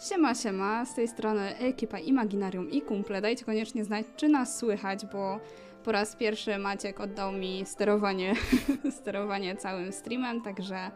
[0.00, 3.20] Siema, siema, z tej strony ekipa Imaginarium i kumple.
[3.20, 5.40] Dajcie koniecznie znać, czy nas słychać, bo
[5.84, 8.34] po raz pierwszy Maciek oddał mi sterowanie,
[9.00, 10.90] sterowanie całym streamem, także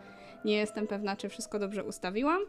[0.44, 2.40] nie jestem pewna, czy wszystko dobrze ustawiłam.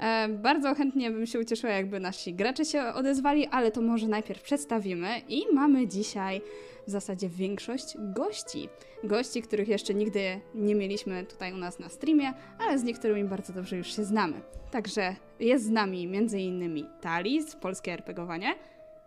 [0.00, 4.42] E, bardzo chętnie bym się ucieszyła, jakby nasi gracze się odezwali, ale to może najpierw
[4.42, 5.08] przedstawimy.
[5.28, 6.40] I mamy dzisiaj
[6.86, 8.68] w zasadzie większość gości.
[9.04, 13.52] Gości, których jeszcze nigdy nie mieliśmy tutaj u nas na streamie, ale z niektórymi bardzo
[13.52, 14.40] dobrze już się znamy.
[14.70, 16.86] Także jest z nami m.in.
[17.00, 18.54] Tali z Polskie RPGowanie.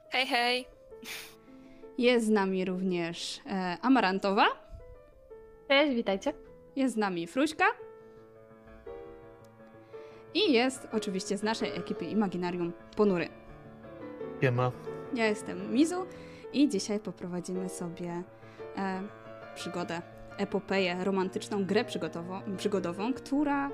[0.10, 0.66] Hej, hej.
[1.98, 4.46] Jest z nami również e, Amarantowa.
[5.68, 6.34] Cześć, witajcie.
[6.76, 7.66] Jest z nami Fruśka.
[10.34, 13.30] I jest oczywiście z naszej ekipy Imaginarium Ponury.
[14.42, 14.72] Siema.
[15.14, 16.06] Ja jestem Mizu
[16.54, 18.24] i dzisiaj poprowadzimy sobie
[18.78, 19.02] e,
[19.56, 20.02] przygodę,
[20.40, 21.86] epopeję, romantyczną grę
[22.58, 23.72] przygodową, która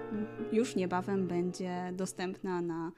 [0.51, 2.91] już niebawem będzie dostępna na,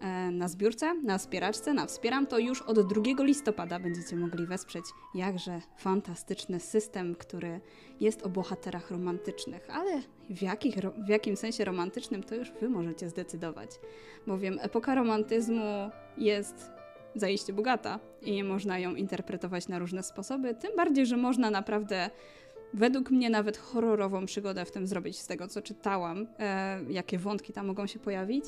[0.00, 2.26] e, na zbiórce, na wspieraczce, na Wspieram.
[2.26, 7.60] To już od 2 listopada będziecie mogli wesprzeć jakże fantastyczny system, który
[8.00, 10.74] jest o bohaterach romantycznych, ale w, jakich,
[11.06, 13.70] w jakim sensie romantycznym to już wy możecie zdecydować.
[14.26, 16.70] Bowiem epoka romantyzmu jest
[17.14, 22.10] zaiste bogata i można ją interpretować na różne sposoby, tym bardziej, że można naprawdę
[22.76, 27.52] według mnie nawet horrorową przygodę w tym zrobić z tego, co czytałam, e, jakie wątki
[27.52, 28.44] tam mogą się pojawić.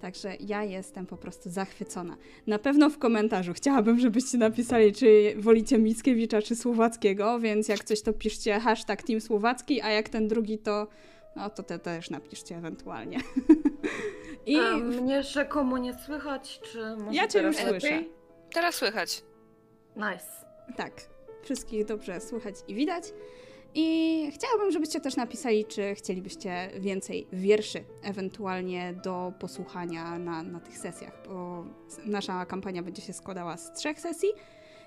[0.00, 2.16] Także ja jestem po prostu zachwycona.
[2.46, 8.02] Na pewno w komentarzu chciałabym, żebyście napisali, czy wolicie Mickiewicza, czy Słowackiego, więc jak coś
[8.02, 10.86] to piszcie hashtag Team Słowacki, a jak ten drugi to
[11.36, 13.18] no to te też napiszcie ewentualnie.
[14.46, 14.56] I...
[14.56, 18.02] A mnie rzekomo nie słychać, czy może Ja cię już słyszę.
[18.54, 19.22] Teraz słychać.
[19.96, 20.26] Nice.
[20.76, 20.92] Tak,
[21.42, 23.04] wszystkich dobrze słychać i widać.
[23.74, 30.78] I chciałabym, żebyście też napisali, czy chcielibyście więcej wierszy, ewentualnie do posłuchania na, na tych
[30.78, 31.64] sesjach, bo
[32.06, 34.28] nasza kampania będzie się składała z trzech sesji.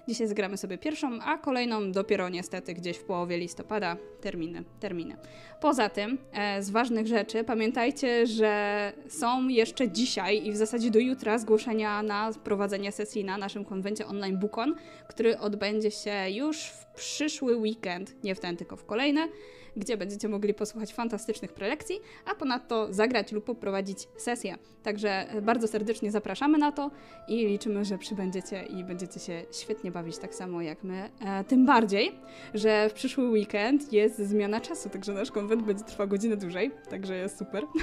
[0.07, 3.97] Dzisiaj zgramy sobie pierwszą, a kolejną dopiero niestety gdzieś w połowie listopada.
[4.21, 5.17] Terminy, terminy.
[5.61, 10.99] Poza tym, e, z ważnych rzeczy, pamiętajcie, że są jeszcze dzisiaj i w zasadzie do
[10.99, 14.75] jutra zgłoszenia na prowadzenie sesji na naszym konwencie online Bukon,
[15.07, 19.27] który odbędzie się już w przyszły weekend, nie w ten, tylko w kolejny
[19.75, 24.57] gdzie będziecie mogli posłuchać fantastycznych prelekcji, a ponadto zagrać lub poprowadzić sesję.
[24.83, 26.91] Także bardzo serdecznie zapraszamy na to
[27.27, 31.09] i liczymy, że przybędziecie i będziecie się świetnie bawić tak samo jak my.
[31.25, 32.11] E, tym bardziej,
[32.53, 37.17] że w przyszły weekend jest zmiana czasu, także nasz konwent będzie trwał godzinę dłużej, także
[37.17, 37.63] jest super.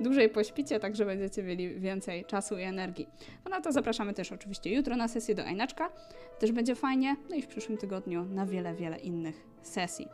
[0.00, 3.08] dłużej pośpicie, także będziecie mieli więcej czasu i energii.
[3.44, 5.90] Ponadto zapraszamy też oczywiście jutro na sesję do Ajnaczka,
[6.38, 10.08] też będzie fajnie, no i w przyszłym tygodniu na wiele, wiele innych sesji.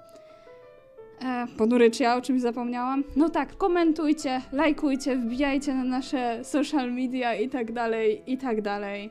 [1.24, 3.04] E, ponury, czy ja o czymś zapomniałam?
[3.16, 9.10] No tak, komentujcie, lajkujcie, wbijajcie na nasze social media i tak dalej, i tak dalej.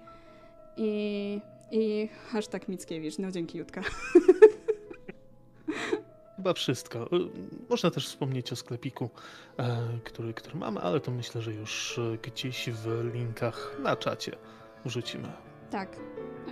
[0.77, 3.19] I, i hashtag Mickiewicz.
[3.19, 3.81] No dzięki, Jutka.
[6.35, 7.09] Chyba wszystko.
[7.69, 9.09] Można też wspomnieć o sklepiku,
[9.57, 14.31] e, który, który mamy, ale to myślę, że już e, gdzieś w linkach na czacie
[14.85, 15.31] wrzucimy.
[15.71, 15.97] Tak.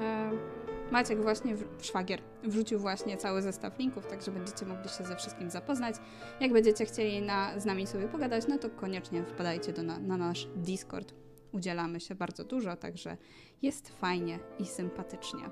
[0.01, 0.56] E
[0.91, 5.95] Maciek właśnie, szwagier, wrzucił właśnie cały zestaw linków, także będziecie mogli się ze wszystkim zapoznać.
[6.39, 10.17] Jak będziecie chcieli na, z nami sobie pogadać, no to koniecznie wpadajcie do, na, na
[10.17, 11.13] nasz Discord.
[11.51, 13.17] Udzielamy się bardzo dużo, także
[13.61, 15.49] jest fajnie i sympatycznie.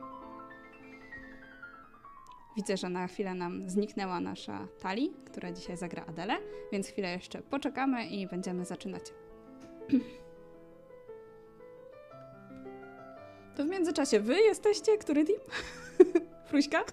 [2.55, 6.37] Widzę, że na chwilę nam zniknęła nasza Tali, która dzisiaj zagra Adele,
[6.71, 9.03] więc chwilę jeszcze poczekamy i będziemy zaczynać.
[13.55, 14.97] To w międzyczasie wy jesteście?
[14.97, 15.39] Który team?
[16.47, 16.83] Fruśka?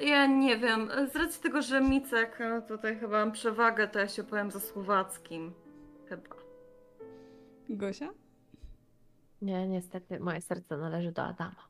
[0.00, 0.90] Ja nie wiem.
[1.12, 4.60] Z racji tego, że Micek no tutaj chyba mam przewagę, to ja się powiem za
[4.60, 5.52] słowackim.
[6.08, 6.22] Chyba.
[7.68, 8.08] Gosia?
[9.42, 11.68] Nie, niestety moje serce należy do Adama.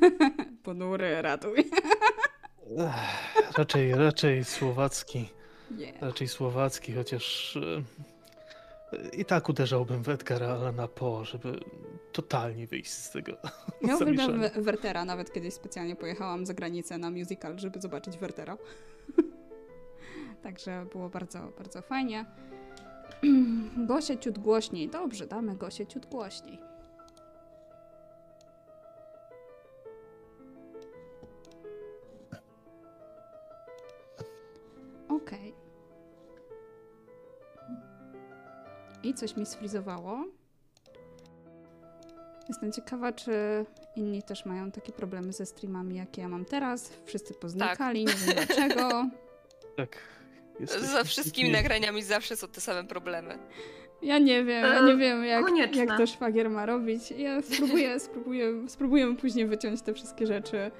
[0.64, 1.70] Ponury, ratuj.
[2.78, 5.28] Ech, raczej, raczej słowacki.
[5.76, 6.02] Yeah.
[6.02, 7.82] Raczej słowacki, chociaż e,
[9.12, 11.60] i tak uderzałbym w Edgara Allana Poe, żeby
[12.12, 13.32] totalnie wyjść z tego
[13.88, 18.58] Ja uwielbiam Wertera, nawet kiedyś specjalnie pojechałam za granicę na musical, żeby zobaczyć Wertera.
[20.42, 22.24] Także było bardzo, bardzo fajnie.
[23.88, 24.88] Gosie ciut głośniej.
[24.88, 26.71] Dobrze, damy Gosie ciut głośniej.
[39.12, 40.24] I coś mi sfrizowało.
[42.48, 43.32] Jestem ciekawa, czy
[43.96, 46.92] inni też mają takie problemy ze streamami, jakie ja mam teraz.
[47.04, 48.14] Wszyscy poznikali, tak.
[48.14, 48.88] nie wiem dlaczego.
[49.76, 49.98] Tak.
[50.78, 51.62] Za wszystkimi piękni.
[51.62, 53.38] nagraniami zawsze są te same problemy.
[54.02, 55.84] Ja nie wiem, ja nie wiem jak, konieczne.
[55.84, 57.10] jak to szwagier ma robić.
[57.10, 60.70] Ja spróbuję, spróbuję, spróbujemy później wyciąć te wszystkie rzeczy.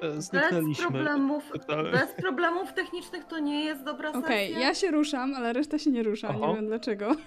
[0.00, 0.30] Bez
[0.78, 1.90] problemów, Totalnie.
[1.90, 4.66] bez problemów technicznych to nie jest dobra Okej, sesja.
[4.68, 6.54] ja się ruszam, ale reszta się nie rusza, nie Oho.
[6.54, 7.16] wiem dlaczego.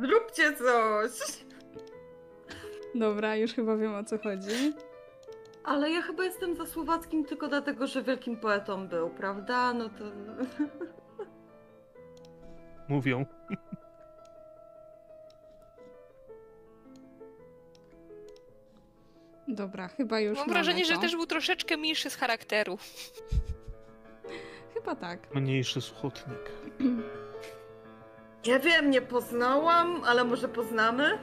[0.00, 1.44] Zróbcie coś!
[2.94, 4.72] Dobra, już chyba wiem o co chodzi.
[5.64, 9.72] Ale ja chyba jestem za Słowackim tylko dlatego, że wielkim poetą był, prawda?
[9.72, 10.04] No to...
[12.88, 13.26] Mówią.
[19.48, 21.00] Dobra, chyba już Mam wrażenie, że to.
[21.00, 22.78] też był troszeczkę milszy z charakteru.
[24.74, 25.34] Chyba tak.
[25.34, 26.38] Mniejszy suchotnik.
[28.46, 31.18] Ja wiem, nie poznałam, ale może poznamy?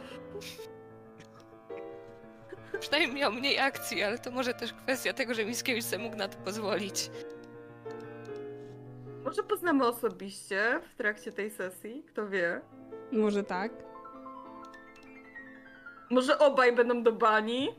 [2.80, 6.28] Przynajmniej miał mniej akcji, ale to może też kwestia tego, że Mickiewicz sobie mógł na
[6.28, 7.10] to pozwolić.
[9.24, 12.62] Może poznamy osobiście w trakcie tej sesji, kto wie.
[13.12, 13.72] Może tak.
[16.10, 17.70] Może obaj będą do bani.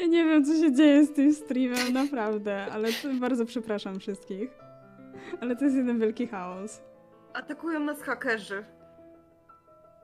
[0.00, 2.88] Ja nie wiem, co się dzieje z tym streamem, naprawdę, ale
[3.20, 4.50] bardzo przepraszam wszystkich.
[5.40, 6.82] Ale to jest jeden wielki chaos.
[7.32, 8.64] Atakują nas hakerzy.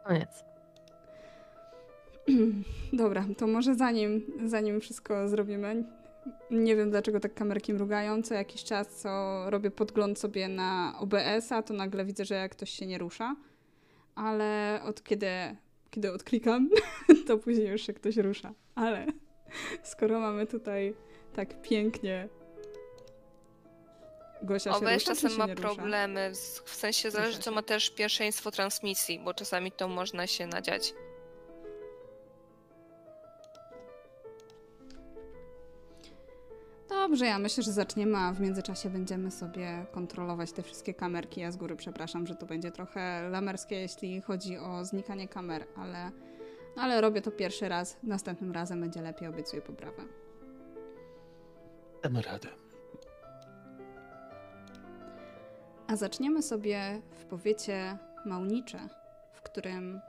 [0.07, 0.45] Koniec.
[2.93, 5.85] Dobra, to może zanim, zanim wszystko zrobimy,
[6.51, 11.63] nie wiem dlaczego tak kamerki mrugają, co jakiś czas, co robię podgląd sobie na OBS-a,
[11.63, 13.37] to nagle widzę, że ktoś się nie rusza,
[14.15, 15.27] ale od kiedy,
[15.95, 16.71] kiedy odklikam,
[17.27, 18.53] to później już się ktoś rusza.
[18.75, 19.07] Ale
[19.83, 20.95] skoro mamy tutaj
[21.35, 22.29] tak pięknie
[24.43, 26.33] Gosia się OBS rusza, czasem się ma problemy,
[26.65, 27.51] w sensie zależy co się.
[27.51, 30.95] ma też pierwszeństwo transmisji, bo czasami to można się nadziać.
[37.09, 41.41] Dobrze, ja myślę, że zaczniemy, a w międzyczasie będziemy sobie kontrolować te wszystkie kamerki.
[41.41, 46.11] Ja z góry przepraszam, że to będzie trochę lamerskie, jeśli chodzi o znikanie kamer, ale,
[46.77, 47.97] ale robię to pierwszy raz.
[48.03, 50.03] Następnym razem będzie lepiej, obiecuję poprawę.
[52.03, 52.49] Damy radę.
[55.87, 58.89] A zaczniemy sobie w powiecie Małnicze,
[59.33, 60.01] w którym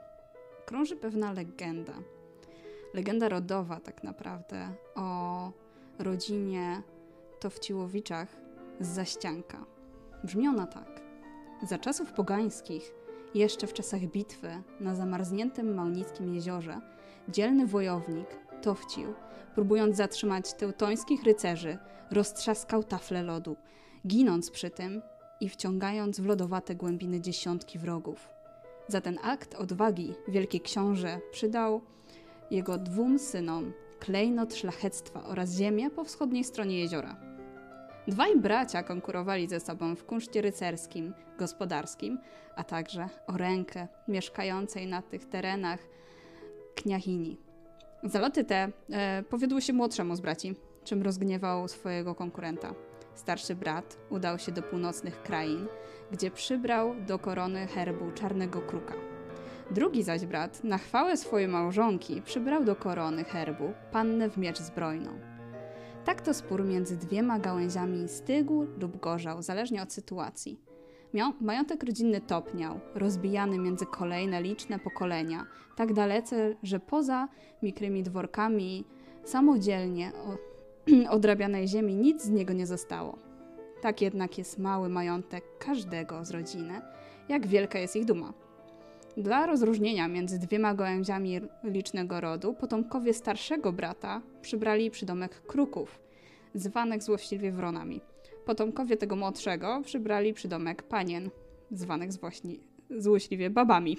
[0.66, 1.94] krąży pewna legenda.
[2.94, 5.65] Legenda rodowa, tak naprawdę, o
[5.98, 6.82] rodzinie
[7.40, 8.36] Towciłowiczach
[8.80, 9.64] z Zaścianka.
[10.24, 11.00] Brzmi ona tak.
[11.62, 12.94] Za czasów pogańskich,
[13.34, 16.80] jeszcze w czasach bitwy na zamarzniętym Małnickim jeziorze,
[17.28, 18.26] dzielny wojownik
[18.62, 19.14] Towcił,
[19.54, 21.78] próbując zatrzymać teutońskich rycerzy,
[22.10, 23.56] roztrzaskał tafle lodu,
[24.06, 25.02] ginąc przy tym
[25.40, 28.28] i wciągając w lodowate głębiny dziesiątki wrogów.
[28.88, 31.80] Za ten akt odwagi wielki książę przydał
[32.50, 37.16] jego dwóm synom klejnot szlachectwa oraz ziemię po wschodniej stronie jeziora.
[38.08, 42.18] Dwaj bracia konkurowali ze sobą w kunszcie rycerskim, gospodarskim,
[42.56, 45.80] a także o rękę mieszkającej na tych terenach
[46.74, 47.36] kniachini.
[48.02, 50.54] Zaloty te e, powiodły się młodszemu z braci,
[50.84, 52.74] czym rozgniewał swojego konkurenta.
[53.14, 55.66] Starszy brat udał się do północnych krain,
[56.12, 59.15] gdzie przybrał do korony herbu czarnego kruka.
[59.70, 65.10] Drugi zaś brat, na chwałę swojej małżonki, przybrał do korony herbu pannę w miecz zbrojną.
[66.04, 70.60] Tak to spór między dwiema gałęziami stygł lub gorzał, zależnie od sytuacji.
[71.40, 75.46] Majątek rodzinny topniał, rozbijany między kolejne liczne pokolenia,
[75.76, 77.28] tak dalece, że poza
[77.62, 78.84] mikrymi dworkami
[79.24, 80.12] samodzielnie
[81.10, 83.18] odrabianej ziemi nic z niego nie zostało.
[83.80, 86.80] Tak jednak jest mały majątek każdego z rodziny,
[87.28, 88.45] jak wielka jest ich duma.
[89.16, 95.98] Dla rozróżnienia między dwiema gałęziami licznego rodu, potomkowie starszego brata przybrali przydomek kruków,
[96.54, 98.00] zwanych złośliwie wronami.
[98.44, 101.30] Potomkowie tego młodszego przybrali przydomek panien,
[101.70, 102.10] zwanych
[102.90, 103.98] złośliwie babami.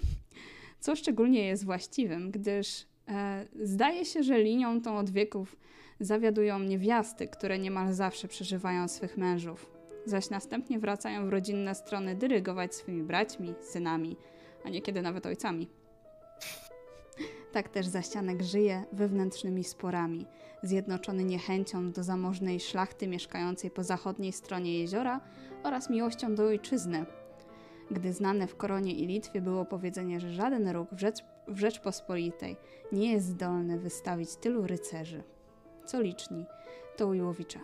[0.79, 5.57] Co szczególnie jest właściwym, gdyż e, zdaje się, że linią tą od wieków
[5.99, 9.71] zawiadują niewiasty, które niemal zawsze przeżywają swych mężów,
[10.05, 14.17] zaś następnie wracają w rodzinne strony dyrygować swymi braćmi, synami,
[14.67, 15.67] a niekiedy nawet ojcami.
[17.51, 20.25] Tak też Zaścianek żyje wewnętrznymi sporami,
[20.63, 25.21] zjednoczony niechęcią do zamożnej szlachty mieszkającej po zachodniej stronie jeziora
[25.63, 27.05] oraz miłością do ojczyzny.
[27.91, 32.57] Gdy znane w Koronie i Litwie było powiedzenie, że żaden róg w, Rzecz, w Rzeczpospolitej
[32.91, 35.23] nie jest zdolny wystawić tylu rycerzy,
[35.85, 36.45] co liczni,
[36.97, 37.59] to Ujłowicze.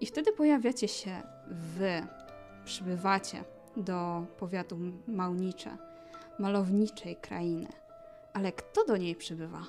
[0.00, 2.06] I wtedy pojawiacie się wy,
[2.64, 3.44] przybywacie
[3.76, 5.76] do powiatu Małnicze,
[6.38, 7.68] malowniczej krainy.
[8.32, 9.62] Ale kto do niej przybywa?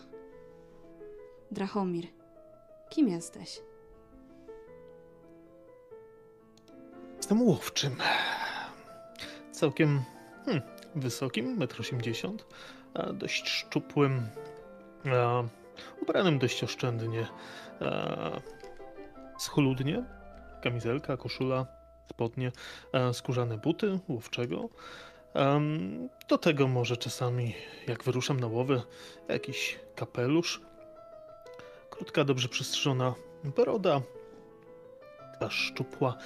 [1.51, 2.07] Drachomir,
[2.89, 3.61] kim jesteś?
[7.17, 7.95] Jestem łowczym.
[9.51, 10.03] Całkiem
[10.45, 10.63] hmm,
[10.95, 12.37] wysokim, 1,80
[12.93, 14.27] m, dość szczupłym,
[15.05, 15.43] a,
[16.01, 17.27] ubranym dość oszczędnie,
[17.81, 18.31] a,
[19.39, 20.03] schludnie,
[20.63, 21.80] kamizelka, koszula,
[22.11, 22.51] spodnie,
[22.93, 24.69] a, skórzane buty łowczego.
[26.27, 27.55] Do tego może czasami,
[27.87, 28.81] jak wyruszam na łowy,
[29.27, 30.61] jakiś kapelusz,
[31.89, 33.13] krótka, dobrze przystrzyżona
[33.43, 34.01] broda,
[35.35, 36.17] twarz szczupła,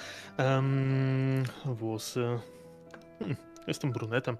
[1.64, 2.38] włosy.
[3.18, 4.36] Hmm, jestem brunetem.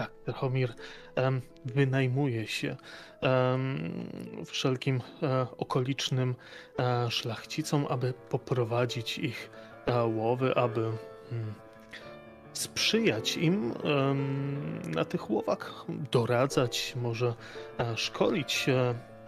[0.00, 0.74] Tak, Drahomir
[1.14, 2.76] em, wynajmuje się
[3.20, 3.92] em,
[4.46, 6.34] wszelkim e, okolicznym
[6.78, 9.50] e, szlachcicom, aby poprowadzić ich
[9.86, 10.80] e, łowy, aby
[11.30, 11.54] hmm,
[12.52, 13.74] sprzyjać im
[14.86, 17.34] na tych łowach, doradzać, może
[17.96, 18.66] szkolić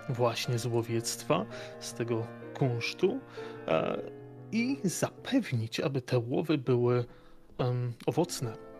[0.08, 1.46] właśnie z łowiectwa,
[1.80, 3.20] z tego kunsztu
[4.52, 7.04] i zapewnić, aby te łowy były
[8.06, 8.71] owocne.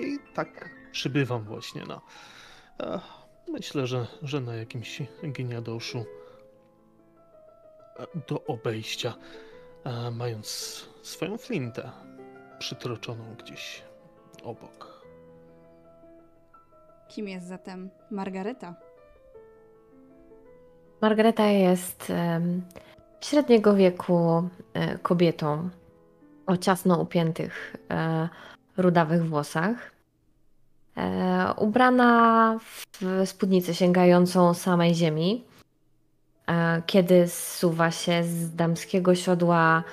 [0.00, 2.00] I tak przybywam właśnie na.
[2.80, 3.00] E,
[3.48, 6.04] myślę, że, że na jakimś gniadoszu
[7.98, 9.14] e, do obejścia,
[9.84, 10.48] e, mając
[11.02, 11.90] swoją flintę
[12.58, 13.82] przytroczoną gdzieś
[14.42, 15.04] obok.
[17.08, 18.74] Kim jest zatem Margareta?
[21.00, 22.12] Margareta jest
[23.20, 24.48] średniego wieku
[25.02, 25.70] kobietą
[26.46, 27.76] o ciasno upiętych
[28.80, 29.90] rudawych włosach.
[30.96, 35.44] E, ubrana w spódnicę sięgającą samej ziemi.
[36.46, 39.84] E, kiedy zsuwa się z damskiego siodła,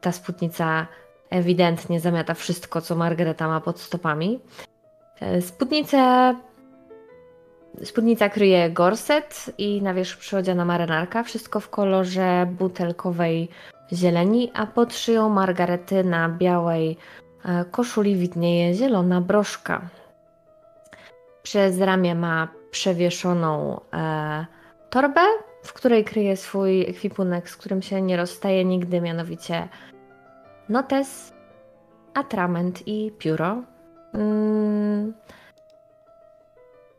[0.00, 0.86] ta spódnica
[1.30, 4.40] ewidentnie zamiata wszystko, co Margareta ma pod stopami.
[5.20, 6.34] E, Spódnicę
[7.84, 13.48] Spódnica kryje gorset i na wierzch przyodziana marynarka, wszystko w kolorze butelkowej
[13.92, 16.96] zieleni, a pod szyją Margarety na białej
[17.70, 19.80] koszuli widnieje zielona broszka.
[21.42, 24.46] Przez ramię ma przewieszoną e,
[24.90, 25.20] torbę,
[25.62, 29.68] w której kryje swój ekwipunek, z którym się nie rozstaje nigdy, mianowicie
[30.68, 31.32] notes,
[32.14, 33.62] atrament i pióro.
[34.14, 35.14] Mm,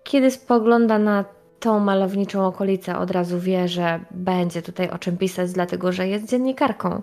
[0.04, 1.26] kiedy spogląda na
[1.60, 6.30] tą malowniczą okolicę, od razu wie, że będzie tutaj o czym pisać, dlatego że jest
[6.30, 7.02] dziennikarką.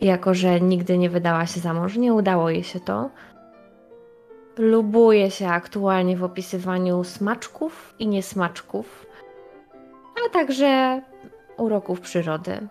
[0.00, 3.10] Jako, że nigdy nie wydała się za mąż, nie udało jej się to.
[4.58, 9.06] Lubuje się aktualnie w opisywaniu smaczków i niesmaczków,
[10.26, 11.02] a także
[11.56, 12.68] uroków przyrody.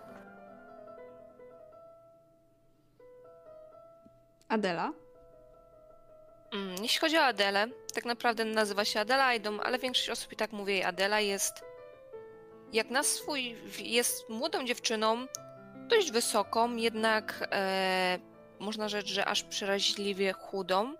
[4.48, 4.92] Adela?
[6.52, 10.52] Mm, Jeśli chodzi o Adelę, tak naprawdę nazywa się Adelaidą, ale większość osób i tak
[10.52, 11.64] mówi jej Adela jest
[12.72, 15.26] jak na swój, jest młodą dziewczyną,
[15.96, 18.18] dość wysoką, jednak e,
[18.58, 20.94] można rzec, że aż przeraźliwie chudą.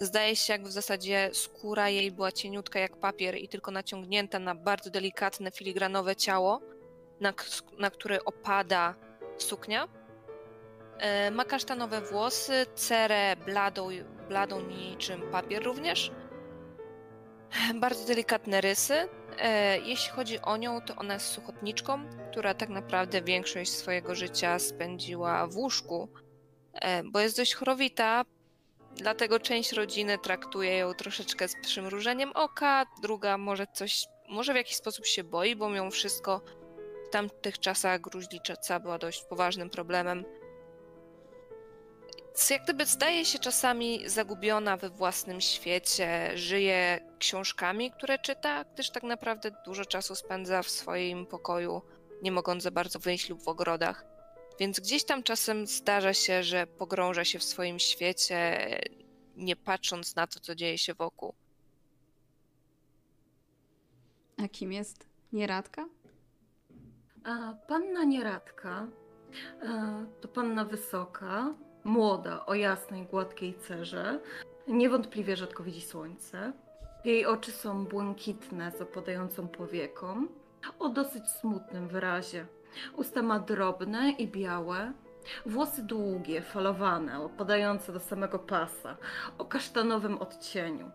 [0.00, 4.54] Zdaje się, jak w zasadzie skóra jej była cieniutka jak papier i tylko naciągnięta na
[4.54, 6.60] bardzo delikatne, filigranowe ciało,
[7.20, 7.32] na,
[7.78, 8.94] na które opada
[9.38, 9.88] suknia.
[10.98, 13.88] E, Ma kasztanowe włosy, cerę bladą,
[14.28, 16.10] bladą niczym papier również.
[17.74, 19.08] Bardzo delikatne rysy.
[19.38, 24.58] E, Jeśli chodzi o nią, to ona jest suchotniczką, która tak naprawdę większość swojego życia
[24.58, 26.08] spędziła w łóżku,
[26.74, 28.24] e, bo jest dość chorowita,
[28.96, 34.76] dlatego część rodziny traktuje ją troszeczkę z przymrużeniem oka, druga może coś, może w jakiś
[34.76, 36.40] sposób się boi, bo mimo wszystko
[37.06, 40.24] w tamtych czasach gruźlica była dość poważnym problemem.
[42.50, 49.02] Jak gdyby zdaje się czasami zagubiona we własnym świecie, żyje książkami, które czyta, gdyż tak
[49.02, 51.82] naprawdę dużo czasu spędza w swoim pokoju,
[52.22, 54.04] nie mogąc za bardzo wyjść lub w ogrodach.
[54.60, 58.68] Więc gdzieś tam czasem zdarza się, że pogrąża się w swoim świecie,
[59.36, 61.34] nie patrząc na to, co dzieje się wokół.
[64.44, 65.88] A kim jest Nieradka?
[67.24, 68.86] A panna Nieradka
[69.62, 71.54] e, to panna wysoka,
[71.86, 74.20] młoda, o jasnej, gładkiej cerze.
[74.68, 76.52] Niewątpliwie rzadko widzi słońce.
[77.04, 80.26] Jej oczy są błękitne, z opadającą powieką,
[80.78, 82.46] o dosyć smutnym wyrazie.
[82.96, 84.92] Usta ma drobne i białe,
[85.46, 88.96] włosy długie, falowane, opadające do samego pasa,
[89.38, 90.90] o kasztanowym odcieniu.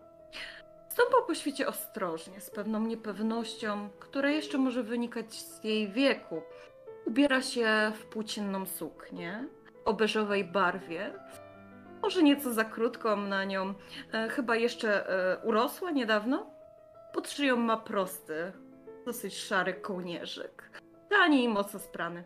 [0.88, 6.42] Stąpa po świecie ostrożnie, z pewną niepewnością, która jeszcze może wynikać z jej wieku.
[7.06, 9.48] Ubiera się w płócienną suknię
[9.84, 11.12] o beżowej barwie,
[12.02, 13.74] może nieco za krótką na nią,
[14.12, 16.50] e, chyba jeszcze e, urosła niedawno.
[17.12, 18.52] Pod szyją ma prosty,
[19.04, 20.70] dosyć szary kołnierzyk.
[21.10, 22.24] Tani i mocno sprany.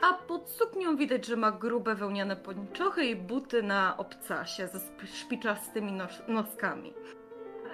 [0.00, 5.92] A pod suknią widać, że ma grube wełniane pończochy i buty na obcasie ze szpiczastymi
[5.92, 6.94] nos noskami.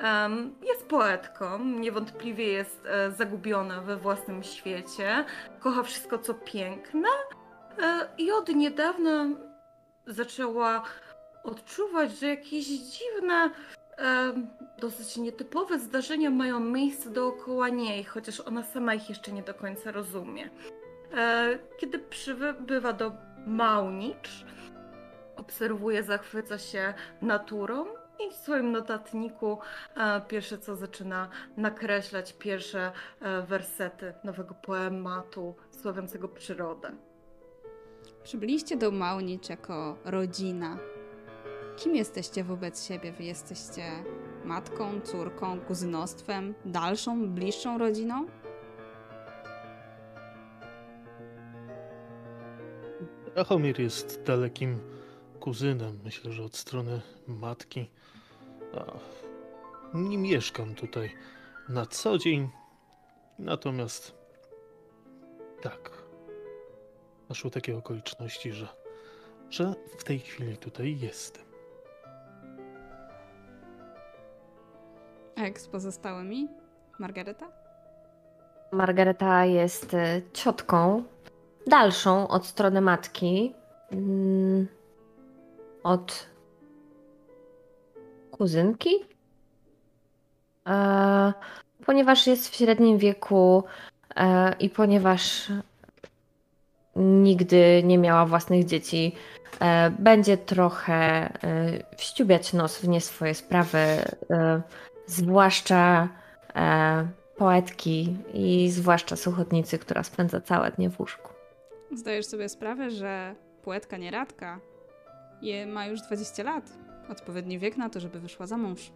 [0.04, 5.24] Um, jest poetką, niewątpliwie jest e, zagubiona we własnym świecie,
[5.60, 7.08] kocha wszystko co piękne
[8.18, 9.26] i od niedawna
[10.06, 10.82] zaczęła
[11.44, 13.50] odczuwać, że jakieś dziwne,
[13.98, 14.32] e,
[14.78, 19.90] dosyć nietypowe zdarzenia mają miejsce dookoła niej, chociaż ona sama ich jeszcze nie do końca
[19.90, 20.50] rozumie.
[21.14, 23.12] E, kiedy przybywa do
[23.46, 24.44] Maunicz,
[25.36, 27.86] obserwuje, zachwyca się naturą
[28.26, 29.58] i w swoim notatniku
[29.96, 36.92] e, pierwsze co zaczyna nakreślać pierwsze e, wersety nowego poematu sławiącego przyrodę.
[38.26, 40.78] Przybyliście do Maunicz jako rodzina.
[41.76, 43.12] Kim jesteście wobec siebie?
[43.12, 43.82] Wy jesteście
[44.44, 48.26] matką, córką, kuzynostwem, dalszą, bliższą rodziną?
[53.34, 54.78] Rachomir jest dalekim
[55.40, 57.90] kuzynem, myślę, że od strony matki.
[59.94, 61.10] Nie mieszkam tutaj
[61.68, 62.48] na co dzień,
[63.38, 64.14] natomiast
[65.62, 66.05] tak,
[67.28, 68.68] naszły takie okoliczności, że,
[69.50, 71.44] że w tej chwili tutaj jestem.
[75.36, 76.48] A jak z pozostałymi?
[76.98, 77.48] Margareta?
[78.72, 81.04] Margareta jest e, ciotką
[81.66, 83.54] dalszą od strony matki.
[83.92, 84.66] Mm,
[85.82, 86.26] od
[88.30, 88.90] kuzynki.
[90.66, 91.32] E,
[91.86, 93.64] ponieważ jest w średnim wieku
[94.16, 95.52] e, i ponieważ
[96.96, 99.12] nigdy nie miała własnych dzieci,
[99.60, 101.30] e, będzie trochę
[101.96, 103.78] wściubiać nos w nie swoje sprawy,
[105.06, 106.08] zwłaszcza
[107.36, 111.32] poetki i zwłaszcza suchotnicy, która spędza całe dnie w łóżku.
[111.92, 114.60] Zdajesz sobie sprawę, że poetka nieradka
[115.42, 116.72] je, ma już 20 lat.
[117.08, 118.92] Odpowiedni wiek na to, żeby wyszła za mąż.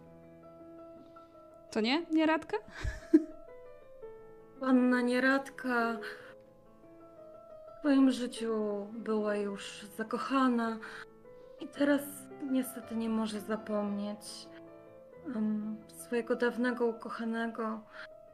[1.71, 2.57] To nie, nieradka?
[4.59, 5.97] Panna nieradka
[7.81, 10.77] w swoim życiu była już zakochana
[11.59, 12.01] i teraz
[12.51, 14.19] niestety nie może zapomnieć
[15.35, 17.79] um, swojego dawnego ukochanego,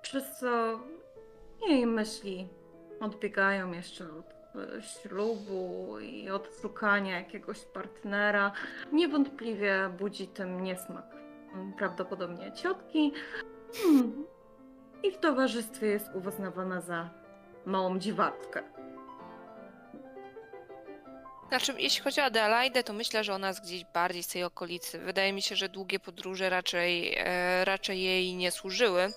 [0.01, 0.79] przez co
[1.69, 2.47] jej myśli
[2.99, 4.33] odbiegają jeszcze od
[4.81, 8.51] ślubu i odszukania jakiegoś partnera,
[8.91, 11.05] niewątpliwie budzi tym niesmak.
[11.77, 13.13] Prawdopodobnie ciotki.
[13.73, 14.25] Hmm.
[15.03, 17.09] I w towarzystwie jest uznawana za
[17.65, 18.76] małą dziwatkę.
[21.49, 24.99] Znaczy, jeśli chodzi o Adelaidę, to myślę, że ona jest gdzieś bardziej z tej okolicy.
[24.99, 29.13] Wydaje mi się, że długie podróże raczej, e, raczej jej nie służyły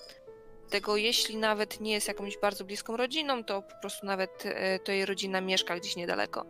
[0.70, 4.92] tego jeśli nawet nie jest jakąś bardzo bliską rodziną, to po prostu nawet e, to
[4.92, 6.44] jej rodzina mieszka gdzieś niedaleko.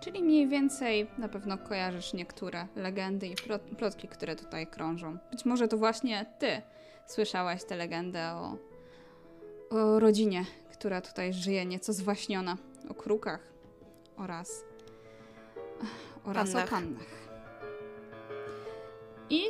[0.00, 3.34] Czyli mniej więcej na pewno kojarzysz niektóre legendy i
[3.78, 5.18] plotki, które tutaj krążą.
[5.30, 6.62] Być może to właśnie ty
[7.06, 8.56] słyszałaś tę legendę o,
[9.70, 12.56] o rodzinie, która tutaj żyje nieco zwaśniona,
[12.88, 13.40] o krukach
[14.20, 14.64] oraz,
[16.24, 16.68] oraz pannach.
[16.68, 17.30] o pannach.
[19.30, 19.42] I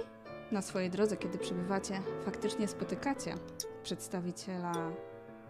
[0.52, 3.34] na swojej drodze, kiedy przybywacie, faktycznie spotykacie
[3.82, 4.72] przedstawiciela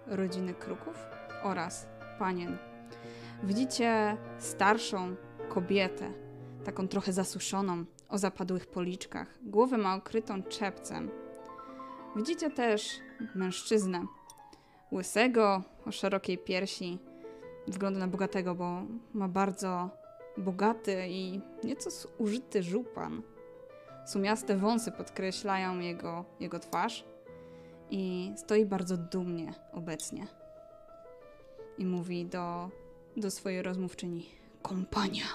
[0.06, 0.96] rodziny Kruków
[1.42, 1.86] oraz
[2.18, 2.58] panien.
[3.42, 5.16] Widzicie starszą
[5.48, 6.12] kobietę,
[6.64, 9.38] taką trochę zasuszoną, o zapadłych policzkach.
[9.42, 11.10] Głowę ma okrytą czepcem.
[12.16, 13.00] Widzicie też
[13.34, 14.06] mężczyznę,
[14.92, 17.09] łysego, o szerokiej piersi.
[17.66, 18.82] Wygląda na bogatego, bo
[19.14, 19.90] ma bardzo
[20.36, 23.22] bogaty i nieco zużyty żupan.
[24.06, 27.04] Sumiaste wąsy podkreślają jego, jego twarz
[27.90, 30.26] i stoi bardzo dumnie obecnie.
[31.78, 32.70] I mówi do,
[33.16, 34.28] do swojej rozmówczyni:
[34.62, 35.26] Kompania.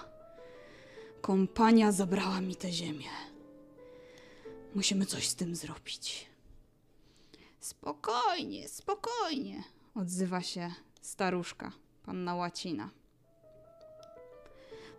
[1.22, 3.10] Kompania zabrała mi tę ziemię.
[4.76, 6.30] Musimy coś z tym zrobić.
[7.60, 9.64] Spokojnie, spokojnie,
[9.96, 11.72] odzywa się staruszka,
[12.06, 12.89] panna Łacina.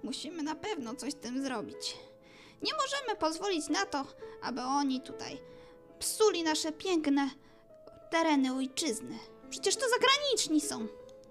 [0.03, 1.97] Musimy na pewno coś z tym zrobić.
[2.63, 4.05] Nie możemy pozwolić na to,
[4.43, 5.39] aby oni tutaj
[5.99, 7.31] psuli nasze piękne
[8.11, 9.19] tereny ojczyzny.
[9.51, 10.87] Przecież to zagraniczni są.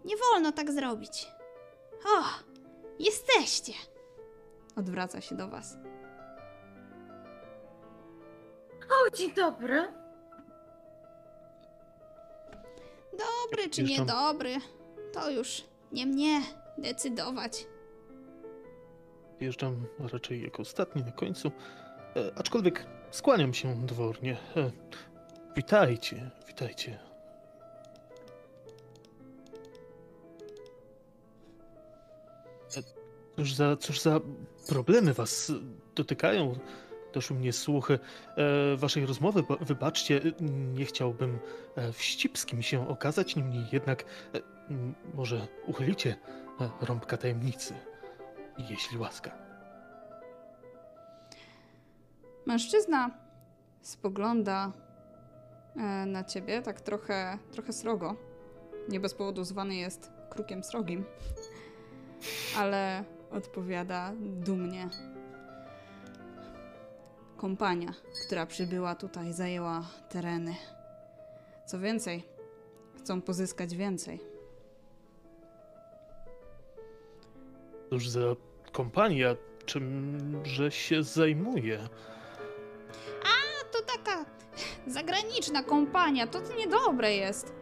[0.05, 1.27] Nie wolno tak zrobić.
[2.05, 2.23] O,
[2.99, 3.73] jesteście!
[4.75, 5.77] Odwraca się do was.
[8.89, 9.93] O, dzień dobry.
[13.11, 14.57] Dobry czy niedobry,
[15.15, 16.41] to już nie mnie
[16.77, 17.67] decydować.
[19.39, 21.51] Wjeżdżam raczej jako ostatni na końcu.
[22.15, 24.37] E, aczkolwiek skłaniam się dwornie.
[24.57, 24.71] E,
[25.55, 26.99] witajcie, witajcie.
[32.77, 32.83] E,
[33.35, 34.19] cóż za, cóż za
[34.67, 35.51] problemy was
[35.95, 36.59] dotykają?
[37.13, 37.99] Doszły mnie słuchy
[38.37, 39.43] e, waszej rozmowy.
[39.61, 40.21] Wybaczcie,
[40.73, 41.39] nie chciałbym
[41.75, 44.54] e, wścibskim się okazać, niemniej jednak e,
[45.13, 46.15] może uchylicie
[46.61, 47.73] e, rąbka tajemnicy,
[48.57, 49.31] jeśli łaska.
[52.45, 53.11] Mężczyzna
[53.81, 54.71] spogląda
[55.75, 58.15] e, na ciebie tak trochę, trochę srogo.
[58.89, 61.05] Nie bez powodu zwany jest krukiem srogim.
[62.57, 64.89] Ale odpowiada dumnie.
[67.37, 67.93] Kompania,
[68.25, 70.55] która przybyła tutaj, zajęła tereny.
[71.65, 72.23] Co więcej,
[72.97, 74.34] chcą pozyskać więcej.
[77.95, 78.35] Cóż za
[78.71, 81.79] kompania, czymże się zajmuje?
[83.71, 84.25] to taka
[84.87, 87.53] zagraniczna kompania, to niedobre jest.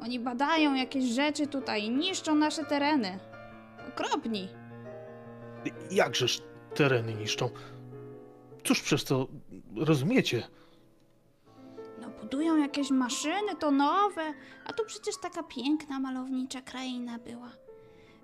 [0.00, 3.18] Oni badają jakieś rzeczy tutaj i niszczą nasze tereny.
[3.88, 4.48] Okropni.
[5.90, 6.42] Jakżeż
[6.74, 7.50] tereny niszczą?
[8.64, 9.28] Cóż przez to
[9.76, 10.42] rozumiecie?
[12.00, 14.34] No budują jakieś maszyny, to nowe,
[14.66, 17.50] a tu przecież taka piękna, malownicza kraina była.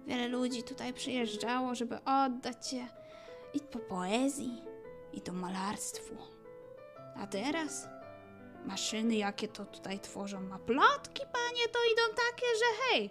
[0.06, 2.86] Wiele ludzi tutaj przyjeżdżało, żeby oddać się
[3.54, 4.62] i po poezji,
[5.12, 6.16] i to malarstwu.
[7.16, 7.88] A teraz?
[8.66, 13.10] Maszyny jakie to tutaj tworzą, a plotki, panie, to idą takie, że hej.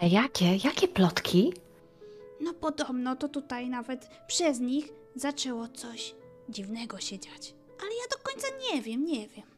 [0.00, 0.56] A jakie?
[0.64, 1.52] Jakie plotki?
[2.40, 6.14] No podobno to tutaj nawet przez nich zaczęło coś
[6.48, 7.54] dziwnego się dziać.
[7.80, 9.53] Ale ja do końca nie wiem, nie wiem.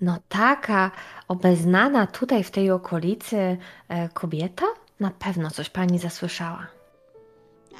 [0.00, 0.90] No taka
[1.28, 3.56] obeznana tutaj w tej okolicy
[3.88, 4.66] e, kobieta?
[5.00, 6.66] Na pewno coś pani zasłyszała.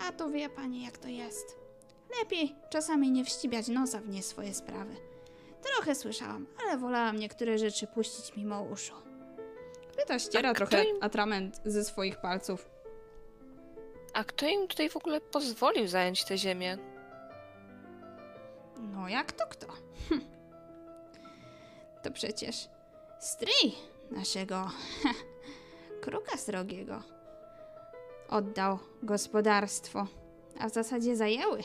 [0.08, 1.58] A to wie pani, jak to jest.
[2.20, 4.94] Lepiej czasami nie wścibiać nosa w nie swoje sprawy.
[5.62, 8.94] Trochę słyszałam, ale wolałam niektóre rzeczy puścić mimo uszu.
[9.90, 10.96] Kobieta ściera trochę im...
[11.00, 12.70] atrament ze swoich palców.
[14.14, 16.78] A kto im tutaj w ogóle pozwolił zająć tę ziemię?
[18.80, 19.66] No jak to kto?
[22.06, 22.68] To przecież
[23.18, 23.74] stryj
[24.10, 24.70] naszego
[26.02, 27.02] kruka srogiego
[28.28, 30.06] oddał gospodarstwo,
[30.58, 31.62] a w zasadzie zajęły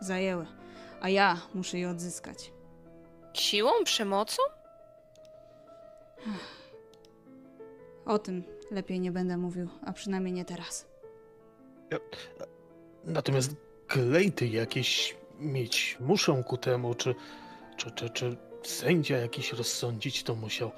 [0.00, 0.46] zajęły,
[1.00, 2.52] a ja muszę je odzyskać.
[3.32, 3.70] Siłą?
[3.84, 4.42] Przemocą?
[8.06, 10.86] O tym lepiej nie będę mówił, a przynajmniej nie teraz.
[13.04, 13.54] Natomiast
[13.88, 17.14] glejty jakieś mieć muszą ku temu, czy,
[17.76, 20.70] czy, czy, czy sędzia jakiś rozsądzić to musiał,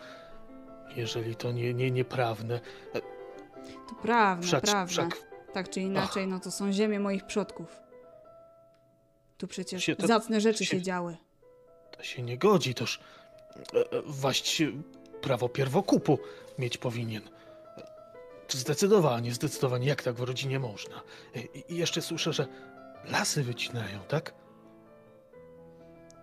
[0.96, 2.60] jeżeli to nie, nie nieprawne.
[3.88, 4.86] To prawne, wszak, prawne.
[4.86, 5.32] Wszak...
[5.52, 6.30] Tak czy inaczej, Ach.
[6.30, 7.80] no to są ziemie moich przodków.
[9.38, 11.16] Tu przecież się, to, zacne rzeczy się, się, działy.
[11.96, 13.00] To się nie godzi, toż
[13.74, 14.62] e, e waść
[15.20, 16.18] prawo pierwokupu
[16.58, 17.22] mieć powinien.
[18.48, 21.02] Zdecydowanie, zdecydowanie, jak tak w rodzinie można.
[21.68, 22.46] I jeszcze słyszę, że
[23.04, 24.34] lasy wycinają, tak?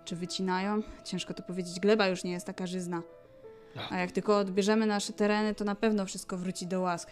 [0.09, 0.81] Czy wycinają?
[1.03, 1.79] Ciężko to powiedzieć.
[1.79, 3.01] Gleba już nie jest taka żyzna.
[3.89, 7.09] A jak tylko odbierzemy nasze tereny, to na pewno wszystko wróci do łask.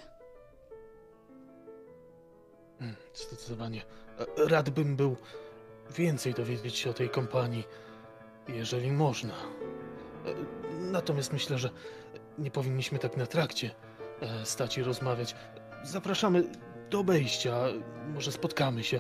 [2.80, 3.82] Hmm, zdecydowanie.
[4.20, 5.16] E, rad bym był
[5.98, 7.64] więcej dowiedzieć się o tej kompanii,
[8.48, 9.34] jeżeli można.
[9.34, 9.38] E,
[10.74, 11.70] natomiast myślę, że
[12.38, 13.72] nie powinniśmy tak na trakcie
[14.22, 15.36] e, stać i rozmawiać.
[15.84, 16.44] Zapraszamy
[16.90, 17.58] do obejścia.
[18.14, 19.00] Może spotkamy się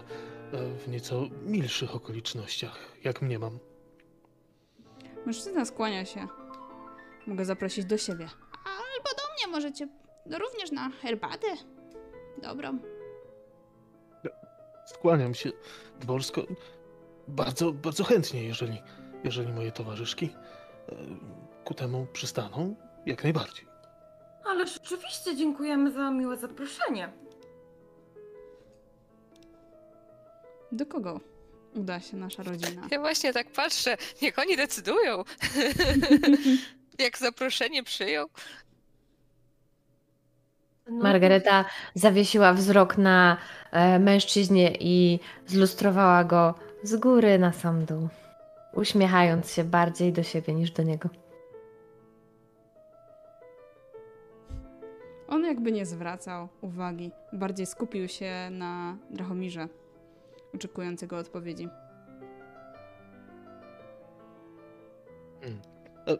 [0.85, 3.59] w nieco milszych okolicznościach, jak mnie mam.
[5.27, 6.27] Mężczyzna skłania się.
[7.27, 8.29] Mogę zaprosić do siebie.
[8.65, 9.87] Albo do mnie możecie
[10.25, 11.47] również na herbatę.
[12.41, 12.79] Dobrą.
[14.85, 15.51] Skłaniam się
[15.99, 16.41] dworsko.
[17.27, 18.81] Bardzo, bardzo chętnie, jeżeli,
[19.23, 20.25] jeżeli moje towarzyszki
[20.89, 20.95] e,
[21.65, 23.67] ku temu przystaną, jak najbardziej.
[24.45, 27.13] Ale rzeczywiście dziękujemy za miłe zaproszenie.
[30.71, 31.19] Do kogo
[31.77, 32.87] uda się nasza rodzina?
[32.91, 35.23] Ja właśnie tak patrzę, niech oni decydują.
[36.99, 38.27] jak zaproszenie przyjął.
[40.89, 41.03] No.
[41.03, 43.37] Margareta zawiesiła wzrok na
[43.71, 48.07] e, mężczyźnie i zlustrowała go z góry na sam dół,
[48.73, 51.09] uśmiechając się bardziej do siebie niż do niego.
[55.27, 59.67] On jakby nie zwracał uwagi, bardziej skupił się na Drachomirze,
[60.55, 61.69] oczekującego odpowiedzi.
[65.41, 65.61] Hmm.
[66.07, 66.17] E,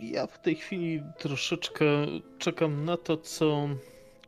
[0.00, 1.84] ja w tej chwili troszeczkę
[2.38, 3.68] czekam na to, co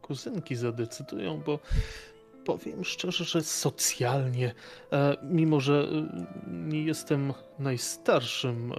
[0.02, 1.58] kuzynki zadecydują, bo
[2.44, 4.54] powiem szczerze, że socjalnie,
[4.92, 5.88] e, mimo że
[6.46, 8.72] nie jestem najstarszym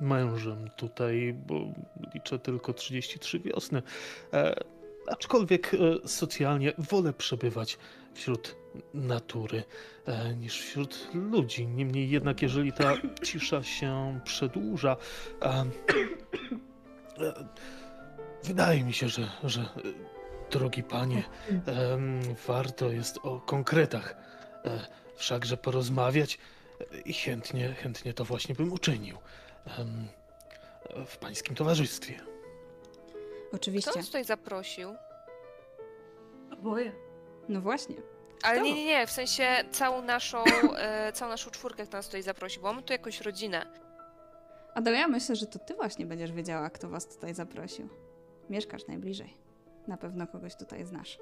[0.00, 1.54] mężem tutaj, bo
[2.14, 3.82] liczę tylko 33 wiosny,
[5.06, 5.70] aczkolwiek
[6.04, 7.78] socjalnie wolę przebywać
[8.14, 8.56] wśród
[8.94, 9.64] natury
[10.36, 11.66] niż wśród ludzi.
[11.66, 14.96] Niemniej jednak, jeżeli ta cisza się przedłuża,
[18.44, 19.68] wydaje mi się, że, że
[20.50, 21.22] drogi panie,
[22.46, 24.16] warto jest o konkretach
[24.64, 26.38] e, wszakże porozmawiać
[27.04, 29.18] i chętnie, chętnie to właśnie bym uczynił
[31.06, 32.20] w pańskim towarzystwie.
[33.52, 33.90] Oczywiście.
[33.90, 34.94] Kto nas tutaj zaprosił?
[36.52, 36.92] Oboje.
[37.48, 37.96] No właśnie.
[38.42, 40.44] Ale nie, nie, nie, w sensie całą naszą,
[40.76, 43.66] e, całą naszą czwórkę kto nas tutaj zaprosił, bo mamy tu jakąś rodzinę.
[44.74, 47.88] Adel, ja myślę, że to ty właśnie będziesz wiedziała, kto was tutaj zaprosił.
[48.50, 49.36] Mieszkasz najbliżej.
[49.86, 51.18] Na pewno kogoś tutaj znasz.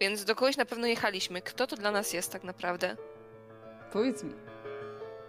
[0.00, 1.42] Więc do kogoś na pewno jechaliśmy.
[1.42, 2.96] Kto to dla nas jest tak naprawdę?
[3.92, 4.32] Powiedz mi.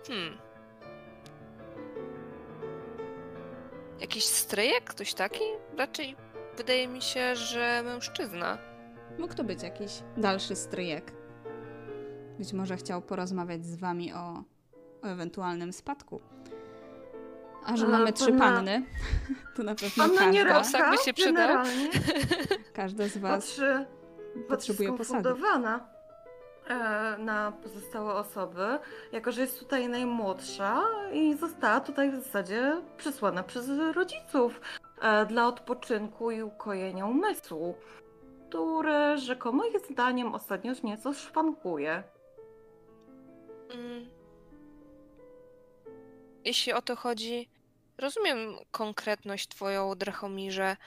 [0.08, 0.38] Hmm.
[4.00, 4.84] Jakiś stryjek?
[4.84, 5.44] Ktoś taki?
[5.78, 6.16] Raczej
[6.58, 8.69] wydaje mi się, że mężczyzna.
[9.20, 11.12] Mógł to być jakiś dalszy stryjek.
[12.38, 14.44] Być może chciał porozmawiać z wami o,
[15.04, 16.22] o ewentualnym spadku.
[17.66, 18.86] A że mamy trzy panny,
[19.56, 21.66] to na pewno Panna każda, nie by się przydał.
[22.74, 23.86] każda z was patrzy,
[24.48, 25.30] potrzebuje posady.
[26.68, 28.80] e, na pozostałe osoby,
[29.12, 34.62] jako że jest tutaj najmłodsza i została tutaj w zasadzie przysłana przez rodziców
[35.02, 37.76] e, dla odpoczynku i ukojenia umysłu,
[38.50, 42.04] które rzekomo ich zdaniem ostatnio już nieco szwankuje.
[43.74, 44.10] Mm.
[46.46, 47.50] Jeśli o to chodzi,
[47.98, 50.78] rozumiem konkretność twoją, Drachomirze,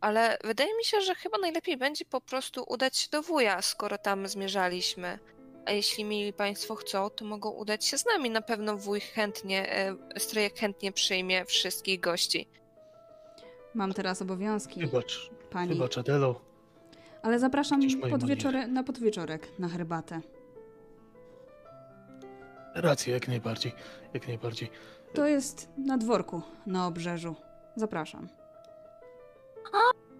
[0.00, 3.98] ale wydaje mi się, że chyba najlepiej będzie po prostu udać się do wuja, skoro
[3.98, 5.18] tam zmierzaliśmy.
[5.66, 8.30] A jeśli mieli państwo chcą, to mogą udać się z nami.
[8.30, 12.48] Na pewno wuj chętnie, e, strojek chętnie przyjmie wszystkich gości.
[13.74, 15.68] Mam teraz obowiązki, Wybacz, pani.
[15.68, 16.45] wybacz Adelo.
[17.22, 20.20] Ale zapraszam podwieczore, na podwieczorek na herbatę.
[22.74, 23.72] Rację, jak najbardziej,
[24.14, 24.70] jak najbardziej.
[25.14, 27.34] To jest na dworku, na obrzeżu.
[27.76, 28.28] Zapraszam.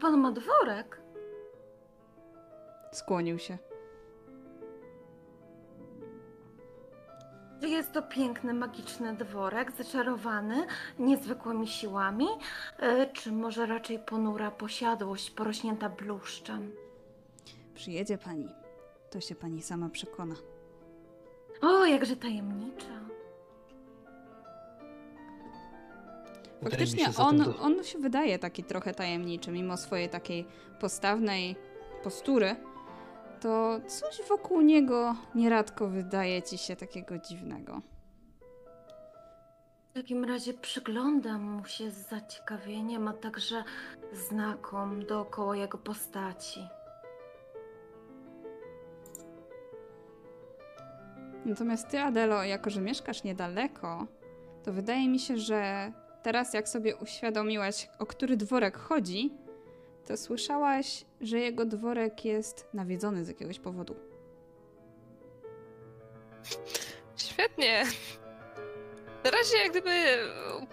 [0.00, 1.00] Pan ma dworek?
[2.92, 3.58] Skłonił się.
[7.60, 10.66] Czy jest to piękny, magiczny dworek, zaczarowany
[10.98, 12.26] niezwykłymi siłami?
[12.78, 16.72] E, czy może raczej ponura posiadłość, porośnięta bluszczem?
[17.76, 18.48] Przyjedzie pani.
[19.10, 20.34] To się pani sama przekona.
[21.62, 23.00] O, jakże tajemnicza.
[26.62, 30.46] Faktycznie się on, on się wydaje taki trochę tajemniczy, mimo swojej takiej
[30.80, 31.56] postawnej
[32.02, 32.56] postury.
[33.40, 37.80] To coś wokół niego nieradko wydaje ci się takiego dziwnego.
[39.90, 43.64] W takim razie przyglądam mu się z zaciekawieniem, a także
[44.12, 46.60] znakom dookoła jego postaci.
[51.46, 54.06] Natomiast ty, Adelo, jako że mieszkasz niedaleko,
[54.64, 59.30] to wydaje mi się, że teraz jak sobie uświadomiłaś, o który dworek chodzi,
[60.06, 63.96] to słyszałaś, że jego dworek jest nawiedzony z jakiegoś powodu.
[67.16, 67.84] Świetnie.
[69.24, 69.90] Na razie jak gdyby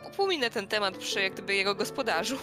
[0.07, 2.38] upominę ten temat przy jak gdyby jego gospodarzu.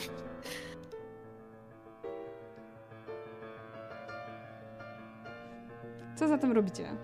[6.17, 6.97] Co zatem robicie?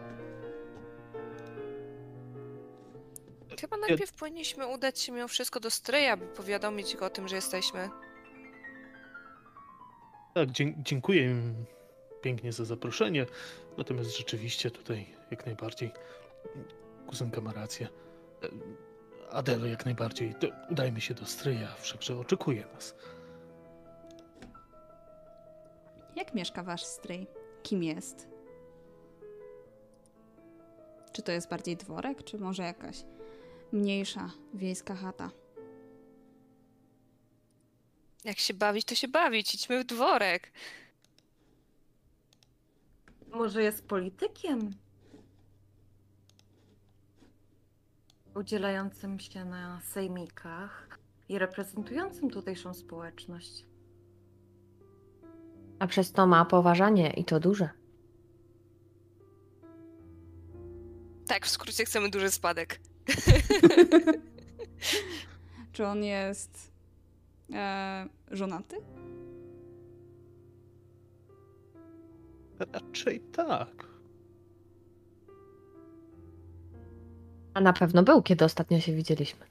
[3.60, 7.36] Chyba najpierw powinniśmy udać się mimo wszystko do Stryja, by powiadomić go o tym, że
[7.36, 7.90] jesteśmy.
[10.34, 11.64] Tak, dzie- dziękuję im
[12.22, 13.26] pięknie za zaproszenie.
[13.78, 15.92] Natomiast rzeczywiście tutaj jak najbardziej
[17.06, 17.88] kuzynka ma rację.
[18.42, 18.48] E,
[19.30, 20.34] Adelo jak najbardziej.
[20.34, 22.94] To udajmy się do stryja, wszakże oczekuje nas.
[26.16, 27.26] Jak mieszka wasz stryj?
[27.62, 28.28] Kim jest?
[31.12, 32.96] Czy to jest bardziej dworek, czy może jakaś
[33.72, 35.31] mniejsza wiejska chata?
[38.24, 39.55] Jak się bawić, to się bawić.
[39.55, 40.52] Idźmy w dworek.
[43.31, 44.74] Może jest politykiem?
[48.35, 50.98] Udzielającym się na sejmikach
[51.29, 53.64] i reprezentującym tutejszą społeczność.
[55.79, 57.68] A przez to ma poważanie i to duże.
[61.26, 62.81] Tak, w skrócie chcemy duży spadek.
[65.72, 66.72] Czy on jest
[67.52, 68.76] e, żonaty?
[72.58, 73.86] Raczej tak.
[77.54, 79.46] A na pewno był, kiedy ostatnio się widzieliśmy.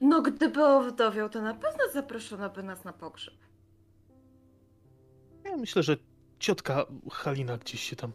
[0.00, 3.34] No, gdyby owdowiał, to na pewno zaproszono by nas na pogrzeb.
[5.44, 5.96] Ja myślę, że
[6.38, 8.12] ciotka Halina gdzieś się tam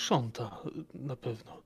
[0.00, 0.62] krząta,
[0.94, 1.62] na pewno.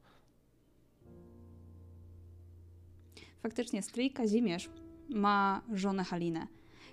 [3.42, 4.70] Faktycznie stryj Kazimierz
[5.08, 6.46] ma żonę Halinę.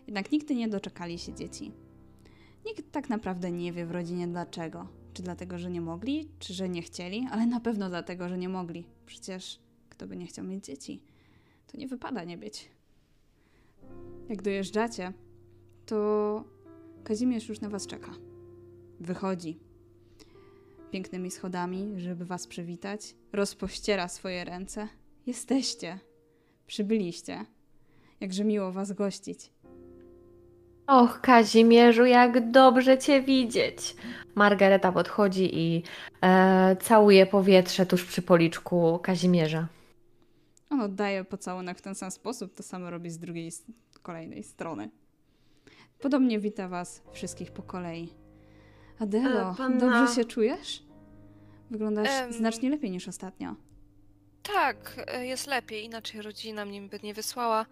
[0.07, 1.71] Jednak nigdy nie doczekali się dzieci.
[2.65, 4.87] Nikt tak naprawdę nie wie w rodzinie dlaczego.
[5.13, 8.49] Czy dlatego, że nie mogli, czy że nie chcieli, ale na pewno dlatego, że nie
[8.49, 8.85] mogli.
[9.05, 11.01] Przecież kto by nie chciał mieć dzieci?
[11.67, 12.69] To nie wypada nie być.
[14.29, 15.13] Jak dojeżdżacie,
[15.85, 16.43] to
[17.03, 18.11] Kazimierz już na was czeka.
[18.99, 19.70] Wychodzi
[20.91, 23.15] pięknymi schodami, żeby was przywitać.
[23.33, 24.87] Rozpościera swoje ręce.
[25.25, 25.99] Jesteście.
[26.67, 27.45] Przybyliście.
[28.19, 29.51] Jakże miło was gościć.
[30.87, 33.95] Och, Kazimierzu, jak dobrze cię widzieć.
[34.35, 35.83] Margareta podchodzi i
[36.21, 39.67] e, całuje powietrze tuż przy policzku Kazimierza.
[40.69, 43.51] On oddaje pocałunek w ten sam sposób, to samo robi z drugiej,
[44.01, 44.89] kolejnej strony.
[46.01, 48.20] Podobnie wita was wszystkich po kolei.
[49.01, 50.83] Adelo, E, panna- dobrze się czujesz?
[51.71, 52.33] Wyglądasz Em.
[52.33, 53.55] znacznie lepiej niż ostatnio.
[54.43, 57.65] Tak, e, jest lepiej, inaczej rodzina mnie by nie wysłała.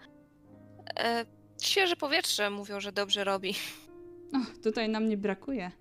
[1.00, 1.26] E,
[1.62, 3.54] świeże powietrze mówią, że dobrze robi.
[4.36, 5.72] Och, tutaj nam nie brakuje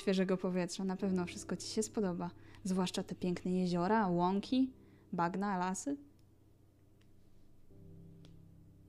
[0.00, 0.84] świeżego powietrza.
[0.84, 2.30] Na pewno wszystko ci się spodoba.
[2.64, 4.70] Zwłaszcza te piękne jeziora, łąki,
[5.12, 5.96] bagna, lasy.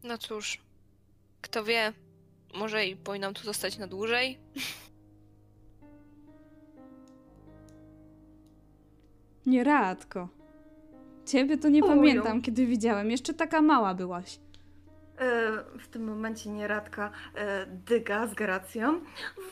[0.04, 0.62] No cóż,
[1.42, 1.94] kto wie,
[2.56, 4.38] może i powinnam tu zostać na dłużej.
[9.50, 10.28] Nieradko.
[11.26, 11.96] Ciebie to nie Uju.
[11.96, 13.12] pamiętam, kiedy widziałem.
[13.12, 14.40] Jeszcze taka mała byłaś.
[15.20, 19.02] E, w tym momencie nieradka e, dyga z gracją.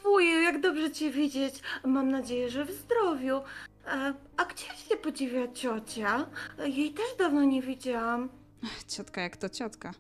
[0.04, 1.62] Wuju, jak dobrze cię widzieć.
[1.86, 3.38] Mam nadzieję, że w zdrowiu.
[3.38, 6.28] E, a gdzie się podziwia ciocia?
[6.66, 8.30] Jej też dawno nie widziałam.
[8.88, 9.94] Ciotka jak to ciotka.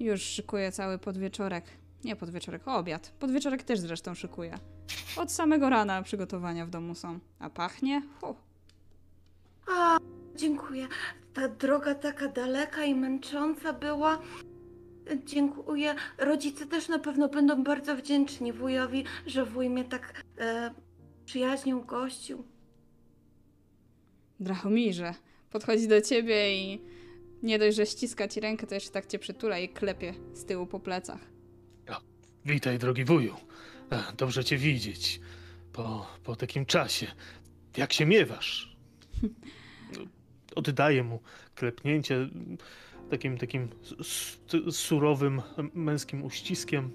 [0.00, 1.64] Już szykuje cały podwieczorek.
[2.04, 3.12] Nie podwieczorek, obiad.
[3.18, 4.54] Podwieczorek też zresztą szykuje.
[5.16, 7.18] Od samego rana przygotowania w domu są.
[7.38, 8.02] A pachnie?
[8.20, 8.36] Hu.
[9.66, 9.98] A,
[10.36, 10.88] dziękuję.
[11.34, 14.18] Ta droga taka daleka i męcząca była.
[15.24, 15.94] Dziękuję.
[16.18, 20.74] Rodzice też na pewno będą bardzo wdzięczni wujowi, że wuj mnie tak e,
[21.24, 22.44] przyjaźnią gościł.
[24.40, 25.14] Drachomirze.
[25.50, 26.80] Podchodzi do ciebie i
[27.42, 30.66] nie dość, że ściska ci rękę, to jeszcze tak cię przytula i klepie z tyłu
[30.66, 31.20] po plecach.
[32.44, 33.36] Witaj, drogi wuju.
[33.90, 35.20] E, Dobrze cię widzieć.
[35.72, 37.06] Po, po takim czasie.
[37.76, 38.71] Jak się miewasz?
[40.56, 41.20] Oddaję mu
[41.54, 42.28] klepnięcie
[43.10, 43.68] takim, takim
[44.70, 45.42] surowym
[45.74, 46.90] męskim uściskiem.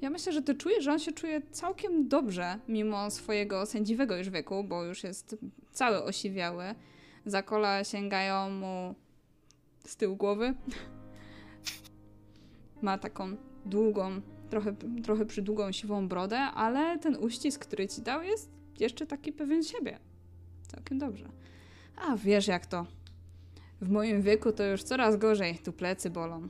[0.00, 4.30] Ja myślę, że ty czujesz, że on się czuje całkiem dobrze, mimo swojego sędziwego już
[4.30, 5.36] wieku, bo już jest
[5.72, 6.64] cały osiwiały.
[7.26, 8.94] Za kola sięgają mu
[9.86, 10.54] z tyłu głowy.
[12.82, 18.50] Ma taką długą, trochę, trochę przydługą, siwą brodę, ale ten uścisk, który ci dał, jest
[18.80, 19.98] jeszcze taki pewien siebie.
[20.66, 21.28] Całkiem dobrze.
[21.96, 22.86] A wiesz jak to.
[23.80, 25.58] W moim wieku to już coraz gorzej.
[25.58, 26.48] Tu plecy bolą.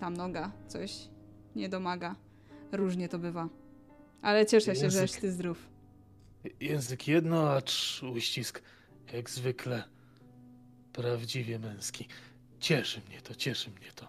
[0.00, 1.08] Tam noga coś
[1.56, 2.16] nie domaga.
[2.72, 3.48] Różnie to bywa.
[4.22, 5.02] Ale cieszę się, że Język.
[5.02, 5.68] jesteś zdrów.
[6.60, 8.62] Język jedno, acz uścisk
[9.12, 9.84] jak zwykle
[10.92, 12.08] prawdziwie męski.
[12.60, 14.08] Cieszy mnie to, cieszy mnie to.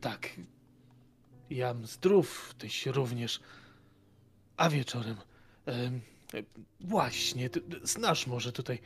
[0.00, 0.30] Tak,
[1.50, 3.40] jam zdrów, tyś również.
[4.56, 5.16] A wieczorem,
[5.66, 6.00] em,
[6.80, 8.78] właśnie, ty, znasz może tutaj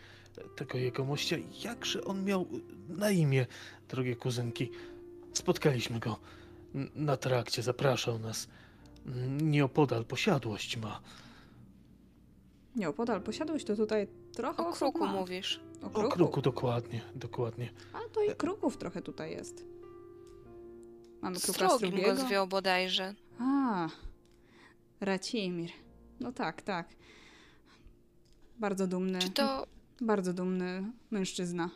[0.56, 1.36] tego jegomościa.
[1.64, 2.46] Jakże on miał
[2.88, 3.46] na imię,
[3.88, 4.70] drogie kuzynki?
[5.32, 6.18] Spotkaliśmy go
[6.94, 8.48] na trakcie, zapraszał nas.
[9.40, 11.00] Nieopodal posiadłość ma.
[12.76, 15.12] Nieopodal posiadłość to tutaj trochę O kruku ma.
[15.12, 15.60] mówisz.
[15.82, 16.10] O O kruku.
[16.16, 17.70] kruku, dokładnie, dokładnie.
[17.92, 19.64] A to i kruków trochę tutaj jest.
[21.22, 23.14] Mamy kruka Strogim go zwiął bodajże.
[23.38, 23.88] A,
[25.00, 25.70] Racimir.
[26.20, 26.88] No tak, tak.
[28.60, 29.18] Bardzo dumny.
[29.18, 29.66] Czy to...
[30.00, 31.70] Bardzo dumny mężczyzna.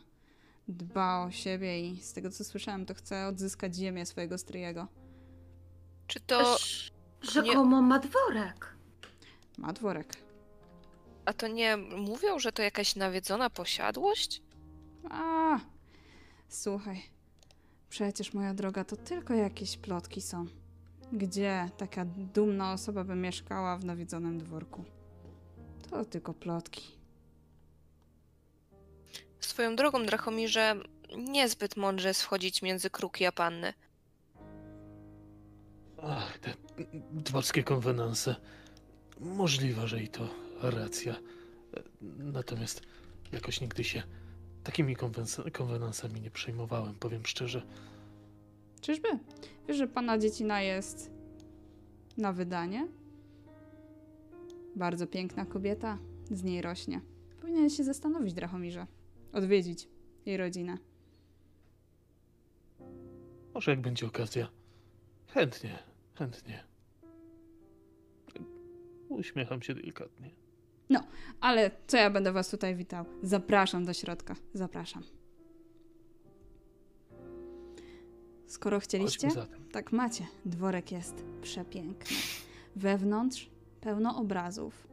[0.69, 4.89] Dba o siebie i z tego co słyszałem, to chce odzyskać ziemię swojego stryjego.
[6.07, 6.41] Czy to...
[6.41, 6.91] Sz-
[7.23, 8.75] Rzekomo ma dworek.
[9.59, 10.15] Ma dworek.
[11.25, 14.43] A to nie mówią, że to jakaś nawiedzona posiadłość?
[15.11, 15.61] A,
[16.49, 17.03] słuchaj.
[17.89, 20.47] Przecież, moja droga, to tylko jakieś plotki są.
[21.13, 24.85] Gdzie taka dumna osoba by mieszkała w nawiedzonym dworku?
[25.95, 26.83] To tylko plotki.
[29.41, 30.77] Swoją drogą, Drachomirze,
[31.17, 33.73] niezbyt mądrze jest wchodzić między kruki a panny.
[36.03, 36.55] Ach, te
[37.13, 38.37] dworskie konwenanse.
[39.21, 40.29] Możliwe, że i to
[40.63, 41.17] racja.
[42.19, 42.83] Natomiast
[43.33, 44.03] jakoś nigdy się
[44.65, 44.97] takimi
[45.53, 47.63] konwenansami nie przejmowałem, powiem szczerze.
[48.81, 49.09] Czyżby?
[49.69, 51.11] Wiesz, że pana dziecina jest
[52.17, 52.89] na wydanie?
[54.77, 55.99] Bardzo piękna kobieta,
[56.31, 57.01] z niej rośnie.
[57.41, 58.87] Powinien się zastanowić, Drachomirze.
[59.33, 59.89] Odwiedzić
[60.27, 60.79] jej rodzinę.
[63.55, 64.49] Może jak będzie okazja.
[65.27, 65.79] Chętnie,
[66.15, 66.65] chętnie.
[69.09, 70.31] Uśmiecham się delikatnie.
[71.41, 73.05] Ale co ja będę was tutaj witał?
[73.23, 74.35] Zapraszam do środka.
[74.55, 75.03] Zapraszam.
[78.47, 79.29] Skoro chcieliście,
[79.73, 80.27] tak macie.
[80.45, 82.17] Dworek jest przepiękny.
[82.77, 83.51] Wewnątrz
[83.85, 84.89] pełno obrazów,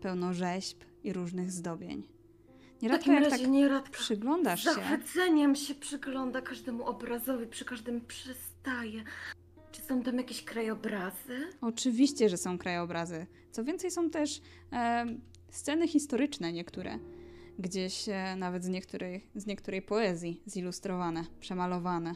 [0.00, 2.08] pełno rzeźb i różnych zdobień.
[2.82, 9.04] Nieradko jak tak nieradka przyglądasz się, zachwyceniem się przygląda każdemu obrazowi, przy każdym przystaje.
[9.72, 11.48] Czy są tam jakieś krajobrazy?
[11.60, 13.26] Oczywiście, że są krajobrazy.
[13.50, 14.40] Co więcej, są też
[14.72, 15.06] e,
[15.50, 16.98] sceny historyczne niektóre.
[17.58, 22.14] Gdzieś e, nawet z niektórej, z niektórej poezji zilustrowane, przemalowane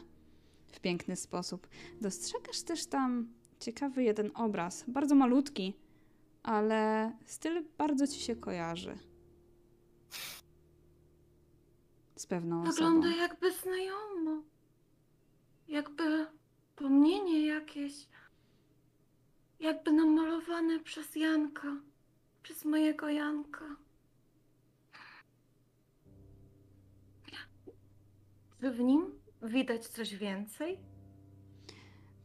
[0.71, 1.67] w piękny sposób.
[2.01, 3.27] Dostrzegasz też tam
[3.59, 5.73] ciekawy jeden obraz, bardzo malutki,
[6.47, 8.97] ale styl bardzo ci się kojarzy.
[12.15, 12.73] Z pewną osobą.
[12.73, 14.41] Wygląda jakby znajomo.
[15.67, 16.27] Jakby
[16.75, 17.93] pomnienie jakieś.
[19.59, 21.77] Jakby namalowane przez Janka.
[22.43, 23.75] Przez mojego Janka.
[28.61, 30.79] Czy w nim widać coś więcej?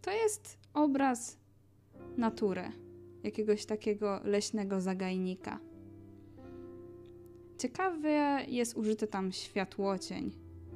[0.02, 1.38] To jest obraz
[2.16, 2.72] natury,
[3.24, 5.58] jakiegoś takiego leśnego zagajnika.
[7.58, 8.18] Ciekawy
[8.48, 10.30] jest użyty tam światłocień,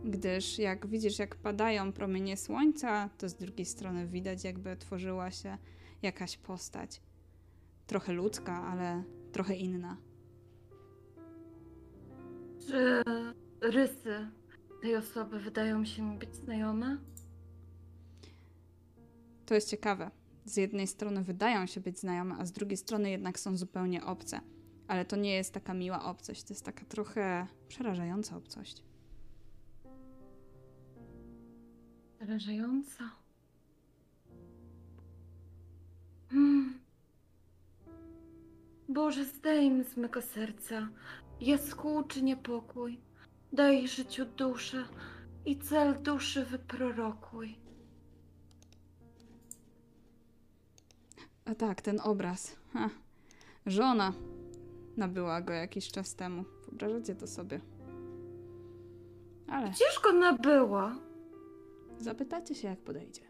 [0.05, 5.59] gdyż jak widzisz, jak padają promienie słońca, to z drugiej strony widać, jakby tworzyła się
[6.03, 7.01] jakaś postać.
[7.87, 9.97] Trochę ludzka, ale trochę inna.
[12.67, 13.03] Czy
[13.61, 14.29] rysy
[14.83, 16.99] tej osoby wydają się być znajome?
[19.47, 20.11] To jest ciekawe.
[20.47, 24.41] Z jednej strony wydają się być znajome, a z drugiej strony jednak są zupełnie obce.
[24.89, 28.83] Ale to nie jest taka miła obcość, to jest taka trochę przerażająca obcość.
[32.19, 33.11] Przerażająca.
[36.31, 36.79] Hmm.
[38.89, 40.89] Boże, zdejm z mego serca
[41.41, 43.01] jaskół czy niepokój.
[43.53, 44.85] Daj życiu duszę
[45.45, 47.66] i cel duszy wyprorokuj.
[51.47, 52.57] A tak, ten obraz.
[52.73, 52.91] Ha.
[53.67, 54.13] Żona
[54.97, 56.45] nabyła go jakiś czas temu.
[56.69, 57.61] Wyobrażacie to sobie.
[59.49, 60.99] Ale Gdzież go nabyła?
[61.99, 63.21] zapytacie się, jak podejdzie.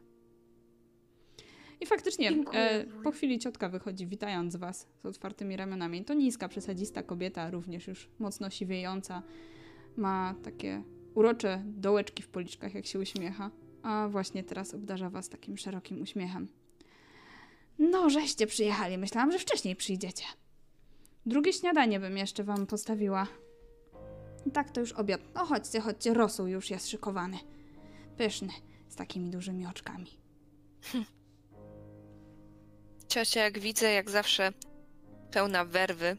[1.80, 3.02] I faktycznie, Dziękuję, e, wuj.
[3.04, 6.04] po chwili ciotka wychodzi, witając was z otwartymi ramionami.
[6.04, 9.22] To niska, przesadzista kobieta, również już mocno siwiejąca.
[9.96, 10.82] Ma takie
[11.14, 13.50] urocze dołeczki w policzkach, jak się uśmiecha.
[13.82, 16.48] A właśnie teraz obdarza was takim szerokim uśmiechem.
[17.78, 18.98] No, żeście przyjechali.
[18.98, 20.24] Myślałam, że wcześniej przyjdziecie.
[21.26, 23.26] Drugie śniadanie bym jeszcze wam postawiła.
[24.52, 25.20] Tak, to już obiad.
[25.34, 27.38] No chodźcie, chodźcie, rosół już jest szykowany.
[28.16, 28.52] Pyszny,
[28.88, 30.06] z takimi dużymi oczkami.
[33.08, 34.52] Ciocia, jak widzę, jak zawsze
[35.30, 36.16] pełna werwy.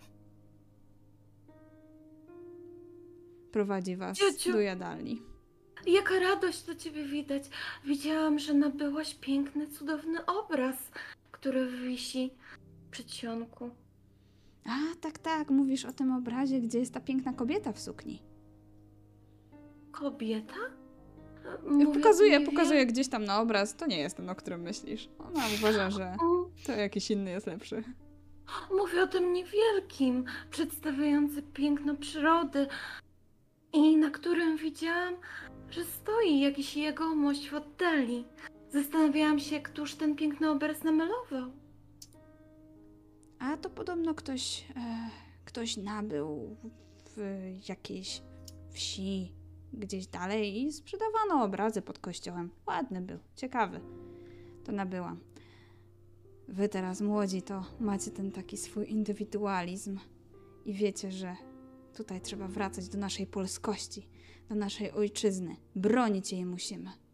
[3.52, 4.52] Prowadzi was Ciociu.
[4.52, 5.22] do jadalni.
[5.88, 7.44] Jaka radość do ciebie widać.
[7.86, 10.76] Widziałam, że nabyłaś piękny, cudowny obraz,
[11.40, 12.32] który wisi
[12.88, 13.70] w przedsionku.
[14.66, 18.22] A, tak, tak, mówisz o tym obrazie, gdzie jest ta piękna kobieta w sukni.
[19.92, 20.54] Kobieta?
[21.68, 23.76] Mówię pokazuję, pokazuję gdzieś tam na obraz.
[23.76, 25.10] To nie jest ten, o którym myślisz.
[25.20, 26.16] Ona uważa, że
[26.66, 27.84] to jakiś inny jest lepszy.
[28.72, 32.68] Mówię o tym niewielkim, przedstawiający piękno przyrody
[33.74, 35.14] i na którym widziałam,
[35.70, 38.26] że stoi jakiś jegomość w oddali.
[38.70, 41.52] Zastanawiałam się, któż ten piękny obraz namalował.
[43.40, 45.10] A to podobno ktoś, e,
[45.46, 46.56] ktoś nabył
[47.16, 48.22] w jakiejś
[48.72, 49.34] wsi
[49.74, 52.52] gdzieś dalej i sprzedawano obrazy pod kościołem.
[52.68, 53.80] Ładny był, ciekawy.
[54.64, 55.20] To nabyłam.
[56.48, 60.00] Wy teraz młodzi to macie ten taki swój indywidualizm
[60.66, 61.36] i wiecie, że
[61.94, 64.08] tutaj trzeba wracać do naszej polskości,
[64.50, 65.56] do naszej ojczyzny.
[65.76, 67.07] Bronić jej musimy.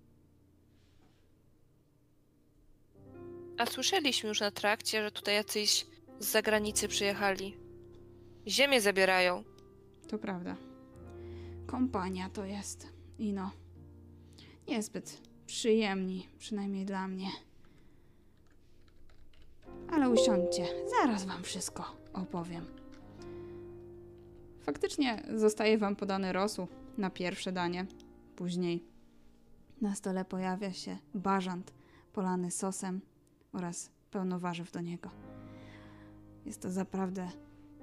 [3.57, 5.85] A słyszeliśmy już na trakcie, że tutaj jacyś
[6.19, 7.57] z zagranicy przyjechali.
[8.47, 9.43] Ziemię zabierają.
[10.07, 10.55] To prawda.
[11.67, 12.87] Kompania to jest.
[13.19, 13.51] I no.
[14.67, 17.29] Niezbyt przyjemni, przynajmniej dla mnie.
[19.91, 20.67] Ale usiądźcie,
[21.01, 22.65] zaraz wam wszystko opowiem.
[24.61, 27.85] Faktycznie zostaje wam podany rosół na pierwsze danie.
[28.35, 28.83] Później
[29.81, 31.73] na stole pojawia się bażant
[32.13, 33.01] polany sosem
[33.53, 35.09] oraz pełno warzyw do niego.
[36.45, 37.29] Jest to naprawdę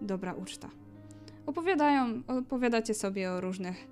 [0.01, 0.71] dobra uczta.
[1.47, 3.87] Opowiadają, opowiadacie sobie o różnych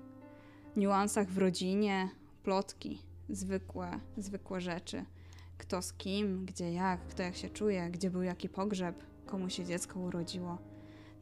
[0.77, 2.09] niuansach w rodzinie,
[2.43, 5.05] plotki, zwykłe, zwykłe rzeczy.
[5.57, 9.65] Kto z kim, gdzie jak, kto jak się czuje, gdzie był jaki pogrzeb, komu się
[9.65, 10.57] dziecko urodziło.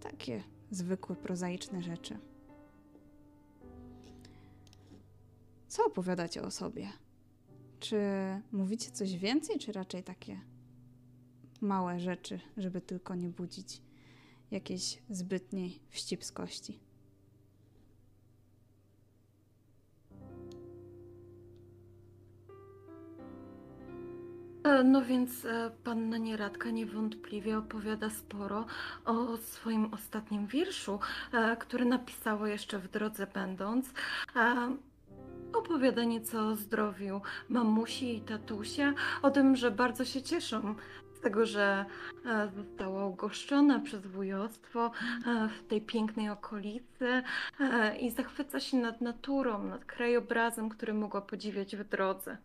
[0.01, 2.19] Takie zwykłe, prozaiczne rzeczy.
[5.67, 6.87] Co opowiadacie o sobie?
[7.79, 7.97] Czy
[8.51, 10.39] mówicie coś więcej, czy raczej takie
[11.61, 13.81] małe rzeczy, żeby tylko nie budzić
[14.51, 16.79] jakiejś zbytniej wścibskości?
[24.63, 28.65] E, No więc e, panna Nieradka niewątpliwie opowiada sporo
[29.05, 30.99] o swoim ostatnim wierszu,
[31.33, 33.89] e, który napisała jeszcze w drodze będąc.
[35.53, 40.75] Opowiada nieco o zdrowiu mamusi i tatusia, o tym, że bardzo się cieszą
[41.17, 41.85] z tego, że
[42.25, 44.91] e, została ugoszczona przez wujostwo
[45.27, 47.23] e, w tej pięknej okolicy
[47.59, 52.37] e, i zachwyca się nad naturą, nad krajobrazem, który mogła podziwiać w drodze.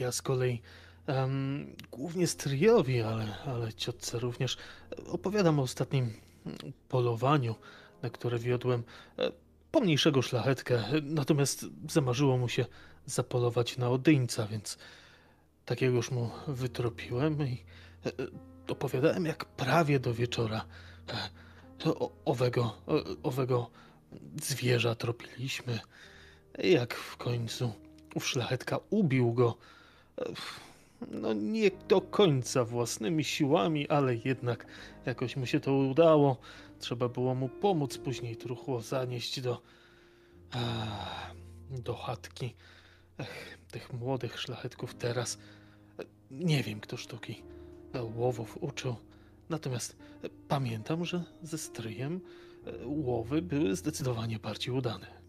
[0.00, 0.62] Ja z kolei
[1.06, 4.58] em, głównie stryjowi, ale, ale ciotce również
[5.06, 6.12] opowiadam o ostatnim
[6.88, 7.54] polowaniu,
[8.02, 8.82] na które wiodłem
[9.18, 9.32] e,
[9.72, 12.64] pomniejszego szlachetkę, natomiast zamarzyło mu się
[13.06, 14.78] zapolować na odyńca, więc
[15.80, 17.64] już mu wytropiłem i
[18.06, 18.10] e,
[18.68, 20.64] opowiadałem jak prawie do wieczora
[21.08, 22.76] e, o, owego,
[23.22, 23.70] owego
[24.42, 25.80] zwierza tropiliśmy,
[26.58, 27.72] jak w końcu
[28.14, 29.56] ów szlachetka ubił go
[31.10, 34.66] no nie do końca własnymi siłami, ale jednak
[35.06, 36.36] jakoś mu się to udało.
[36.78, 39.62] Trzeba było mu pomóc później truchło zanieść do
[41.70, 42.54] do chatki.
[43.18, 45.38] Ech, tych młodych szlachetków teraz
[45.98, 47.42] e, nie wiem, kto sztuki
[47.92, 48.96] e, łowów uczył.
[49.48, 52.20] Natomiast e, pamiętam, że ze stryjem
[52.84, 55.25] łowy były zdecydowanie bardziej udane.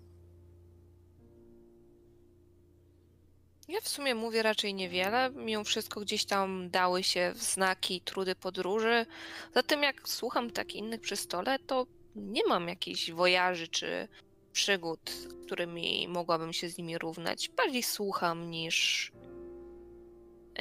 [3.68, 5.30] Ja w sumie mówię raczej niewiele.
[5.36, 9.06] Mimo wszystko gdzieś tam dały się znaki trudy podróży.
[9.54, 14.08] Zatem jak słucham tak innych przy stole, to nie mam jakichś wojaży czy
[14.52, 15.00] przygód,
[15.46, 17.50] którymi mogłabym się z nimi równać.
[17.50, 19.12] Bardziej słucham niż,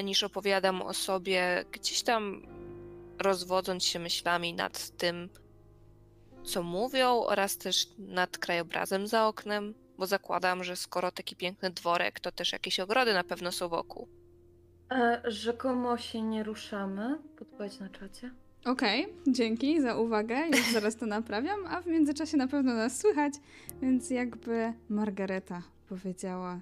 [0.05, 2.43] niż opowiadam o sobie, gdzieś tam
[3.19, 5.29] rozwodząc się myślami nad tym,
[6.45, 12.20] co mówią, oraz też nad krajobrazem za oknem, bo zakładam, że skoro taki piękny dworek,
[12.20, 14.09] to też jakieś ogrody na pewno są wokół.
[14.92, 17.18] E, Rzekomo się nie ruszamy.
[17.38, 18.30] Podpowiedź na czacie.
[18.64, 20.36] Okej, dzięki za uwagę.
[20.49, 23.32] Już zaraz to naprawiam, a w międzyczasie na pewno nas słychać,
[23.82, 26.61] więc jakby Margareta powiedziała,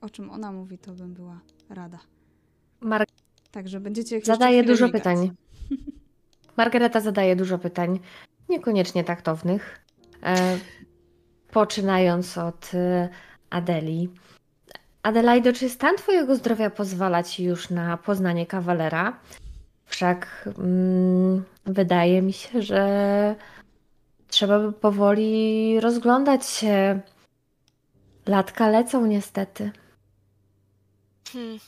[0.00, 1.98] o czym ona mówi, to bym była rada.
[2.80, 3.06] Mar-
[3.50, 5.02] Także będziecie zadaje dużo migać.
[5.02, 5.30] pytań.
[6.56, 8.00] Margareta zadaje dużo pytań,
[8.48, 9.80] niekoniecznie taktownych.
[10.22, 10.58] E,
[11.52, 13.08] poczynając od e,
[13.50, 14.08] Adeli.
[15.02, 19.20] Adelaido, czy stan twojego zdrowia pozwala ci już na poznanie kawalera?
[19.84, 23.34] Wszak mm, wydaje mi się, że
[24.28, 27.00] trzeba by powoli rozglądać się.
[28.26, 29.70] Latka lecą niestety.
[31.32, 31.58] Hmm.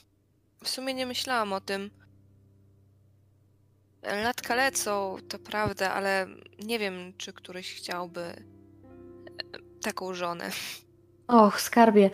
[0.65, 1.91] W sumie nie myślałam o tym.
[4.03, 6.27] Latka lecą, to prawda, ale
[6.65, 8.45] nie wiem, czy któryś chciałby
[9.85, 10.51] taką żonę.
[11.29, 12.11] Och, skarbie.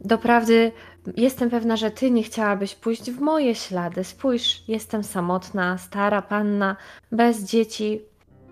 [0.00, 0.72] Doprawdy
[1.16, 4.04] jestem pewna, że ty nie chciałabyś pójść w moje ślady.
[4.04, 6.76] Spójrz, jestem samotna, stara panna,
[7.12, 8.00] bez dzieci,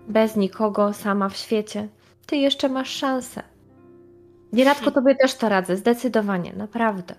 [0.07, 1.87] bez nikogo, sama w świecie.
[2.25, 3.43] Ty jeszcze masz szansę.
[4.53, 7.15] Nieradko tobie też to radzę, zdecydowanie, naprawdę.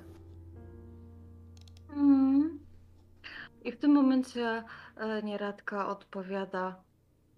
[1.96, 2.58] Mm.
[3.64, 4.64] I w tym momencie
[4.96, 6.76] e, Nieradka odpowiada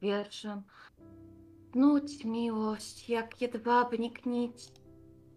[0.02, 0.62] wierszem.
[1.74, 4.72] Nuć miłość, jak jedwabnik nić,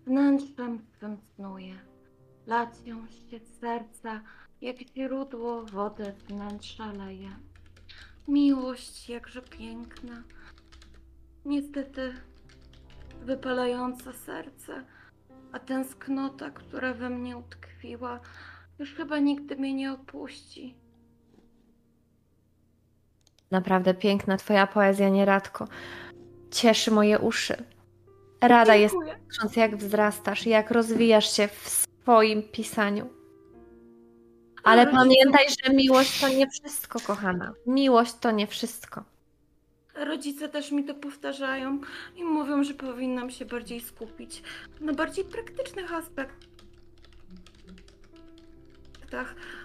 [0.05, 1.73] wnętrzem swym snuje.
[2.47, 4.21] Lacią się serca,
[4.61, 7.29] jak źródło wodę z wnętrza leje.
[8.27, 10.23] Miłość jakże piękna,
[11.45, 12.13] niestety
[13.21, 14.83] wypalająca serce,
[15.51, 18.19] a tęsknota, która we mnie utkwiła,
[18.79, 20.75] już chyba nigdy mnie nie opuści.
[23.51, 25.67] Naprawdę piękna twoja poezja, Nieradko.
[26.51, 27.55] Cieszy moje uszy.
[28.41, 29.19] Rada jest, Dziękuję.
[29.27, 33.09] patrząc jak wzrastasz jak rozwijasz się w swoim pisaniu.
[34.63, 37.53] Ale rodzice- pamiętaj, że miłość to nie wszystko, kochana.
[37.67, 39.03] Miłość to nie wszystko.
[39.95, 41.79] Rodzice też mi to powtarzają
[42.15, 44.43] i mówią, że powinnam się bardziej skupić
[44.81, 46.47] na bardziej praktycznych aspektach.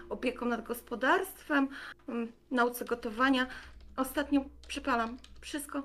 [0.09, 1.68] Opieką nad gospodarstwem,
[2.51, 3.47] nauce gotowania.
[3.97, 5.83] Ostatnio przypalam wszystko,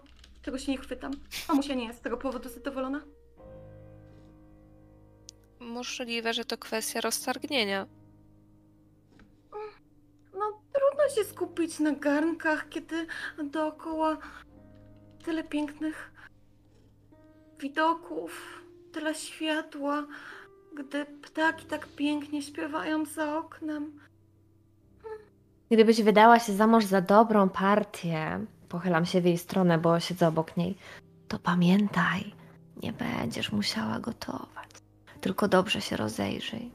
[0.47, 1.11] czego się nie chwytam.
[1.49, 3.01] Mamusia nie jest z tego powodu zadowolona.
[5.59, 7.87] Możliwe, że to kwestia roztargnienia.
[10.33, 13.07] No, trudno się skupić na garnkach, kiedy
[13.43, 14.17] dookoła
[15.25, 16.11] tyle pięknych
[17.59, 20.07] widoków, tyle światła,
[20.77, 23.99] gdy ptaki tak pięknie śpiewają za oknem.
[25.71, 30.27] Gdybyś wydała się za mąż za dobrą partię, pochylam się w jej stronę, bo siedzę
[30.27, 30.77] obok niej,
[31.27, 32.33] to pamiętaj,
[32.83, 34.69] nie będziesz musiała gotować.
[35.21, 36.71] Tylko dobrze się rozejrzyj.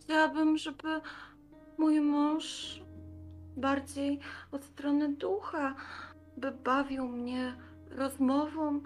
[0.00, 1.00] Chciałabym, żeby
[1.78, 2.80] mój mąż
[3.56, 4.20] bardziej
[4.52, 5.74] od strony ducha,
[6.36, 7.56] by bawił mnie
[7.90, 8.80] rozmową,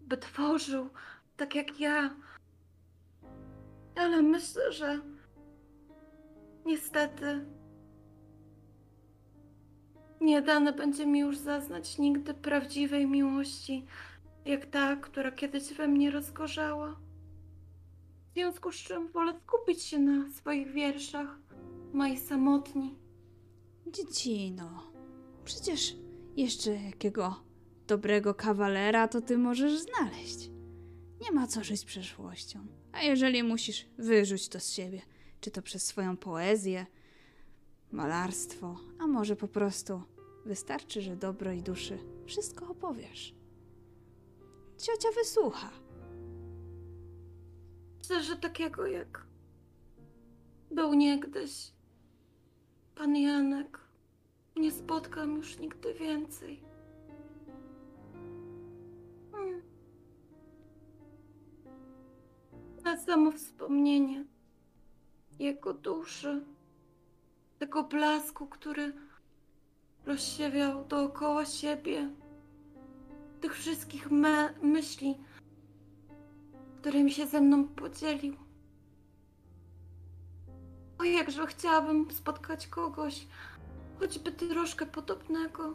[0.00, 0.88] by tworzył
[1.36, 2.10] tak jak ja.
[3.96, 5.00] Ale myślę, że
[6.66, 7.44] niestety
[10.24, 13.86] nie dane będzie mi już zaznać nigdy prawdziwej miłości,
[14.44, 16.96] jak ta, która kiedyś we mnie rozgorzała.
[18.30, 21.38] W związku z czym wolę skupić się na swoich wierszach,
[21.92, 22.94] mojej samotni.
[23.86, 24.92] Dziecino,
[25.44, 25.96] przecież
[26.36, 27.44] jeszcze jakiego
[27.86, 30.50] dobrego kawalera to ty możesz znaleźć.
[31.20, 32.66] Nie ma co żyć przeszłością.
[32.92, 35.02] A jeżeli musisz, wyrzuć to z siebie.
[35.40, 36.86] Czy to przez swoją poezję,
[37.92, 40.02] malarstwo, a może po prostu
[40.46, 43.34] wystarczy, że dobrej duszy wszystko opowiesz.
[44.78, 45.70] Ciocia wysłucha.
[47.98, 49.26] Myślę, że takiego jak
[50.70, 51.72] był niegdyś
[52.94, 53.80] pan Janek,
[54.56, 56.60] nie spotkam już nigdy więcej.
[59.32, 59.62] Hmm.
[62.84, 64.24] Na samo wspomnienie
[65.38, 66.44] jego duszy,
[67.58, 68.92] tego blasku, który
[70.06, 72.08] rozsiewiał dookoła siebie,
[73.40, 75.14] tych wszystkich me- myśli,
[76.80, 78.36] którymi się ze mną podzielił.
[80.98, 83.26] O jakże chciałabym spotkać kogoś,
[84.00, 85.74] choćby troszkę podobnego.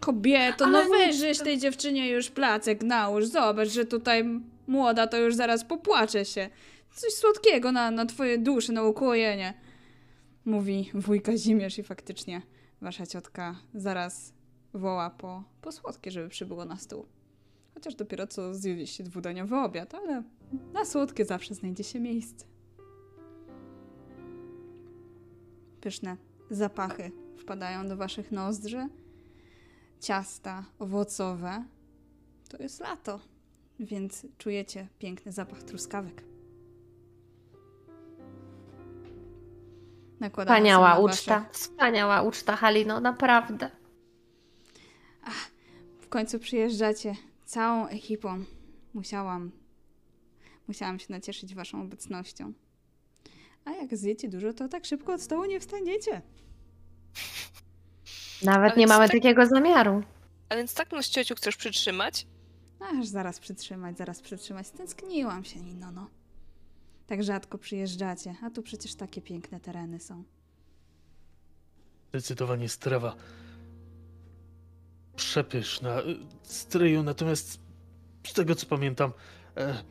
[0.00, 3.26] Kobieto, Ale no nic to- tej dziewczynie już placek nałóż.
[3.26, 4.24] Zobacz, że tutaj
[4.66, 6.50] młoda to już zaraz popłacze się.
[6.94, 9.54] Coś słodkiego na, na twoje duszy, na ukojenie.
[10.44, 12.42] Mówi wuj Kazimierz i faktycznie
[12.80, 14.32] wasza ciotka zaraz
[14.74, 17.06] woła po, po słodkie, żeby przybyło na stół.
[17.74, 20.22] Chociaż dopiero co zjedliście dwudaniowy obiad, ale
[20.72, 22.46] na słodkie zawsze znajdzie się miejsce.
[25.80, 26.16] Pyszne
[26.50, 28.88] zapachy wpadają do waszych nozdrzy
[30.00, 31.64] ciasta owocowe,
[32.48, 33.20] to jest lato,
[33.80, 36.31] więc czujecie piękny zapach truskawek.
[40.22, 41.40] Nakładamy Wspaniała uczta.
[41.40, 43.70] wasze- Wspaniała uczta, Halino, naprawdę.
[46.00, 47.14] W końcu przyjeżdżacie
[47.44, 48.44] całą ekipą.
[48.94, 49.50] Musiałam,
[50.68, 52.52] musiałam się nacieszyć waszą obecnością.
[53.64, 56.22] A jak zjecie dużo, to tak szybko od stołu nie wstaniecie.
[58.42, 60.02] Nawet Ale nie mamy tak- takiego zamiaru.
[60.48, 62.26] A więc tak nas ciociu chcesz przytrzymać?
[62.98, 64.70] Aż zaraz przytrzymać, zaraz przytrzymać.
[64.70, 66.10] Tęskniłam się, Nino, no.
[67.12, 70.24] Tak rzadko przyjeżdżacie, a tu przecież takie piękne tereny są.
[72.08, 73.16] Zdecydowanie strawa
[75.16, 76.00] przepyszna.
[76.00, 77.60] y, Stryju, natomiast
[78.26, 79.12] z tego co pamiętam,
[79.56, 79.84] e,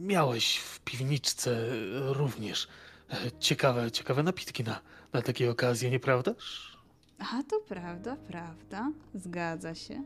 [0.00, 1.68] miałeś w piwniczce
[2.12, 2.68] również
[3.10, 4.80] e, ciekawe, ciekawe napitki na,
[5.12, 6.76] na takie okazje, nieprawdaż?
[7.18, 8.92] A to prawda, prawda.
[9.14, 10.04] Zgadza się.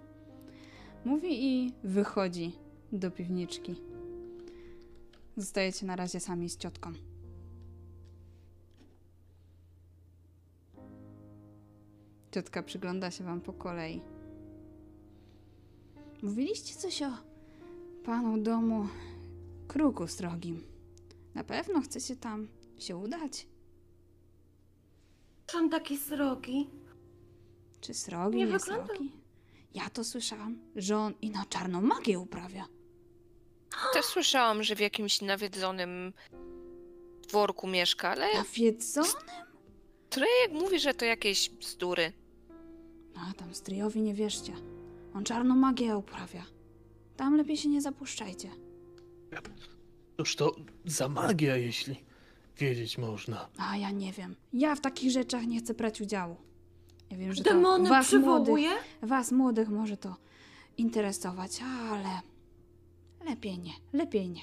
[1.05, 2.53] Mówi i wychodzi
[2.93, 3.88] do piwniczki.
[5.39, 6.93] Zostajecie na razie sami z ciotką.
[12.35, 14.01] Ciotka przygląda się wam po kolei.
[16.23, 17.11] Mówiliście coś o
[18.05, 18.89] panu domu
[19.69, 20.63] kruku strogim.
[21.35, 23.47] Na pewno chcecie tam się udać?
[25.47, 26.71] Czy on taki srogi?
[27.81, 28.87] Czy srogi, Nie nie, wygląda.
[28.87, 29.13] srogi?
[29.75, 32.67] Ja to słyszałam, że on i na czarną magię uprawia.
[33.93, 36.13] Też słyszałam, że w jakimś nawiedzonym
[37.29, 39.09] dworku mieszka, ale Nawiedzony?
[40.11, 42.13] Trejek mówi, że to jakieś bzdury.
[43.17, 44.53] A tam stryjowi nie wierzcie.
[45.15, 46.45] On czarną magię uprawia.
[47.17, 48.51] Tam lepiej się nie zapuszczajcie.
[50.17, 50.55] Cóż to
[50.85, 52.05] za magia, jeśli
[52.57, 53.49] wiedzieć można.
[53.59, 54.37] A ja nie wiem.
[54.53, 56.37] Ja w takich rzeczach nie chcę brać udziału.
[57.11, 58.71] Ja wiem, że Demony to was młodych, przywołuje?
[59.03, 60.17] was młodych może to
[60.77, 61.61] interesować,
[61.91, 62.09] ale
[63.25, 64.43] lepiej nie, lepiej nie.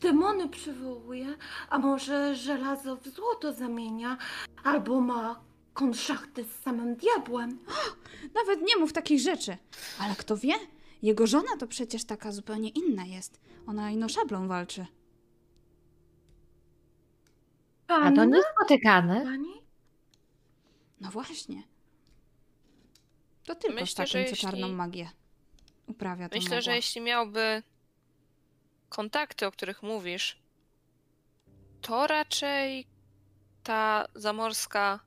[0.00, 1.36] Demony przywołuje?
[1.70, 4.18] A może żelazo w złoto zamienia?
[4.64, 5.40] Albo ma
[5.74, 7.58] konszachty z samym diabłem?
[8.34, 9.56] Nawet nie mów takich rzeczy.
[10.00, 10.52] Ale kto wie?
[11.02, 13.40] Jego żona to przecież taka zupełnie inna jest.
[13.66, 14.86] Ona ino szablą walczy.
[17.88, 18.24] A to Panna?
[18.24, 19.20] niespotykane.
[19.24, 19.62] Pani?
[21.00, 21.62] No właśnie.
[23.44, 25.10] To tylko Myślę, z takim, że co jeśli- czarną magię
[25.86, 27.62] uprawia to Myślę, że jeśli miałby
[28.88, 30.38] kontakty, o których mówisz,
[31.80, 32.86] to raczej
[33.62, 35.00] ta zamorska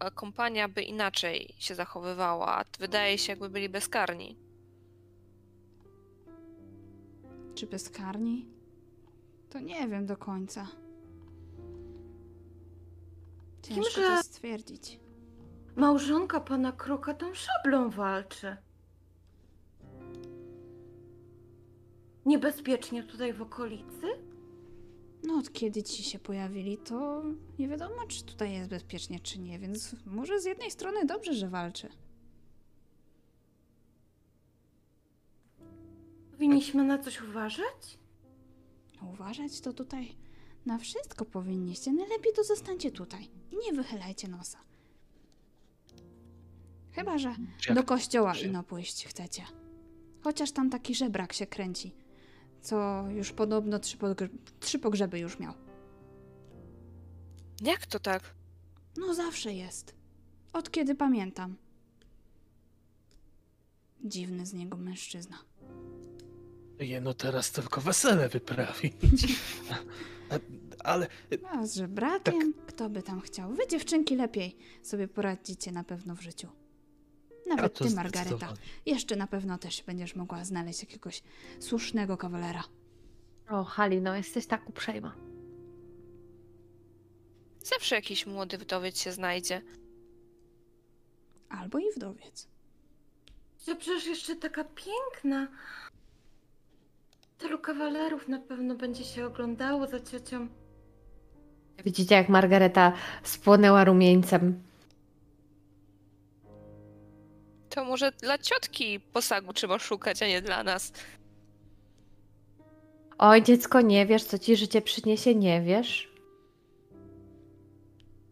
[0.00, 2.64] e, kompania by inaczej się zachowywała.
[2.78, 4.36] Wydaje się, jakby byli bezkarni.
[7.54, 8.48] Czy bezkarni?
[9.50, 10.68] To nie wiem do końca.
[13.62, 15.00] Ciężko że- to stwierdzić.
[15.76, 18.56] Małżonka pana Kroka tą szablą walczy.
[22.26, 24.06] Niebezpiecznie tutaj w okolicy?
[25.24, 27.22] No od kiedy ci się pojawili, to
[27.58, 31.48] nie wiadomo, czy tutaj jest bezpiecznie, czy nie, więc może z jednej strony dobrze, że
[31.48, 31.88] walczy.
[36.32, 37.98] Powinniśmy na coś uważać?
[39.12, 40.16] Uważać to tutaj
[40.66, 41.92] na wszystko powinniście.
[41.92, 44.58] Najlepiej to zostańcie tutaj i nie wychylajcie nosa.
[46.92, 47.34] Chyba, że
[47.68, 49.42] jak- do kościoła czy- ino pójść chcecie.
[50.20, 51.92] Chociaż tam taki żebrak się kręci,
[52.66, 54.28] co już podobno trzy, pogr-
[54.60, 55.54] trzy pogrzeby już miał.
[57.62, 58.34] Jak to tak?
[58.96, 59.94] No zawsze jest.
[60.52, 61.56] Od kiedy pamiętam.
[64.04, 65.38] Dziwny z niego mężczyzna.
[66.78, 68.92] Jeno teraz tylko wesele wyprawić.
[70.84, 71.06] Ale
[71.50, 72.54] A z żebrakiem?
[72.66, 73.52] Kto by tam chciał?
[73.52, 76.48] Wy dziewczynki lepiej sobie poradzicie na pewno w życiu.
[77.46, 78.52] Nawet ty, Margareta.
[78.86, 81.22] Jeszcze na pewno też będziesz mogła znaleźć jakiegoś
[81.60, 82.64] słusznego kawalera.
[83.48, 85.14] O, Halino, jesteś tak uprzejma.
[87.64, 89.62] Zawsze jakiś młody wdowiec się znajdzie.
[91.48, 92.48] Albo i wdowiec.
[93.66, 95.48] Że przecież jeszcze taka piękna.
[97.38, 100.48] Tylu kawalerów na pewno będzie się oglądało za ciocią.
[101.84, 102.92] Widzicie, jak Margareta
[103.22, 104.62] spłonęła rumieńcem.
[107.76, 110.92] To może dla ciotki posagu trzeba szukać, a nie dla nas.
[113.18, 116.10] Oj, dziecko, nie wiesz, co ci życie przyniesie, nie wiesz.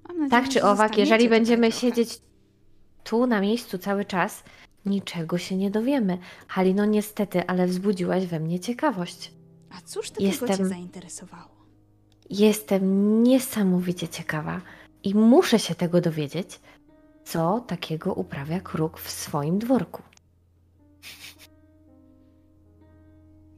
[0.09, 1.81] Nadzieję, Tak czy owak, jeżeli będziemy trochę.
[1.81, 2.19] siedzieć
[3.05, 4.43] tu na miejscu cały czas,
[4.87, 6.19] niczego się nie dowiemy.
[6.49, 9.33] Halino, niestety, ale wzbudziłaś we mnie ciekawość.
[9.71, 11.55] A cóż takiego cię Jestem- zainteresowało?
[12.31, 14.61] Jestem niesamowicie ciekawa
[15.03, 16.61] i muszę się tego dowiedzieć,
[17.25, 20.03] co takiego uprawia kruk w swoim dworku.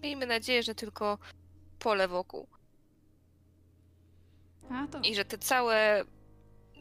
[0.03, 1.19] Miejmy nadzieję, że tylko
[1.79, 2.47] pole wokół.
[4.71, 6.05] A to I że te całe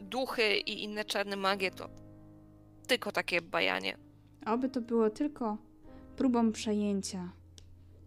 [0.00, 1.88] duchy i inne czarne magie to
[2.86, 3.96] tylko takie bajanie.
[4.46, 5.56] oby to było tylko
[6.16, 7.32] próbą przejęcia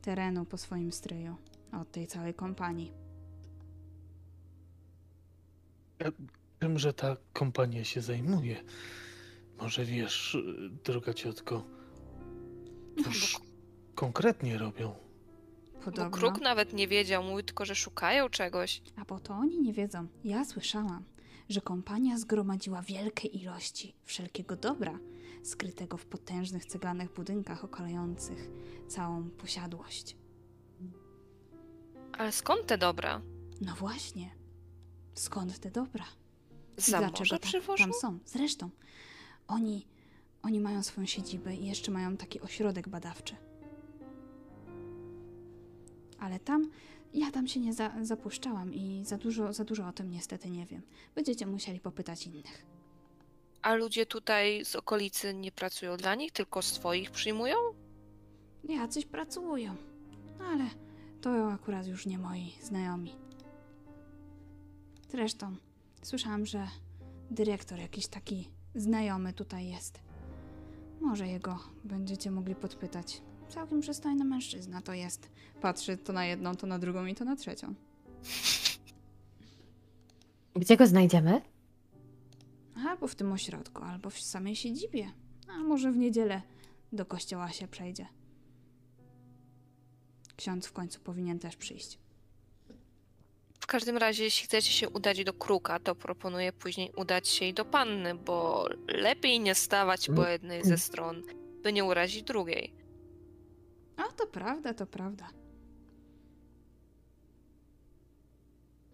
[0.01, 1.35] terenu po swoim stryju
[1.81, 2.93] od tej całej kompanii.
[6.59, 8.63] Tym, że ta kompania się zajmuje.
[9.61, 10.37] Może wiesz,
[10.83, 11.63] droga ciotko,
[12.97, 13.39] No, cóż
[13.95, 14.95] konkretnie robią?
[15.73, 16.17] Bo Podobno.
[16.17, 18.81] kruk nawet nie wiedział, mówił tylko, że szukają czegoś.
[18.95, 20.07] A bo to oni nie wiedzą.
[20.23, 21.03] Ja słyszałam,
[21.49, 24.99] że kompania zgromadziła wielkie ilości wszelkiego dobra,
[25.43, 28.49] skrytego w potężnych ceglanych budynkach okalających
[28.87, 30.17] całą posiadłość.
[32.11, 33.21] Ale skąd te dobra?
[33.61, 34.35] No właśnie.
[35.13, 36.05] Skąd te dobra?
[36.79, 37.83] Za dlaczego tam, przywożą?
[37.83, 38.19] tam są?
[38.25, 38.69] Zresztą,
[39.47, 39.85] oni,
[40.43, 43.35] oni mają swoją siedzibę i jeszcze mają taki ośrodek badawczy.
[46.19, 46.69] Ale tam,
[47.13, 50.65] ja tam się nie za, zapuszczałam i za dużo, za dużo o tym niestety nie
[50.65, 50.81] wiem.
[51.15, 52.65] Będziecie musieli popytać innych.
[53.61, 57.55] A ludzie tutaj z okolicy nie pracują dla nich, tylko swoich przyjmują?
[58.63, 59.75] Jacyś pracują,
[60.39, 60.65] ale
[61.21, 63.15] to akurat już nie moi znajomi.
[65.09, 65.55] Zresztą,
[66.01, 66.67] słyszałam, że
[67.31, 69.99] dyrektor jakiś taki znajomy tutaj jest.
[71.01, 73.21] Może jego będziecie mogli podpytać.
[73.49, 75.29] Całkiem przystojny mężczyzna to jest.
[75.61, 77.73] Patrzy to na jedną, to na drugą i to na trzecią.
[80.55, 81.41] Gdzie go znajdziemy?
[82.87, 85.11] Albo w tym ośrodku, albo w samej siedzibie.
[85.47, 86.41] A może w niedzielę
[86.93, 88.07] do kościoła się przejdzie.
[90.35, 91.99] Ksiądz w końcu powinien też przyjść.
[93.69, 97.65] Każdym razie, jeśli chcecie się udać do kruka, to proponuję później udać się i do
[97.65, 101.23] panny, bo lepiej nie stawać po jednej ze stron,
[101.63, 102.73] by nie urazić drugiej.
[103.97, 105.29] A to prawda, to prawda.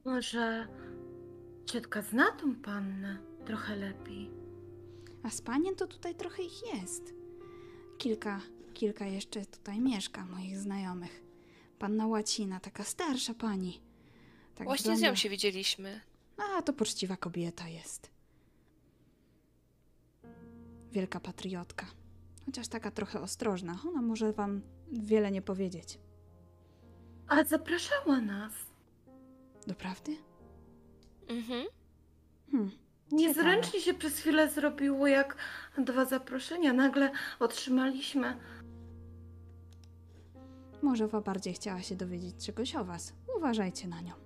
[0.06, 0.68] Może
[1.66, 4.32] ciotka zna tą pannę trochę lepiej.
[5.24, 7.14] A z panien to tutaj trochę ich jest.
[7.98, 8.42] Kilka,
[8.74, 11.24] kilka jeszcze tutaj mieszka, moich znajomych.
[11.80, 13.82] Panna Łacina, taka starsza pani.
[14.56, 16.02] Tak Właśnie z nią się widzieliśmy.
[16.38, 18.12] A, to poczciwa kobieta jest.
[20.92, 21.86] Wielka patriotka.
[22.46, 23.80] Chociaż taka trochę ostrożna.
[23.88, 26.00] Ona może wam wiele nie powiedzieć.
[27.28, 28.54] A zapraszała nas.
[29.68, 30.18] Doprawdy?
[31.28, 31.66] Mhm.
[32.52, 32.72] Hmm.
[33.12, 35.38] Niezręcznie się przez chwilę zrobiło, jak
[35.78, 38.38] dwa zaproszenia nagle otrzymaliśmy.
[40.82, 43.14] Może wa bardziej chciała się dowiedzieć czegoś o was.
[43.38, 44.25] Uważajcie na nią.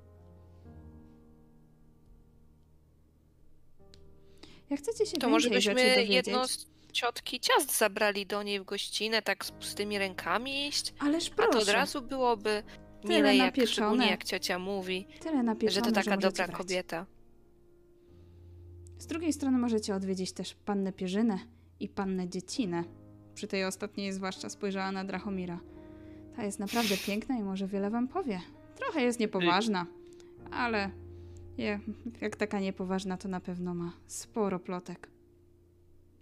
[4.70, 6.28] Jak chcecie się To może więcej byśmy rzeczy dowiedzieć...
[6.28, 10.94] jedno z ciotki ciast zabrali do niej w gościnę, tak z pustymi rękami iść?
[11.00, 12.64] Ależ A proszę, to od razu byłoby
[13.02, 13.68] Tyle mile, jak, napieczone.
[13.74, 16.58] szczególnie jak ciocia mówi, tyle napieczone, że to taka możecie dobra brać.
[16.58, 17.06] kobieta.
[18.98, 21.40] Z drugiej strony możecie odwiedzić też pannę Pierzynę
[21.80, 22.84] i pannę Dziecinę.
[23.36, 25.60] Przy tej ostatniej zwłaszcza spojrzała na Drachomira.
[26.36, 28.42] Ta jest naprawdę piękna i może wiele wam powie.
[28.76, 29.86] Trochę jest niepoważna,
[30.52, 30.92] ale
[31.60, 31.80] je,
[32.22, 35.10] jak taka niepoważna, to na pewno ma sporo plotek.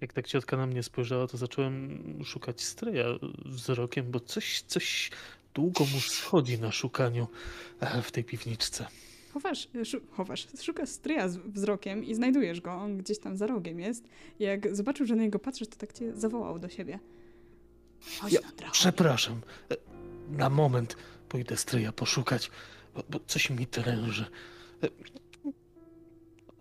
[0.01, 3.05] Jak tak ciotka na mnie spojrzała, to zacząłem szukać stryja
[3.45, 5.11] wzrokiem, bo coś, coś
[5.53, 7.27] długo mu schodzi na szukaniu
[7.79, 8.87] e, w tej piwniczce.
[9.33, 9.67] Chowasz,
[10.11, 12.71] chowasz, szukasz stryja z wzrokiem i znajdujesz go.
[12.71, 14.03] On gdzieś tam za rogiem jest.
[14.39, 16.99] Jak zobaczył, że na niego patrzysz, to tak cię zawołał do siebie.
[18.19, 18.39] Chodź Ja.
[18.71, 19.75] Przepraszam, e,
[20.29, 20.97] na moment
[21.29, 22.51] pójdę stryja poszukać,
[22.95, 24.25] bo, bo coś mi tręży.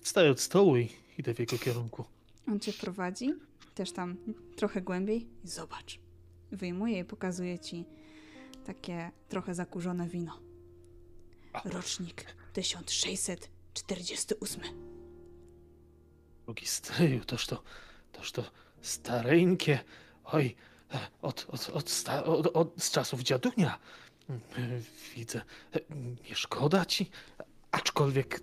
[0.07, 0.89] Wstaję od stołu i
[1.19, 2.05] idę w jego kierunku.
[2.49, 3.35] On cię prowadzi,
[3.75, 4.17] też tam
[4.57, 5.99] trochę głębiej i zobacz.
[6.53, 7.85] Wyjmuje i pokazuje ci
[8.67, 10.41] takie trochę zakurzone wino.
[11.65, 14.63] Rocznik 1648.
[16.45, 17.63] Drugi stryju, toż to,
[18.13, 18.45] toż to
[18.81, 19.79] stareńkie.
[20.25, 20.57] Oj,
[21.23, 23.79] od, od, od, sta, od, od z czasów dziadunia.
[25.17, 25.43] Widzę.
[26.29, 27.11] Nie szkoda ci,
[27.77, 28.41] aczkolwiek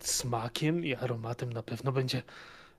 [0.00, 2.22] smakiem i aromatem na pewno będzie.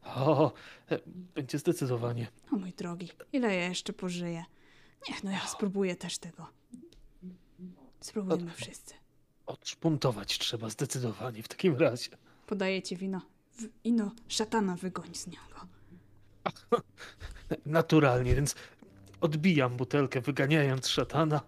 [0.03, 0.51] O,
[0.91, 0.99] e,
[1.35, 2.27] będzie zdecydowanie.
[2.51, 4.45] O mój drogi, ile ja jeszcze pożyję?
[5.09, 6.47] Niech no ja spróbuję też tego.
[7.99, 8.93] Spróbujmy wszyscy.
[9.45, 12.09] Odszpuntować trzeba zdecydowanie w takim razie.
[12.47, 13.21] Podaję ci wino.
[13.53, 15.67] W, ino szatana wygoń z niego.
[17.65, 18.55] Naturalnie, więc
[19.21, 21.41] odbijam butelkę, wyganiając szatana.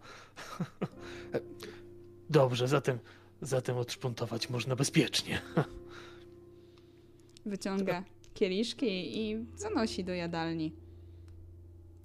[2.30, 3.00] Dobrze, zatem,
[3.42, 5.42] zatem odszpuntować można bezpiecznie.
[7.46, 10.76] Wyciąga kieliszki i zanosi do jadalni.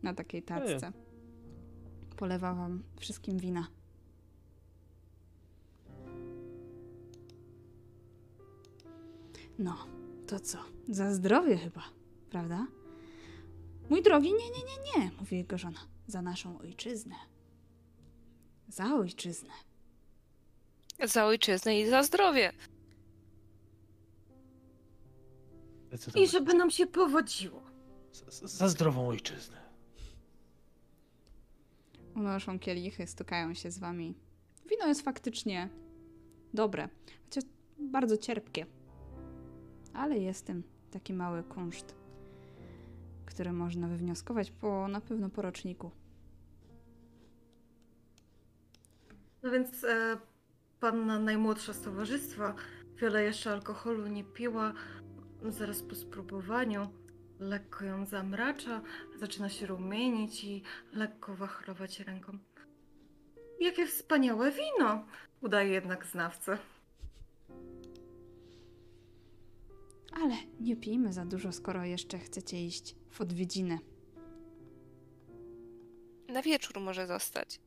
[0.02, 0.92] Na takiej tacce.
[2.16, 3.66] Polewa wam wszystkim wina.
[9.58, 9.76] No,
[10.26, 10.58] to co?
[10.88, 11.82] Za zdrowie chyba,
[12.30, 12.66] prawda?
[13.90, 15.80] Mój drogi, nie, nie, nie, nie, mówi jego żona.
[16.06, 17.14] Za naszą ojczyznę.
[18.68, 19.52] Za ojczyznę.
[21.04, 22.52] Za ojczyznę i za zdrowie.
[26.14, 27.62] I żeby nam się powodziło.
[28.12, 29.56] Z- z- Za zdrową ojczyznę.
[32.16, 34.14] Unoszą kielichy, stukają się z wami.
[34.70, 35.68] Wino jest faktycznie
[36.54, 36.88] dobre,
[37.24, 37.44] chociaż
[37.78, 38.66] bardzo cierpkie.
[39.94, 41.94] Ale jest tym taki mały kunszt,
[43.26, 45.90] który można wywnioskować po na pewno po roczniku.
[49.42, 50.16] No więc e,
[50.84, 52.54] panna najmłodsza z towarzystwa
[52.96, 54.72] wiele jeszcze alkoholu nie piła.
[55.42, 56.88] Zaraz po spróbowaniu
[57.40, 58.82] lekko ją zamracza,
[59.16, 60.62] zaczyna się rumienić i
[60.92, 62.38] lekko wachlować ręką.
[63.60, 65.06] Jakie wspaniałe wino!
[65.40, 66.58] Udaje jednak znawcę.
[70.12, 73.78] Ale nie pijmy za dużo, skoro jeszcze chcecie iść w odwiedziny.
[76.28, 77.60] Na wieczór może zostać.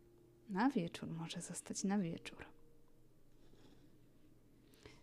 [0.49, 2.56] Na wieczór może zostać na wieczór.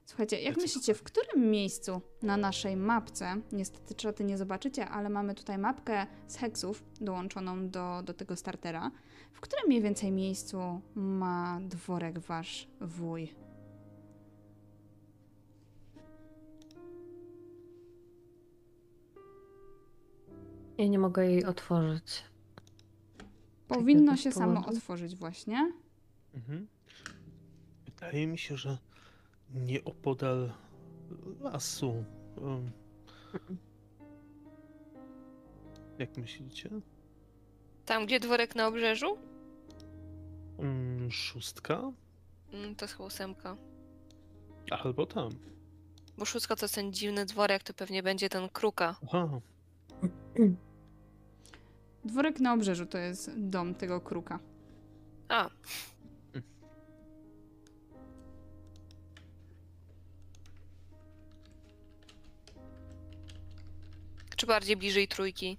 [0.06, 5.34] Słuchajcie, jak myślicie, w którym miejscu na naszej mapce, niestety czaty nie zobaczycie, ale mamy
[5.34, 8.90] tutaj mapkę z heksów dołączoną do, do tego startera,
[9.32, 13.34] w którym mniej więcej miejscu ma dworek wasz wuj?
[20.78, 22.24] Ja nie mogę jej otworzyć.
[23.68, 25.72] Powinno jakoś się samo otworzyć właśnie.
[26.34, 26.66] Mhm.
[27.84, 28.78] Wydaje mi się, że
[29.54, 30.52] nieopodal
[31.40, 32.04] lasu.
[32.36, 32.70] Um,
[35.98, 36.70] jak myślicie?
[37.84, 39.18] Tam, gdzie dworek na obrzeżu?
[40.58, 41.92] Um, szóstka?
[42.52, 43.56] Mm, to jest chyba ósemka.
[44.70, 45.30] Albo tam.
[46.18, 48.96] Bo szóstka to jest ten dziwny dworek, to pewnie będzie ten kruka.
[49.06, 49.40] Aha.
[52.04, 54.38] Dworek na obrzeżu to jest dom tego kruka.
[55.28, 55.50] A.
[64.44, 65.58] Czy bardziej bliżej trójki?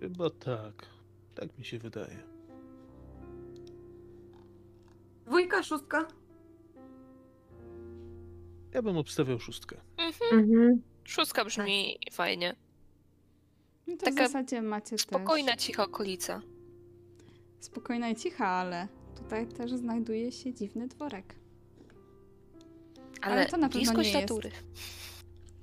[0.00, 0.86] Chyba tak.
[1.34, 2.22] Tak mi się wydaje.
[5.26, 6.08] Dwójka, szóstka.
[8.72, 9.76] Ja bym obstawiał szóstkę.
[9.96, 10.40] Mhm.
[10.40, 10.82] Mhm.
[11.04, 12.56] Szóstka brzmi fajnie.
[13.86, 15.64] No to Taka w zasadzie macie Spokojna, też...
[15.64, 16.42] cicha okolica.
[17.60, 21.34] Spokojna i cicha, ale tutaj też znajduje się dziwny dworek.
[23.22, 24.72] Ale, Ale to na pewno nie jest.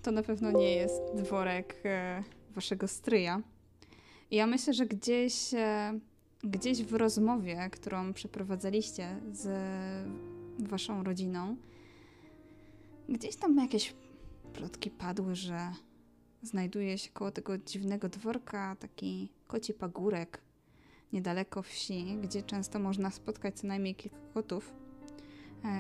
[0.04, 2.24] To na pewno nie jest dworek e,
[2.56, 3.42] waszego stryja.
[4.32, 6.00] Ja myślę, że gdzieś, e,
[6.44, 9.48] gdzieś w rozmowie, którą przeprowadzaliście z
[10.60, 11.56] waszą rodziną,
[13.10, 13.94] gdzieś tam jakieś
[14.54, 15.72] plotki padły, że
[16.42, 20.42] znajduje się koło tego dziwnego dworka taki koci pagórek
[21.14, 24.74] niedaleko wsi, gdzie często można spotkać co najmniej kilka kotów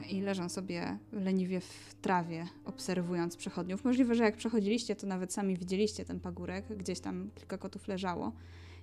[0.09, 3.83] i leżą sobie leniwie w trawie, obserwując przechodniów.
[3.83, 8.31] Możliwe, że jak przechodziliście, to nawet sami widzieliście ten pagórek, gdzieś tam kilka kotów leżało.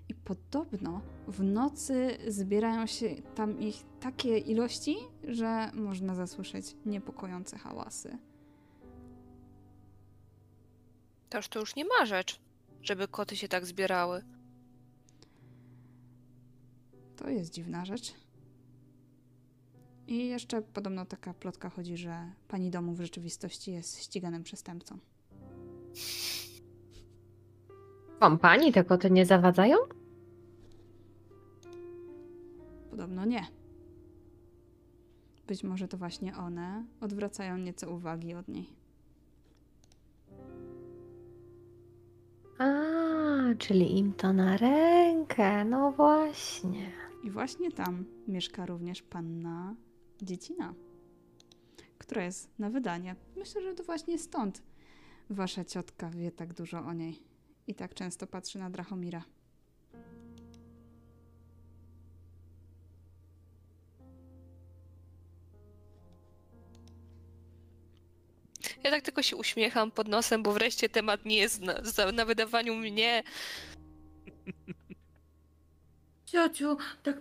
[0.09, 8.19] I podobno w nocy zbierają się tam ich takie ilości, że można zasłyszeć niepokojące hałasy.
[11.29, 12.41] Toż to już nie ma rzecz,
[12.83, 14.23] żeby koty się tak zbierały.
[17.17, 18.26] To jest dziwna rzecz.
[20.09, 24.99] I jeszcze podobno taka plotka chodzi, że pani domu w rzeczywistości jest ściganym przestępcą.
[28.21, 29.77] Kompanii te koty nie zawadzają?
[32.91, 33.47] Podobno nie.
[35.47, 38.67] Być może to właśnie one odwracają nieco uwagi od niej.
[42.59, 42.75] A,
[43.59, 46.93] czyli im to na rękę, no właśnie.
[47.25, 49.75] I właśnie tam mieszka również panna
[50.23, 50.75] Dziecina,
[51.99, 53.17] która jest na wydanie.
[53.37, 54.62] Myślę, że to właśnie stąd
[55.31, 57.23] wasza ciotka wie tak dużo o niej
[57.67, 59.25] i tak często patrzy na Drachomira.
[68.85, 72.75] Ja tak tylko się uśmiecham pod nosem, bo wreszcie temat nie jest na, na wydawaniu
[72.75, 73.23] mnie.
[76.27, 77.21] Ciociu, tak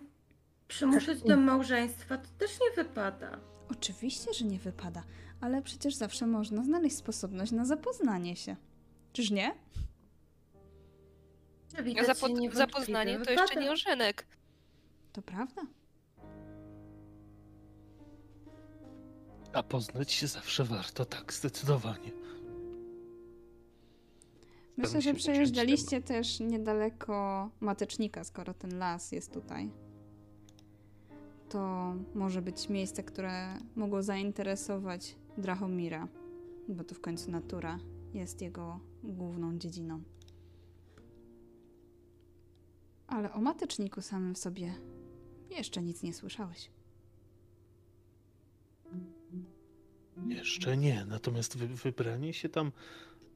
[0.67, 3.39] przymuszać do małżeństwa to też nie wypada.
[3.71, 5.03] Oczywiście, że nie wypada,
[5.41, 8.55] ale przecież zawsze można znaleźć sposobność na zapoznanie się.
[9.13, 9.55] Czyż nie?
[11.83, 13.41] Widać Zapo- zapoznanie to wypada.
[13.41, 14.27] jeszcze nie ożenek.
[15.13, 15.61] To prawda.
[19.53, 22.11] A poznać się zawsze warto, tak, zdecydowanie.
[24.77, 29.71] Myślę, że przejeżdżaliście też niedaleko Matecznika, skoro ten las jest tutaj.
[31.55, 36.07] To może być miejsce, które mogło zainteresować Drachomira,
[36.69, 37.79] bo to w końcu natura
[38.13, 40.03] jest jego główną dziedziną.
[43.07, 44.73] Ale o Mateczniku samym w sobie
[45.49, 46.71] jeszcze nic nie słyszałeś.
[50.27, 52.71] Jeszcze nie, natomiast wy, wybranie się tam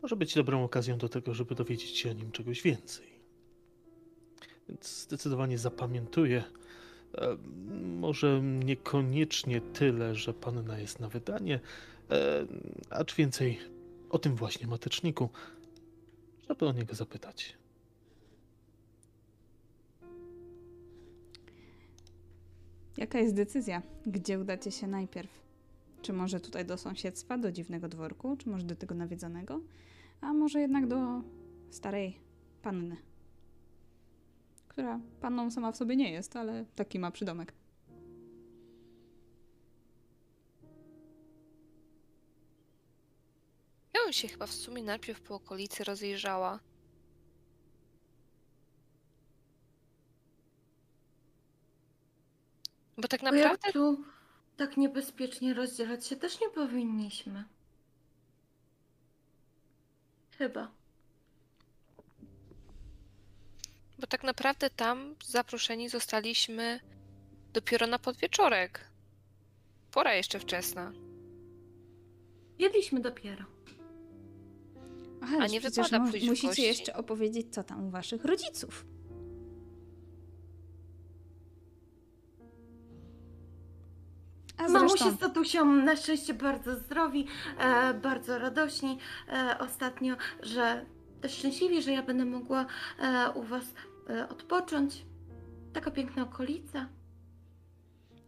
[0.01, 3.07] może być dobrą okazją do tego, żeby dowiedzieć się o nim czegoś więcej.
[4.69, 6.43] Więc zdecydowanie zapamiętuję.
[7.17, 7.37] E,
[7.99, 11.59] może niekoniecznie tyle, że panna jest na wydanie,
[12.11, 12.45] e,
[12.89, 13.59] acz więcej
[14.09, 15.29] o tym właśnie mateczniku,
[16.49, 17.57] żeby o niego zapytać.
[22.97, 23.81] Jaka jest decyzja?
[24.05, 25.39] Gdzie udacie się najpierw?
[26.01, 29.61] Czy może tutaj do sąsiedztwa, do dziwnego dworku, czy może do tego nawiedzonego?
[30.21, 31.21] A może jednak do
[31.69, 32.17] starej
[32.61, 32.97] panny,
[34.79, 37.53] która panną sama w sobie nie jest, ale taki ma przydomek.
[43.93, 46.59] Ja bym się chyba w sumie najpierw po okolicy rozejrzała.
[52.97, 54.03] Bo tak Bo naprawdę jak tu
[54.57, 57.43] tak niebezpiecznie rozdzielać się też nie powinniśmy.
[60.37, 60.78] Chyba.
[63.99, 66.79] Bo tak naprawdę tam zaproszeni zostaliśmy
[67.53, 68.89] dopiero na podwieczorek.
[69.91, 70.91] Pora jeszcze wczesna.
[72.59, 73.45] Jedliśmy dopiero.
[75.21, 76.61] Aha, A nie przecież wypada mu- pójść w musicie gości.
[76.63, 78.85] jeszcze opowiedzieć, co tam u waszych rodziców.
[84.57, 87.27] A Mamusia zresztą, z tatusią na szczęście bardzo zdrowi,
[87.59, 88.97] e, bardzo radośni
[89.27, 90.85] e, ostatnio, że
[91.21, 92.65] też szczęśliwi, że ja będę mogła
[92.99, 93.63] e, u was
[94.29, 95.05] odpocząć.
[95.73, 96.89] Taka piękna okolica.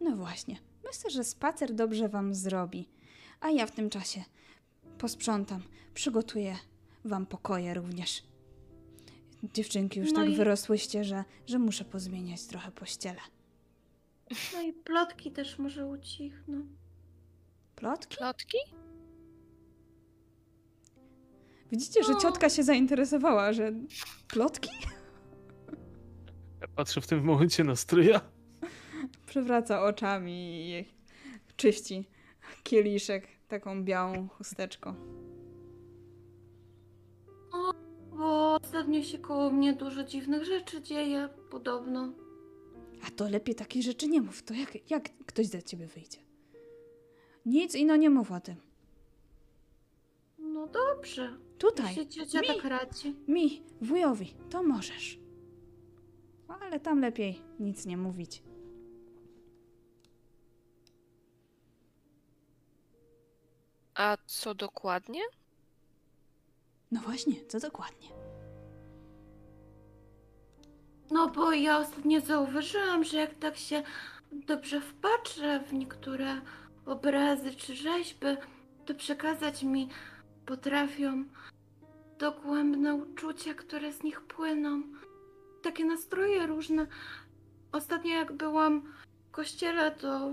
[0.00, 2.88] no właśnie, myślę, że spacer dobrze wam zrobi.
[3.40, 4.24] A ja w tym czasie
[4.98, 5.62] posprzątam,
[5.94, 6.56] przygotuję
[7.04, 8.22] wam pokoje również.
[9.54, 13.20] Dziewczynki już No tak i- wyrosłyście, że, że muszę pozmieniać trochę pościele.
[14.54, 16.66] No i plotki też może ucichną.
[17.76, 18.16] Plotki?
[18.16, 18.58] Plotki?
[21.72, 22.20] Widzicie, że No.
[22.20, 23.72] ciotka się zainteresowała, że
[24.28, 24.70] plotki?
[26.62, 28.20] Ja patrzę w tym momencie na stryja.
[29.26, 30.84] Przewraca oczami i
[31.56, 32.04] czyści
[32.62, 34.94] kieliszek taką białą chusteczką.
[38.10, 42.12] Bo ostatnio się koło mnie dużo dziwnych rzeczy dzieje, podobno.
[43.06, 44.42] A to lepiej takich rzeczy nie mów.
[44.42, 46.18] To jak, jak ktoś za ciebie wyjdzie?
[47.46, 48.56] Nic ino nie mów o tym.
[50.38, 51.38] No dobrze.
[51.58, 51.96] Tutaj,
[52.40, 52.46] mi.
[52.46, 53.14] tak radzi.
[53.28, 55.21] mi, wujowi, to możesz.
[56.60, 58.42] Ale tam lepiej nic nie mówić.
[63.94, 65.20] A co dokładnie?
[66.90, 68.08] No właśnie, co dokładnie?
[71.10, 73.82] No bo ja ostatnio zauważyłam, że jak tak się
[74.32, 76.40] dobrze wpatrzę w niektóre
[76.86, 78.26] obrazy czy rzeźby,
[78.86, 79.88] to przekazać mi
[80.46, 81.24] potrafią
[82.18, 84.82] dogłębne uczucia, które z nich płyną.
[85.62, 86.86] Takie nastroje różne.
[87.72, 88.92] Ostatnio jak byłam
[89.28, 90.30] w kościele, to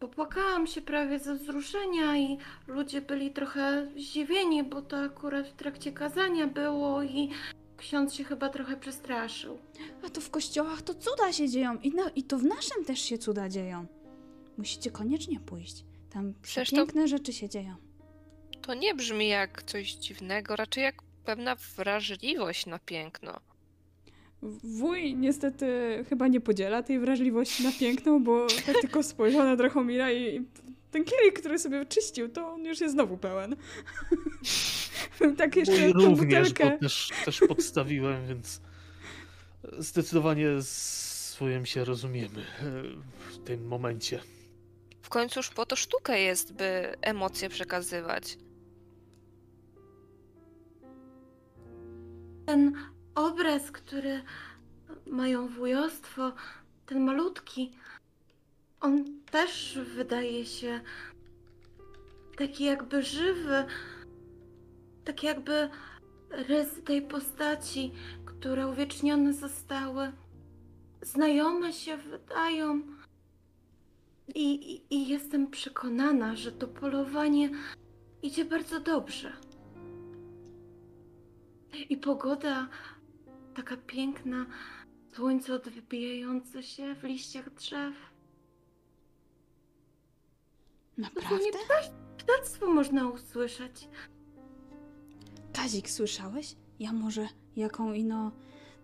[0.00, 5.92] popłakałam się prawie ze wzruszenia i ludzie byli trochę zdziwieni, bo to akurat w trakcie
[5.92, 7.30] kazania było i
[7.76, 9.58] ksiądz się chyba trochę przestraszył.
[10.06, 13.00] A to w kościołach to cuda się dzieją i, no, i to w naszym też
[13.00, 13.86] się cuda dzieją.
[14.58, 15.84] Musicie koniecznie pójść.
[16.10, 17.74] Tam Przecież to- piękne rzeczy się dzieją.
[18.62, 20.94] To nie brzmi jak coś dziwnego, raczej jak
[21.24, 23.40] pewna wrażliwość na piękno.
[24.42, 25.66] Wuj niestety
[26.08, 30.44] chyba nie podziela tej wrażliwości na piękną, bo tak tylko spojrzał na Drachomira i
[30.90, 33.56] ten kielich, który sobie czyścił, to on już jest znowu pełen.
[35.38, 36.70] tak jeszcze Mój również, butelkę.
[36.70, 38.60] bo też, też podstawiłem, więc
[39.78, 41.10] zdecydowanie z
[41.40, 42.44] swoim się rozumiemy
[43.30, 44.20] w tym momencie.
[45.02, 48.38] W końcu już po to sztuka jest, by emocje przekazywać.
[52.46, 52.72] Ten
[53.26, 54.22] obraz, który
[55.06, 56.32] mają wujostwo,
[56.86, 57.72] ten malutki,
[58.80, 60.80] on też wydaje się
[62.36, 63.64] taki jakby żywy,
[65.04, 65.70] taki jakby
[66.30, 67.92] rysy tej postaci,
[68.24, 70.12] które uwiecznione zostały,
[71.02, 72.82] znajome się wydają.
[74.34, 77.50] I, i, I jestem przekonana, że to polowanie
[78.22, 79.32] idzie bardzo dobrze.
[81.88, 82.68] I pogoda
[83.62, 84.46] taka piękna,
[85.12, 87.94] słońce odbijające się w liściach drzew.
[90.96, 91.44] Naprawdę?
[92.18, 93.88] Ptactwo można usłyszeć.
[95.52, 96.56] Kazik, słyszałeś?
[96.78, 98.32] Ja może jaką ino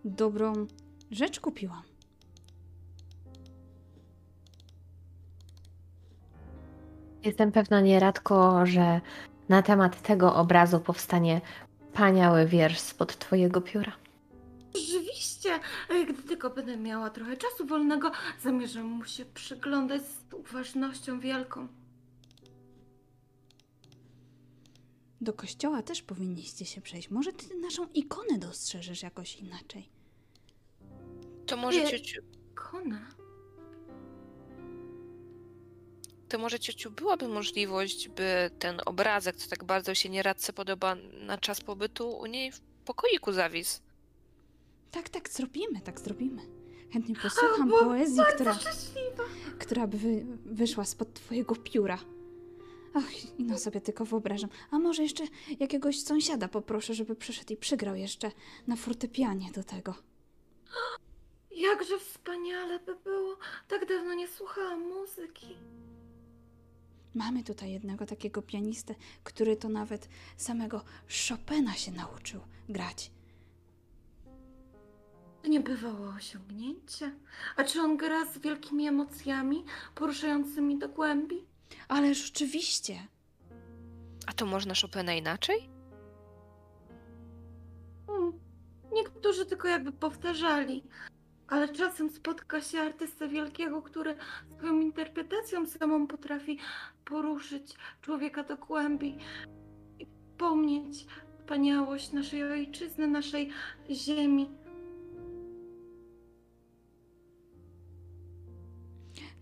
[0.05, 0.67] dobrą
[1.11, 1.83] rzecz kupiłam.
[7.23, 9.01] Jestem pewna nieradko, że
[9.49, 11.41] na temat tego obrazu powstanie
[11.79, 14.06] wspaniały wiersz spod twojego pióra.
[14.79, 15.59] Rzeczywiście,
[15.89, 18.11] e, gdy tylko będę miała trochę czasu wolnego,
[18.43, 21.67] zamierzam mu się przyglądać z uważnością wielką.
[25.21, 27.09] Do kościoła też powinniście się przejść.
[27.09, 29.89] Może ty naszą ikonę dostrzeżesz jakoś inaczej.
[31.45, 31.89] To może Nie.
[31.91, 32.21] ciociu,
[32.55, 33.07] Kona.
[36.29, 41.37] to może ciociu byłaby możliwość, by ten obrazek, co tak bardzo się nieradce podoba na
[41.37, 43.81] czas pobytu u niej w pokoiku zawisł.
[44.91, 46.41] Tak, tak zrobimy, tak zrobimy.
[46.93, 49.23] Chętnie posłucham bo poezji, która, Szczęśliwa.
[49.59, 51.99] która by wy, wyszła spod twojego pióra.
[52.93, 54.49] Ach, ino sobie tylko wyobrażam.
[54.71, 55.23] A może jeszcze
[55.59, 58.31] jakiegoś sąsiada poproszę, żeby przyszedł i przygrał jeszcze
[58.67, 59.93] na fortepianie do tego.
[61.51, 63.37] Jakże wspaniale by było.
[63.67, 65.47] Tak dawno nie słuchałam muzyki.
[67.15, 70.81] Mamy tutaj jednego takiego pianistę, który to nawet samego
[71.29, 73.11] Chopina się nauczył grać.
[75.47, 77.11] To nie bywało osiągnięcie.
[77.55, 79.63] A czy on gra z wielkimi emocjami,
[79.95, 81.45] poruszającymi do głębi?
[81.87, 83.07] Ależ oczywiście.
[84.27, 85.69] A to można Chopina inaczej?
[88.09, 88.33] Mm,
[88.93, 90.83] Niektórzy tylko jakby powtarzali,
[91.47, 94.15] ale czasem spotka się artysta wielkiego, który
[94.57, 96.59] swoją interpretacją samą potrafi
[97.05, 99.17] poruszyć człowieka do głębi
[99.99, 100.07] i
[100.37, 101.05] pomnieć
[101.39, 103.49] wspaniałość naszej ojczyzny, naszej
[103.91, 104.66] ziemi.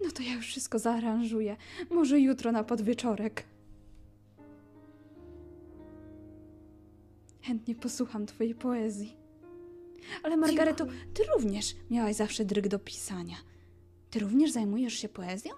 [0.04, 1.58] No to ja już wszystko zaaranżuję.
[1.90, 3.44] Może jutro na podwieczorek.
[7.42, 9.18] Chętnie posłucham twojej poezji.
[10.24, 13.36] Ale Margareto, ty również miałaś zawsze dryg do pisania.
[14.10, 15.54] Ty również zajmujesz się poezją?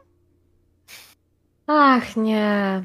[1.68, 2.84] Ach, nie.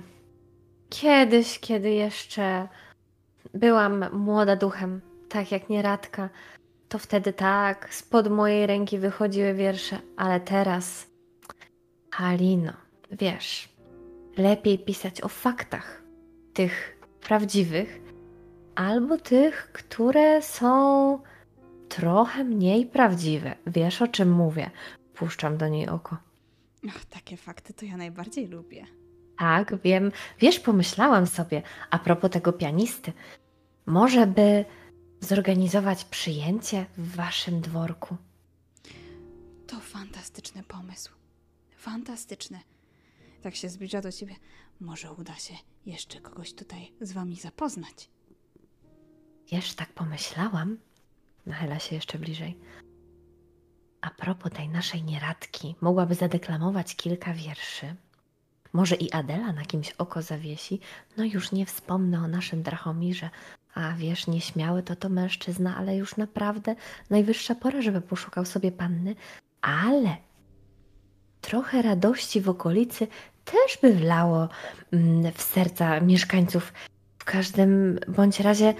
[0.88, 2.68] Kiedyś, kiedy jeszcze
[3.54, 6.28] byłam młoda duchem, tak jak nieradka,
[6.88, 11.06] to wtedy tak, spod mojej ręki wychodziły wiersze, ale teraz,
[12.12, 12.72] Halino,
[13.12, 13.68] wiesz,
[14.36, 16.02] lepiej pisać o faktach,
[16.52, 18.00] tych prawdziwych,
[18.74, 21.18] albo tych, które są
[21.88, 23.54] trochę mniej prawdziwe.
[23.66, 24.70] Wiesz o czym mówię?
[25.14, 26.16] Puszczam do niej oko.
[26.88, 28.86] Ach, takie fakty to ja najbardziej lubię.
[29.38, 30.12] Tak, wiem.
[30.38, 33.12] Wiesz, pomyślałam sobie a propos tego pianisty.
[33.86, 34.64] Może by
[35.20, 38.16] zorganizować przyjęcie w waszym dworku.
[39.66, 41.21] To fantastyczny pomysł.
[41.82, 42.60] Fantastyczny.
[43.42, 44.34] Tak się zbliża do ciebie.
[44.80, 45.54] Może uda się
[45.86, 48.08] jeszcze kogoś tutaj z wami zapoznać.
[49.52, 50.78] Wiesz, tak pomyślałam.
[51.46, 52.58] Nachyla się jeszcze bliżej.
[54.00, 57.94] A propos tej naszej nieradki, mogłaby zadeklamować kilka wierszy.
[58.72, 60.80] Może i Adela na kimś oko zawiesi.
[61.16, 63.30] No już nie wspomnę o naszym Drachomirze.
[63.74, 66.76] A wiesz, nieśmiały to to mężczyzna, ale już naprawdę
[67.10, 69.14] najwyższa pora, żeby poszukał sobie panny.
[69.60, 70.16] Ale
[71.42, 73.06] trochę radości w okolicy
[73.44, 74.48] też by wlało
[74.92, 76.72] mm, w serca mieszkańców.
[77.18, 78.74] W każdym bądź razie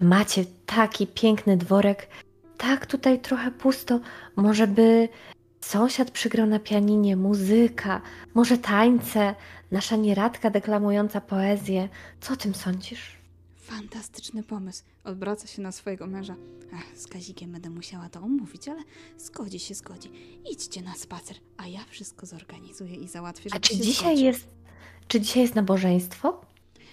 [0.00, 2.08] macie taki piękny dworek,
[2.56, 4.00] tak tutaj trochę pusto.
[4.36, 5.08] Może by
[5.60, 8.00] sąsiad przygrał na pianinie, muzyka,
[8.34, 9.34] może tańce,
[9.70, 11.88] nasza nieradka deklamująca poezję.
[12.20, 13.17] Co o tym sądzisz?
[13.68, 14.84] Fantastyczny pomysł.
[15.04, 16.36] Odwraca się na swojego męża.
[16.74, 18.82] Ach, z Kazikiem będę musiała to omówić, ale
[19.18, 20.10] zgodzi się, zgodzi.
[20.50, 24.24] Idźcie na spacer, a ja wszystko zorganizuję i załatwię, A czy dzisiaj zgodził.
[24.26, 24.48] jest,
[25.08, 26.40] czy dzisiaj jest nabożeństwo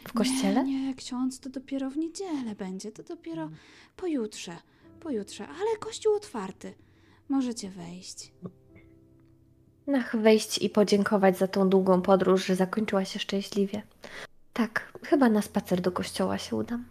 [0.08, 0.64] w kościele?
[0.64, 3.50] Nie, nie, ksiądz to dopiero w niedzielę będzie, to dopiero
[3.96, 4.58] pojutrze,
[5.00, 6.74] pojutrze, ale kościół otwarty.
[7.30, 8.32] Możecie wejść.
[9.96, 13.82] Ach, wejść i podziękować za tą długą podróż, że zakończyła się szczęśliwie.
[14.56, 16.86] Tak, chyba na spacer do kościoła się udam.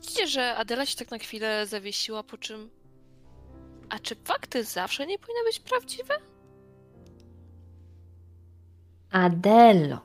[0.00, 2.70] Widzicie, że Adela się tak na chwilę zawiesiła, po czym...
[3.88, 6.14] A czy fakty zawsze nie powinny być prawdziwe?
[9.10, 10.00] Adelo,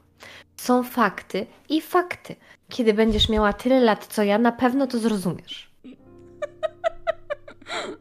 [0.58, 2.36] są fakty i fakty.
[2.70, 5.72] Kiedy będziesz miała tyle lat co ja, na pewno to zrozumiesz.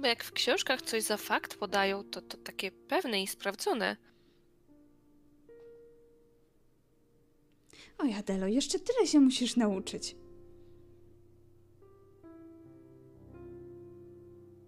[0.00, 3.96] Bo jak w książkach coś za fakt podają, to to takie pewne i sprawdzone.
[7.98, 10.16] Oj, Adelo, jeszcze tyle się musisz nauczyć.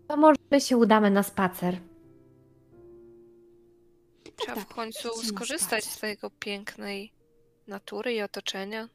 [0.08, 1.80] To może się udamy na spacer.
[4.36, 7.12] Trzeba tak, w końcu skorzystać z swojego pięknej
[7.66, 8.88] natury i otoczenia.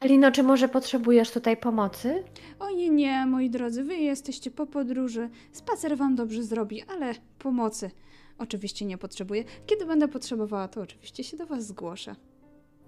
[0.00, 2.24] Alino, czy może potrzebujesz tutaj pomocy?
[2.58, 5.30] O nie, nie, moi drodzy, wy jesteście po podróży.
[5.52, 7.90] Spacer wam dobrze zrobi, ale pomocy
[8.38, 9.44] oczywiście nie potrzebuję.
[9.66, 12.16] Kiedy będę potrzebowała, to oczywiście się do was zgłoszę.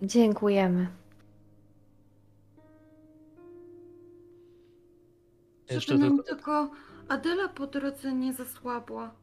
[0.02, 0.88] Dziękujemy.
[5.70, 6.70] Jeszcze Żeby nam tylko- tylko
[7.08, 9.14] Adela po drodze nie zasłabła.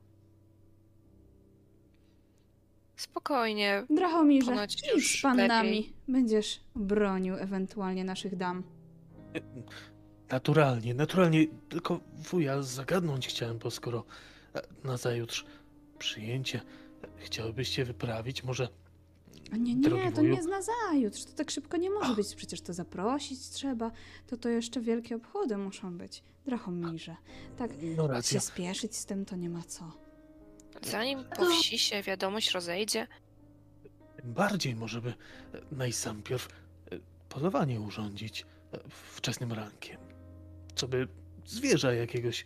[2.98, 3.86] Spokojnie.
[3.90, 5.69] Drachomirze, idź już z panami.
[5.69, 5.94] lepiej.
[6.07, 8.64] Będziesz bronił ewentualnie naszych dam.
[10.30, 11.48] Naturalnie, naturalnie.
[11.69, 14.03] Tylko wuja zagadnąć chciałem, bo skoro
[14.56, 15.45] e, nazajutrz
[15.99, 16.61] przyjęcie
[17.03, 18.69] e, chciałybyście wyprawić, może
[19.52, 21.24] A nie, nie, to nie zna zajutrz.
[21.24, 22.36] To tak szybko nie może być.
[22.36, 23.91] Przecież to zaprosić trzeba.
[24.28, 26.24] To to jeszcze wielkie obchody muszą być.
[26.45, 27.15] Drachomirze.
[27.57, 28.40] Tak, no racja.
[28.40, 30.07] się spieszyć z tym to nie ma co.
[30.82, 33.08] Zanim po wsi się wiadomość rozejdzie,
[34.16, 35.16] Tym bardziej może by e,
[35.72, 36.48] najsampierw
[36.91, 36.99] e,
[37.30, 38.41] polowanie urządzić
[38.74, 39.98] e, wczesnym rankiem.
[40.76, 41.08] Co by
[41.45, 42.45] zwierza jakiegoś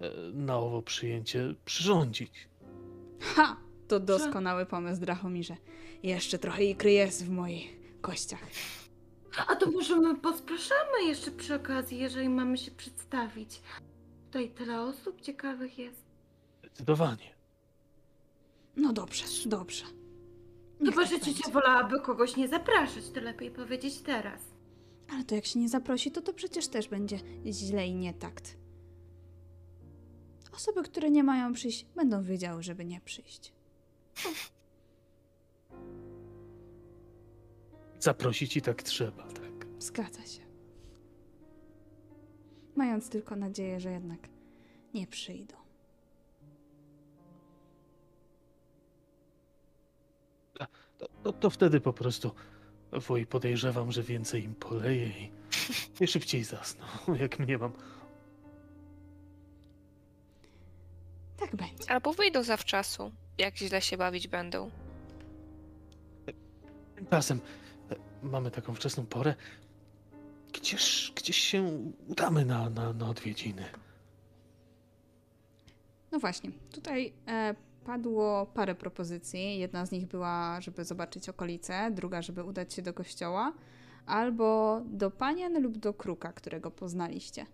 [0.00, 2.48] e, na owo przyjęcie przyrządzić.
[3.20, 3.56] Ha!
[3.88, 5.56] To doskonały pomysł, Drachomirze.
[6.02, 8.40] Jeszcze trochę ikry jest w moich kościach.
[9.48, 13.62] A to może my pospraszamy jeszcze przy okazji, jeżeli mamy się przedstawić.
[14.26, 16.04] tutaj tyle osób ciekawych jest.
[16.60, 17.34] Zdecydowanie.
[18.76, 19.84] No dobrze, dobrze.
[20.80, 21.50] Niech Chyba, tak że będzie.
[21.52, 24.40] wolałaby kogoś nie zapraszać, to lepiej powiedzieć teraz.
[25.12, 28.56] Ale to jak się nie zaprosi, to to przecież też będzie źle i nietakt.
[30.54, 33.52] Osoby, które nie mają przyjść, będą wiedziały, żeby nie przyjść.
[38.00, 39.66] Zaprosić i tak trzeba, tak.
[39.78, 40.42] Zgadza się.
[42.76, 44.28] Mając tylko nadzieję, że jednak
[44.94, 45.56] nie przyjdą.
[51.02, 52.30] To, to, to wtedy po prostu
[52.92, 55.30] wuj podejrzewam, że więcej im poleje i,
[56.04, 56.86] i szybciej zasną,
[57.20, 57.72] jak mnie mam.
[61.36, 61.90] Tak będzie.
[61.90, 64.70] Albo wyjdą zawczasu, jak źle się bawić będą.
[66.94, 67.40] Tymczasem
[67.90, 69.34] e, mamy taką wczesną porę.
[70.52, 71.62] Gdzież, gdzieś się
[72.08, 73.64] udamy na, na, na odwiedziny.
[76.12, 77.54] No właśnie, tutaj e,
[77.84, 79.58] padło parę propozycji.
[79.58, 83.52] Jedna z nich była, żeby zobaczyć okolice, druga, żeby udać się do kościoła,
[84.06, 87.46] albo do panien lub do kruka, którego poznaliście.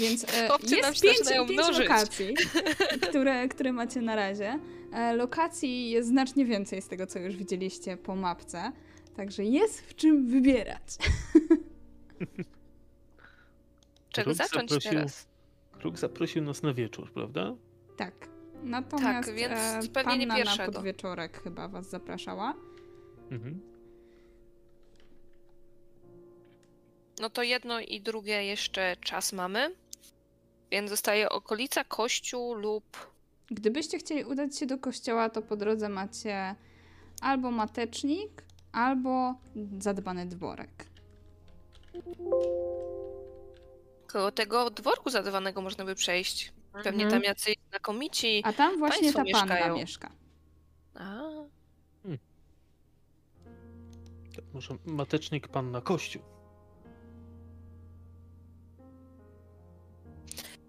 [0.00, 2.34] Więc e, jest się pięć, pięć lokacji,
[3.08, 4.58] które, które macie na razie.
[4.92, 8.72] E, lokacji jest znacznie więcej z tego, co już widzieliście po mapce.
[9.16, 10.96] Także jest w czym wybierać.
[14.10, 15.26] Czego Kruk zacząć zaprosił- teraz?
[15.72, 17.54] Kruk zaprosił nas na wieczór, prawda?
[17.96, 18.35] Tak.
[18.66, 19.52] Natomiast Tak, więc
[19.86, 22.54] e, pewnie nie na podwieczorek chyba was zapraszała.
[23.30, 23.60] Mhm.
[27.20, 29.74] No to jedno i drugie jeszcze czas mamy.
[30.70, 33.12] Więc zostaje okolica, kościół lub.
[33.50, 36.54] Gdybyście chcieli udać się do kościoła, to po drodze macie
[37.20, 39.34] albo matecznik, albo
[39.78, 40.86] zadbany dworek.
[44.06, 46.55] Koło tego dworku zadawanego można by przejść.
[46.84, 47.10] Pewnie Mhm.
[47.22, 48.42] tam jacyś znakomici.
[48.44, 49.76] A tam właśnie ta Państwo panna mieszkają.
[49.76, 50.10] mieszka.
[50.94, 51.20] A,
[54.36, 56.22] To może matecznik pan na kościół.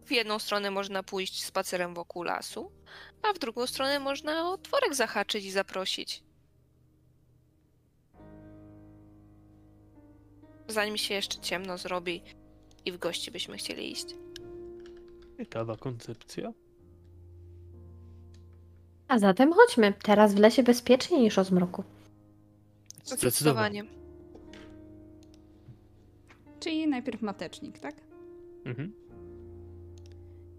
[0.06, 2.72] w jedną stronę można pójść spacerem wokół lasu,
[3.22, 6.24] a w drugą stronę można o dworek zahaczyć i zaprosić.
[10.68, 12.22] Zanim się jeszcze ciemno zrobi
[12.86, 14.06] i w gości byśmy chcieli iść.
[15.38, 16.54] Ciekawa koncepcja.
[19.08, 19.94] A zatem chodźmy.
[20.04, 21.84] Teraz w lesie bezpieczniej niż o zmroku.
[23.04, 23.84] Zdecydowanie.
[26.60, 27.96] Czyli najpierw matecznik, tak?
[28.66, 28.94] Mhm.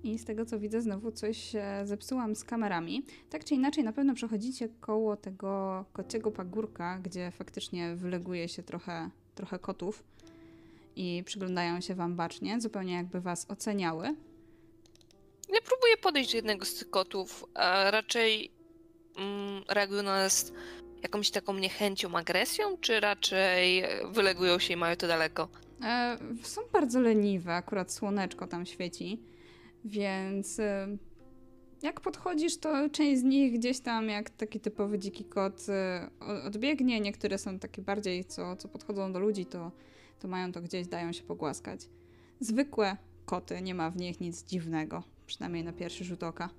[0.02, 3.02] I z tego co widzę, znowu coś e, zepsułam z kamerami.
[3.30, 9.10] Tak czy inaczej, na pewno przechodzicie koło tego kociego pagórka, gdzie faktycznie wyleguje się trochę,
[9.34, 10.04] trochę kotów
[10.96, 14.14] i przyglądają się wam bacznie, zupełnie jakby was oceniały.
[15.48, 18.50] Ja próbuję podejść do jednego z tych kotów, a raczej
[19.16, 20.52] mm, reagują na nas
[21.02, 25.48] jakąś taką niechęcią, agresją, czy raczej wylegują się i mają to daleko?
[25.84, 29.22] E, są bardzo leniwe, akurat słoneczko tam świeci,
[29.84, 30.96] więc e,
[31.82, 36.10] jak podchodzisz, to część z nich gdzieś tam, jak taki typowy dziki kot, e,
[36.46, 37.00] odbiegnie.
[37.00, 39.72] Niektóre są takie bardziej, co, co podchodzą do ludzi, to,
[40.18, 41.80] to mają to gdzieś, dają się pogłaskać.
[42.40, 46.50] Zwykłe koty, nie ma w nich nic dziwnego, przynajmniej na pierwszy rzut oka.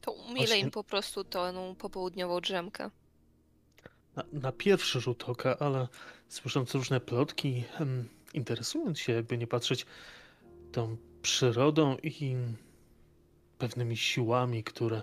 [0.00, 2.90] To umilę Właśnie- im po prostu tą popołudniową drzemkę.
[4.16, 5.88] Na, na pierwszy rzut oka, ale
[6.28, 9.86] słysząc różne plotki, em, interesując się, jakby nie patrzeć,
[10.72, 12.36] tą przyrodą i
[13.58, 15.02] pewnymi siłami, które,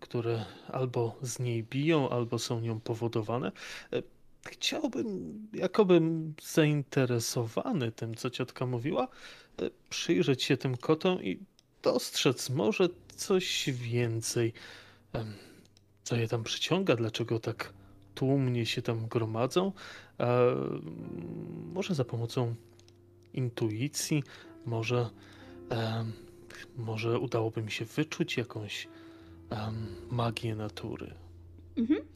[0.00, 3.52] które albo z niej biją, albo są nią powodowane,
[3.92, 4.02] e,
[4.48, 9.08] chciałbym, jakobym zainteresowany tym, co ciotka mówiła,
[9.62, 11.38] e, przyjrzeć się tym kotom i
[11.82, 14.52] dostrzec może coś więcej.
[16.04, 17.72] Co je tam przyciąga, dlaczego tak
[18.14, 19.72] tłumnie się tam gromadzą.
[20.20, 20.54] E,
[21.72, 22.54] może za pomocą
[23.32, 24.22] intuicji,
[24.66, 25.10] może,
[26.76, 28.88] może udałoby mi się wyczuć jakąś
[30.10, 31.14] magię natury.
[31.76, 32.11] Mhm.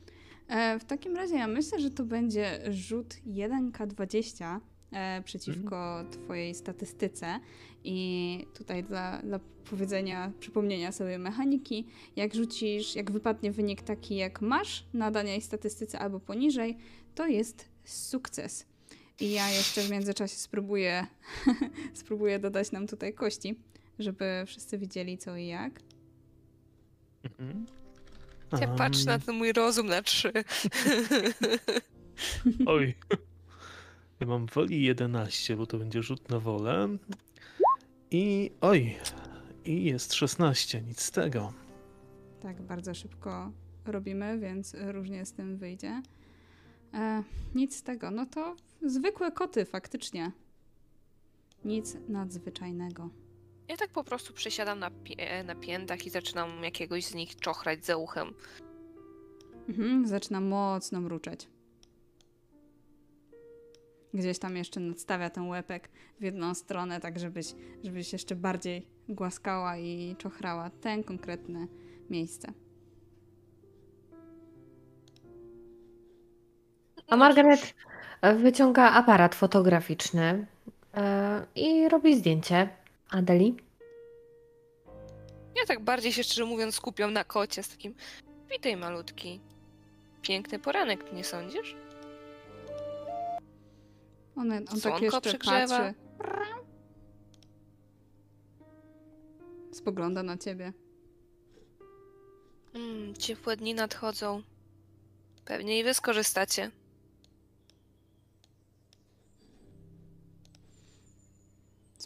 [0.48, 4.60] E, w takim razie ja myślę, że to będzie rzut 1K20
[4.92, 7.40] e, przeciwko twojej statystyce.
[7.84, 9.40] I tutaj dla, dla
[9.70, 11.86] powiedzenia, przypomnienia sobie mechaniki,
[12.16, 16.76] jak rzucisz, jak wypadnie wynik taki jak masz na danej statystyce albo poniżej,
[17.14, 18.66] to jest sukces.
[19.20, 21.06] I ja jeszcze w międzyczasie spróbuję,
[21.94, 23.54] spróbuję dodać nam tutaj kości,
[23.98, 25.80] żeby wszyscy widzieli co i jak.
[27.24, 27.66] Mhm.
[28.52, 30.32] Ja patrzę na ten mój rozum na trzy.
[32.66, 32.94] Oj.
[34.20, 36.88] Ja mam woli 11, bo to będzie rzut na wolę.
[38.10, 38.96] I oj,
[39.64, 41.52] i jest 16, nic z tego.
[42.40, 43.52] Tak, bardzo szybko
[43.84, 46.02] robimy, więc różnie z tym wyjdzie.
[46.94, 47.22] E,
[47.54, 48.10] nic z tego.
[48.10, 50.32] No to zwykłe koty, faktycznie.
[51.64, 53.10] Nic nadzwyczajnego.
[53.68, 57.84] Ja tak po prostu przesiadam na, pie- na piętach i zaczynam jakiegoś z nich czochrać
[57.84, 58.34] za uchem.
[59.68, 61.48] Mhm, zaczyna mocno mruczeć.
[64.14, 65.88] Gdzieś tam jeszcze nadstawia ten łepek
[66.20, 67.46] w jedną stronę, tak żebyś,
[67.84, 71.66] żebyś jeszcze bardziej głaskała i czochrała ten konkretne
[72.10, 72.52] miejsce.
[77.08, 77.74] A Margaret
[78.36, 80.46] wyciąga aparat fotograficzny
[80.94, 82.68] e, i robi zdjęcie
[83.10, 83.56] Adeli.
[85.56, 87.94] Ja tak bardziej się szczerze mówiąc skupiam na kocie z takim
[88.50, 89.40] witaj malutki.
[90.22, 91.76] Piękny poranek, nie sądzisz?
[94.36, 95.78] On, on tak Dzwonko jeszcze przygrzewa.
[95.78, 95.94] patrzy.
[99.72, 100.72] Spogląda na ciebie.
[102.74, 104.42] Mm, ciepłe dni nadchodzą.
[105.44, 106.70] Pewnie i wy skorzystacie.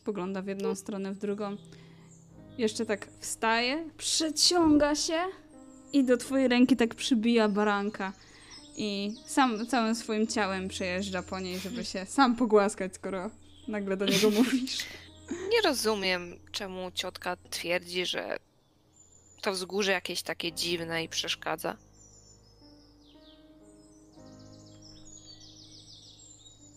[0.00, 1.56] Spogląda w jedną stronę, w drugą.
[2.58, 5.18] Jeszcze tak wstaje, przeciąga się
[5.92, 8.12] i do twojej ręki tak przybija baranka.
[8.76, 13.30] I sam całym swoim ciałem przejeżdża po niej, żeby się sam pogłaskać, skoro
[13.68, 14.78] nagle do niego mówisz.
[15.30, 18.36] Nie rozumiem, czemu ciotka twierdzi, że
[19.40, 21.76] to wzgórze jakieś takie dziwne i przeszkadza.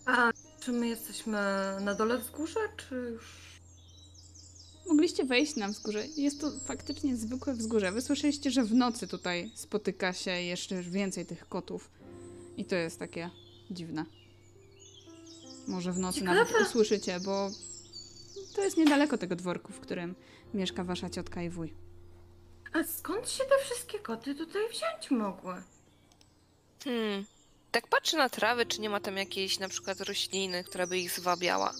[0.06, 0.30] A
[0.64, 1.38] czy my jesteśmy
[1.80, 3.54] na dole wzgórza, czy już...
[4.86, 6.06] Mogliście wejść na wzgórze.
[6.16, 7.92] Jest to faktycznie zwykłe wzgórze.
[7.92, 11.90] Wy słyszeliście, że w nocy tutaj spotyka się jeszcze więcej tych kotów.
[12.56, 13.30] I to jest takie
[13.70, 14.04] dziwne.
[15.68, 16.38] Może w nocy Ciekawe.
[16.38, 17.50] nawet usłyszycie, bo
[18.54, 20.14] to jest niedaleko tego dworku, w którym
[20.54, 21.74] mieszka wasza ciotka i wuj.
[22.72, 25.54] A skąd się te wszystkie koty tutaj wziąć mogły?
[26.84, 27.24] Hmm.
[27.74, 31.10] Tak patrzę na trawy, czy nie ma tam jakiejś na przykład rośliny, która by ich
[31.10, 31.74] zwabiała.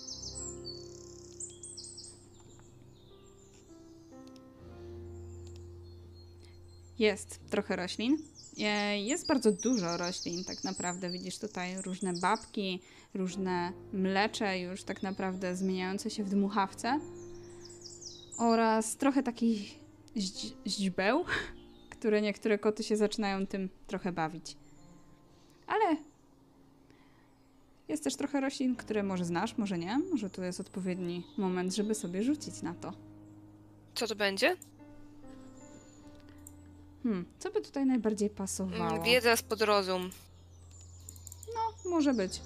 [6.99, 8.19] Jest trochę roślin.
[8.61, 11.11] E, Jest bardzo dużo roślin, tak naprawdę.
[11.11, 12.81] Widzisz tutaj różne babki,
[13.15, 17.01] różne mlecze, już tak naprawdę zmieniające się w dmuchawce.
[18.39, 19.79] Oraz trochę takich
[20.17, 21.25] źdź- źdźbeł,
[21.99, 24.57] które niektóre koty się zaczynają tym trochę bawić.
[25.67, 25.97] Ale
[27.89, 29.99] jest też trochę roślin, które może znasz, może nie.
[29.99, 32.93] Może to jest odpowiedni moment, żeby sobie rzucić na to.
[33.95, 34.57] Co to będzie?
[37.03, 38.91] Hmm, co by tutaj najbardziej pasowało?
[38.91, 40.11] Mm, Wiedza spod rozum.
[41.55, 42.41] No, może być.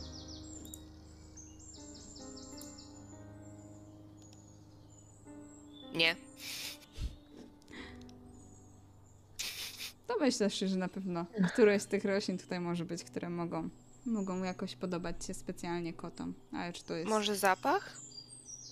[5.95, 6.17] Nie.
[10.49, 13.69] Się, że na pewno któreś z tych roślin tutaj może być, które mogą,
[14.07, 16.35] mogą jakoś podobać się specjalnie kotom.
[16.53, 17.11] Ale czy to jest...
[17.11, 18.01] Może zapach?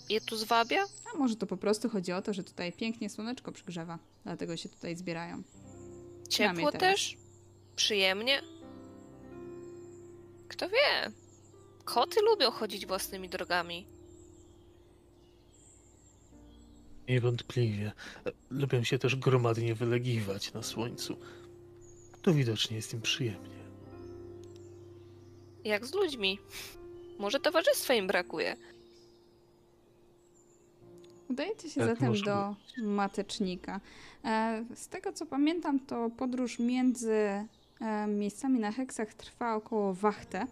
[0.08, 0.84] Je tu zwabia?
[1.14, 3.98] A może to po prostu chodzi o to, że tutaj pięknie słoneczko przygrzewa.
[4.24, 5.42] Dlatego się tutaj zbierają.
[6.28, 7.16] Ciepło też?
[7.76, 8.42] Przyjemnie?
[10.48, 11.12] Kto wie?
[11.84, 13.86] Koty lubią chodzić własnymi drogami.
[17.08, 17.92] Niewątpliwie.
[18.50, 21.16] Lubią się też gromadnie wylegiwać na słońcu.
[22.22, 23.56] To widocznie jest im przyjemnie.
[25.64, 26.38] Jak z ludźmi.
[27.18, 28.56] Może towarzystwa im brakuje.
[31.28, 33.80] Udajecie się Tak zatem do matecznika.
[34.24, 37.46] E, z tego co pamiętam, to podróż między e,
[38.06, 40.46] miejscami na heksach trwa około wachtę,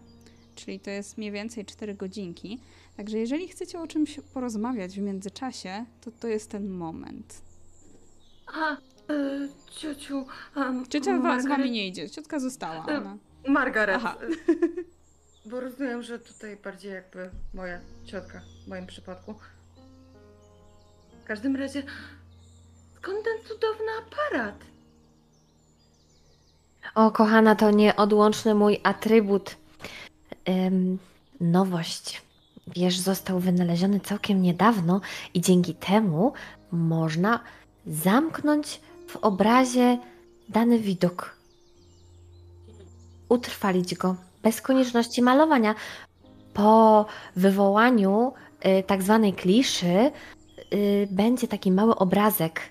[0.55, 2.59] czyli to jest mniej więcej 4 godzinki.
[2.97, 7.41] Także jeżeli chcecie o czymś porozmawiać w międzyczasie, to to jest ten moment.
[8.47, 8.73] A,
[9.13, 10.25] y, ciociu...
[10.55, 12.85] Um, Ciocia wa- z wami nie idzie, ciotka została.
[12.87, 13.17] E, Ona.
[13.47, 13.95] Margaret.
[13.95, 14.17] Aha.
[14.49, 14.85] y,
[15.45, 19.35] Bo rozumiem, że tutaj bardziej jakby moja ciotka w moim przypadku.
[21.23, 21.83] W każdym razie,
[22.97, 24.55] skąd ten cudowny aparat?
[26.95, 29.55] O, kochana, to nieodłączny mój atrybut.
[30.49, 30.99] Ym,
[31.39, 32.21] nowość.
[32.67, 35.01] Wiesz, został wynaleziony całkiem niedawno
[35.33, 36.33] i dzięki temu
[36.71, 37.39] można
[37.87, 39.97] zamknąć w obrazie
[40.49, 41.37] dany widok.
[43.29, 45.75] Utrwalić go bez konieczności malowania.
[46.53, 47.05] Po
[47.35, 48.33] wywołaniu
[48.79, 50.11] y, tak zwanej kliszy
[50.73, 52.61] y, będzie taki mały obrazek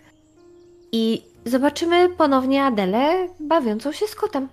[0.93, 4.49] i zobaczymy ponownie Adelę bawiącą się z kotem.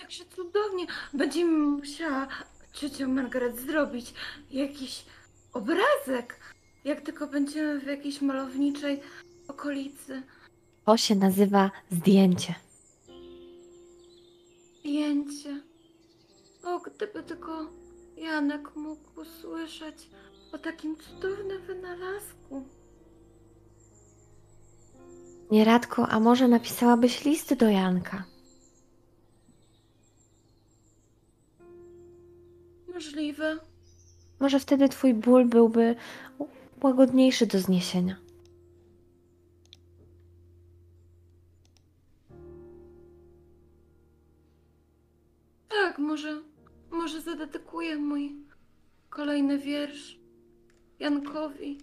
[0.00, 0.86] Jak się cudownie.
[1.12, 2.26] Będziemy musiała
[2.74, 4.14] ciocia Margaret zrobić
[4.50, 5.04] jakiś
[5.52, 6.40] obrazek.
[6.84, 9.00] Jak tylko będziemy w jakiejś malowniczej
[9.48, 10.22] okolicy.
[10.84, 12.54] To się nazywa zdjęcie.
[14.80, 15.60] Zdjęcie.
[16.64, 17.66] O, gdyby tylko
[18.16, 20.10] Janek mógł usłyszeć
[20.52, 22.64] o takim cudownym wynalazku.
[25.50, 28.24] Nieradko, a może napisałabyś list do Janka?
[32.94, 33.58] Możliwe.
[34.40, 35.96] Może wtedy twój ból byłby
[36.82, 38.16] łagodniejszy do zniesienia.
[45.68, 46.42] Tak, może,
[46.90, 48.36] może zadedykuję mój
[49.10, 50.18] kolejny wiersz
[50.98, 51.78] Jankowi.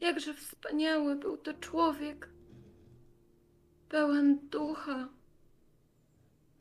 [0.00, 2.28] Jakże wspaniały był to człowiek,
[3.88, 5.08] pełen ducha,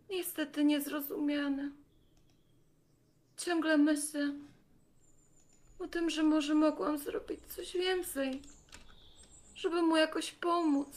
[0.09, 1.71] niestety niezrozumiany.
[3.37, 4.33] Ciągle myślę
[5.79, 8.41] o tym, że może mogłam zrobić coś więcej,
[9.55, 10.87] żeby mu jakoś pomóc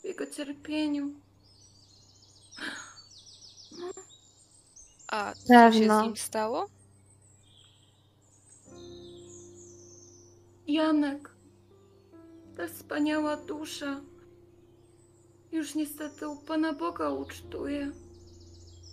[0.00, 1.10] w jego cierpieniu.
[5.08, 6.00] A co się Pewno.
[6.00, 6.66] z nim stało?
[10.66, 11.30] Janek,
[12.56, 14.00] ta wspaniała dusza,
[15.52, 17.92] już niestety u Pana Boga ucztuje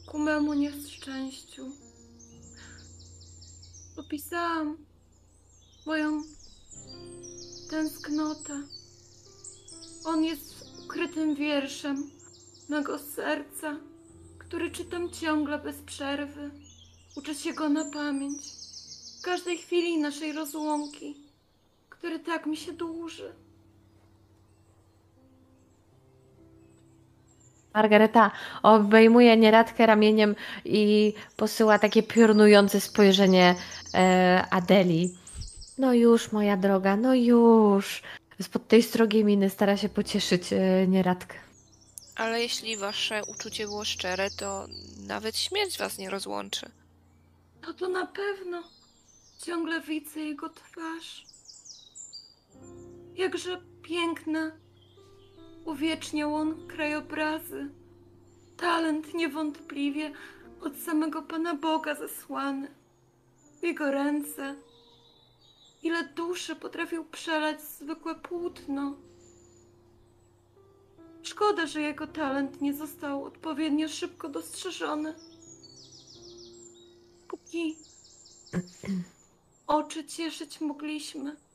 [0.08, 1.72] ku memu nieszczęściu.
[4.00, 4.78] Opisałam
[5.86, 6.24] moją
[7.70, 8.64] tęsknotę.
[10.06, 12.10] On jest ukrytym wierszem
[12.70, 13.76] mego serca,
[14.38, 16.52] który czytam ciągle bez przerwy.
[17.16, 18.44] Uczę się go na pamięć.
[19.20, 21.16] W każdej chwili naszej rozłąki,
[21.90, 23.34] który tak mi się dłuży.
[27.80, 28.32] Margareta
[28.64, 30.36] obejmuje nieradkę ramieniem
[30.66, 33.56] i posyła takie piorunujące spojrzenie
[33.94, 35.16] e, Adeli.
[35.78, 38.02] No już, moja droga, no już.
[38.42, 41.36] Spod tej strogiej miny stara się pocieszyć e, nieradkę.
[42.16, 44.68] Ale jeśli wasze uczucie było szczere, to
[45.08, 46.66] nawet śmierć was nie rozłączy.
[47.62, 48.64] No to na pewno
[49.46, 51.26] ciągle widzę jego twarz.
[53.16, 54.52] Jakże piękne
[55.70, 57.70] uwieczniał on krajobrazy.
[58.58, 60.12] Talent niewątpliwie
[60.62, 62.68] od samego Pana Boga zesłany.
[63.60, 64.56] W jego ręce
[65.84, 68.96] ile duszy potrafił przelać zwykłe płótno.
[71.24, 75.14] Szkoda, że jego talent nie został odpowiednio szybko dostrzeżony.
[77.28, 77.78] Póki
[79.68, 81.49] oczy cieszyć mogliśmy.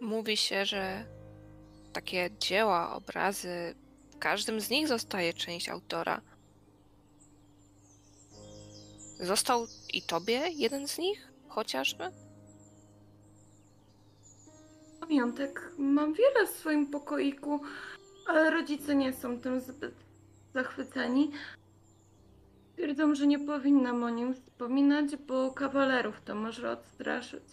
[0.00, 1.04] Mówi się, że
[1.92, 3.74] takie dzieła, obrazy,
[4.10, 6.20] w każdym z nich zostaje część autora.
[9.20, 12.04] Został i tobie jeden z nich, chociażby?
[15.00, 17.60] Pamiątek mam wiele w swoim pokoiku,
[18.26, 19.94] ale rodzice nie są tym zbyt
[20.54, 21.30] zachwyceni.
[22.74, 27.44] Twierdzą, że nie powinnam o nim wspominać, bo kawalerów to może odstraszyć.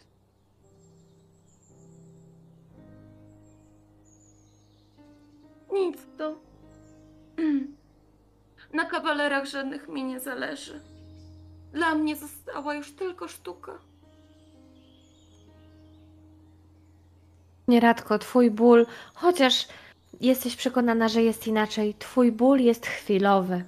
[5.71, 6.35] Nic to.
[8.73, 10.81] Na kawalerach żadnych mi nie zależy.
[11.73, 13.79] Dla mnie została już tylko sztuka.
[17.67, 19.67] Nieradko twój ból, chociaż
[20.21, 23.63] jesteś przekonana, że jest inaczej, twój ból jest chwilowy.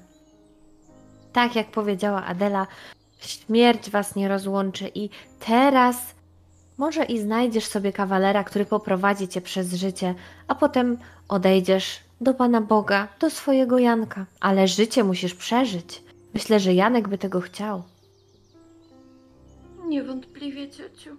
[1.33, 2.67] Tak jak powiedziała Adela,
[3.19, 5.09] śmierć was nie rozłączy i
[5.39, 6.15] teraz
[6.77, 10.15] może i znajdziesz sobie kawalera, który poprowadzi cię przez życie,
[10.47, 10.97] a potem
[11.27, 14.25] odejdziesz do Pana Boga, do swojego Janka.
[14.39, 16.01] Ale życie musisz przeżyć.
[16.33, 17.83] Myślę, że Janek by tego chciał.
[19.87, 21.17] Niewątpliwie, ciociu.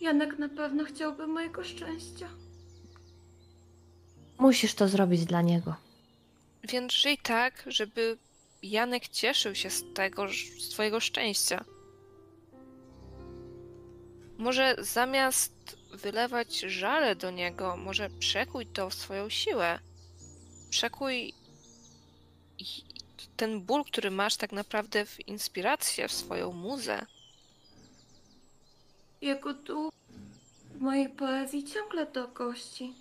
[0.00, 2.28] Janek na pewno chciałby mojego szczęścia.
[4.38, 5.74] Musisz to zrobić dla niego.
[6.68, 8.18] Więc żyj tak, żeby
[8.62, 10.28] Janek cieszył się z tego,
[10.58, 11.64] z twojego szczęścia.
[14.38, 19.78] Może zamiast wylewać żale do niego, może przekuj to w swoją siłę.
[20.70, 21.34] Przekuj
[23.36, 27.06] ten ból, który masz, tak naprawdę w inspirację, w swoją muzę.
[29.20, 29.92] Jego duch
[30.74, 32.94] w mojej poezji ciągle to gości.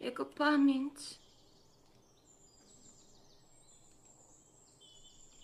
[0.00, 0.94] Jego pamięć.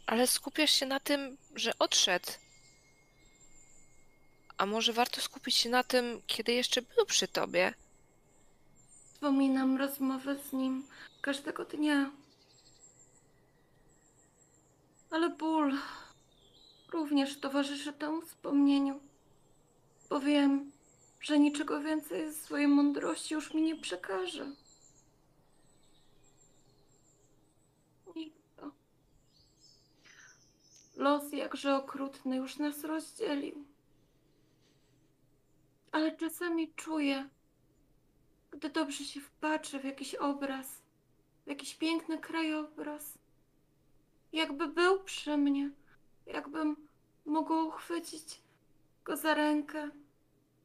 [0.07, 2.33] Ale skupiasz się na tym, że odszedł.
[4.59, 7.75] A może warto skupić się na tym, kiedy jeszcze był przy tobie?
[9.13, 10.87] Wspominam rozmowę z nim
[11.21, 12.11] każdego dnia.
[15.11, 15.79] Ale ból
[16.93, 19.01] również towarzyszę temu wspomnieniu,
[20.11, 20.73] bo wiem,
[21.21, 24.53] że niczego więcej z swojej mądrości już mi nie przekaże.
[28.57, 28.71] To.
[30.97, 33.76] Los jakże okrutny już nas rozdzielił.
[35.93, 37.29] Ale czasami czuję,
[38.51, 40.83] gdy dobrze się wpatrzę w jakiś obraz,
[41.45, 43.19] w jakiś piękny krajobraz,
[44.33, 45.71] jakby był przy mnie,
[46.27, 46.77] jakbym
[47.25, 48.41] mogła uchwycić
[49.05, 49.91] go za rękę,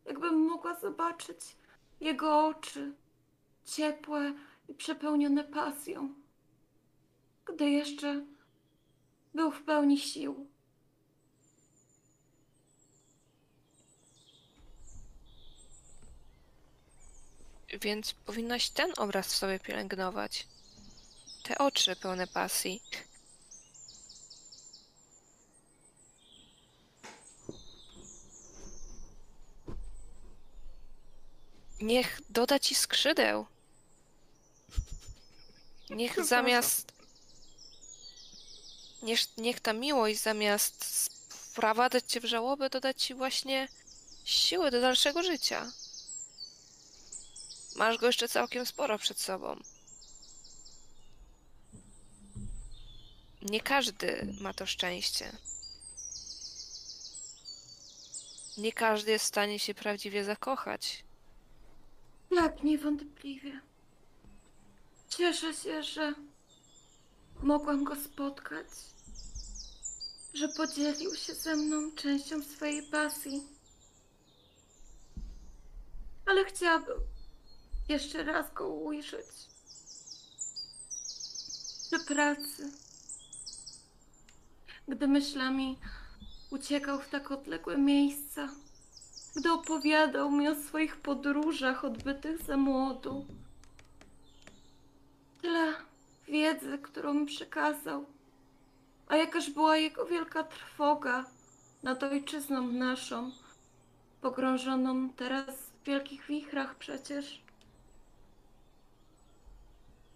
[0.06, 1.56] jakbym mogła zobaczyć
[2.00, 2.94] jego oczy,
[3.66, 4.34] ciepłe
[4.68, 6.14] i przepełnione pasją,
[7.46, 8.26] gdy jeszcze
[9.34, 10.48] był w pełni sił.
[17.80, 20.48] Więc powinnaś ten obraz w sobie pielęgnować.
[21.44, 22.82] Te oczy pełne pasji.
[31.82, 33.46] Niech doda ci skrzydeł.
[35.90, 36.92] Niech zamiast.
[39.02, 40.86] Niech, niech ta miłość zamiast
[41.30, 43.68] wprowadzać cię w żałobę, doda ci właśnie
[44.26, 45.72] siły do dalszego życia.
[47.76, 49.60] Masz go jeszcze całkiem sporo przed sobą.
[53.42, 55.38] Nie każdy ma to szczęście.
[58.58, 61.04] Nie każdy jest w stanie się prawdziwie zakochać.
[62.36, 63.62] Tak, niewątpliwie.
[65.10, 66.14] Cieszę się, że
[67.44, 68.68] mogłam go spotkać,
[70.34, 73.44] że podzielił się ze mną częścią swojej pasji.
[76.26, 77.11] Ale chciałabym
[77.92, 79.28] jeszcze raz go ujrzeć.
[81.88, 82.72] Przy pracy.
[84.88, 85.80] Gdy myślami
[86.52, 88.50] uciekał w tak odległe miejsca
[89.36, 93.26] gdy opowiadał mi o swoich podróżach odbytych za młodu.
[95.42, 95.74] Tyle
[96.28, 98.06] wiedzy, którą mi przekazał.
[99.08, 101.26] A jakaż była jego wielka trwoga
[101.84, 103.32] nad ojczyzną naszą,
[104.22, 107.41] pogrążoną teraz w wielkich wichrach przecież.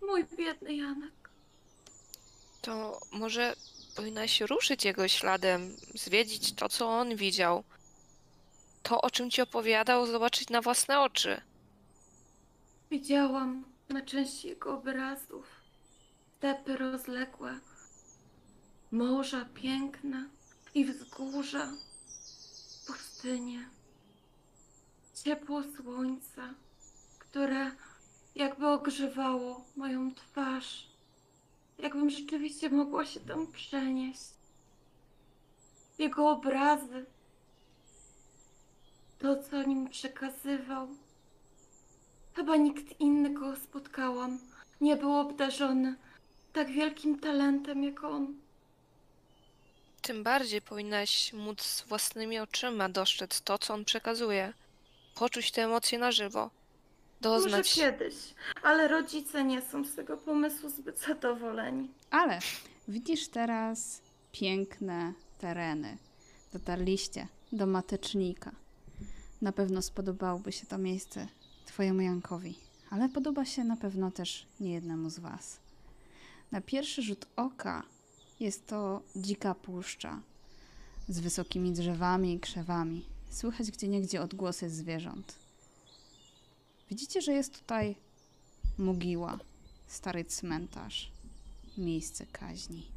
[0.08, 1.30] Mój biedny Janek.
[2.62, 3.56] To może
[3.96, 7.64] powinnaś ruszyć jego śladem, zwiedzić to, co on widział.
[8.84, 11.42] To, o czym ci opowiadał, zobaczyć na własne oczy.
[12.92, 15.66] Widziałam na części jego obrazów
[16.46, 17.60] stepy rozległe,
[18.92, 20.30] morza piękne
[20.74, 21.72] i wzgórza,
[22.88, 23.70] pustynie,
[25.24, 26.54] ciepło słońca,
[27.20, 27.72] które
[28.36, 30.88] jakby ogrzewało moją twarz,
[31.80, 34.24] jakbym rzeczywiście mogła się tam przenieść.
[35.98, 37.06] Jego obrazy,
[39.20, 40.88] to co nim przekazywał.
[42.34, 44.40] Chyba nikt inny, kogo spotkałam,
[44.82, 45.96] nie był obdarzony
[46.54, 48.36] tak wielkim talentem jak on.
[50.02, 54.54] Tym bardziej powinnaś móc własnymi oczyma dostrzec to, co on przekazuje.
[55.16, 56.50] Poczuć te emocje na żywo.
[57.30, 57.74] Może Doznać.
[57.74, 58.16] kiedyś,
[58.64, 61.92] ale rodzice nie są z tego pomysłu zbyt zadowoleni.
[62.12, 62.40] Ale
[62.88, 65.98] widzisz teraz piękne tereny.
[66.54, 68.52] Dotarliście do matecznika.
[69.42, 71.28] Na pewno spodobałoby się to miejsce
[71.66, 72.56] Twojemu Jankowi,
[72.90, 75.60] ale podoba się na pewno też niejednemu z Was.
[76.52, 77.84] Na pierwszy rzut oka
[78.40, 80.22] jest to dzika puszcza
[81.08, 83.06] z wysokimi drzewami i krzewami.
[83.30, 85.45] Słychać gdzieniegdzie odgłosy zwierząt.
[86.90, 87.96] Widzicie, że jest tutaj
[88.78, 89.40] mogiła,
[89.88, 91.12] stary cmentarz,
[91.78, 92.92] miejsce kaźni.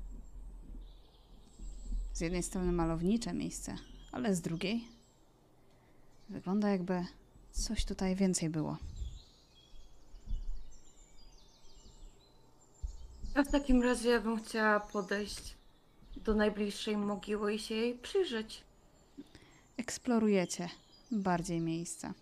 [2.12, 3.76] Z jednej strony malownicze miejsce,
[4.12, 4.84] ale z drugiej
[6.28, 7.06] wygląda jakby
[7.52, 8.76] coś tutaj więcej było.
[13.34, 15.54] A w takim razie ja bym chciała podejść
[16.16, 18.64] do najbliższej mogiły i się jej przyjrzeć.
[19.76, 20.68] Eksplorujecie
[21.10, 22.14] bardziej miejsca.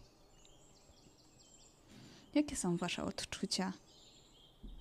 [2.37, 3.73] Jakie są Wasze odczucia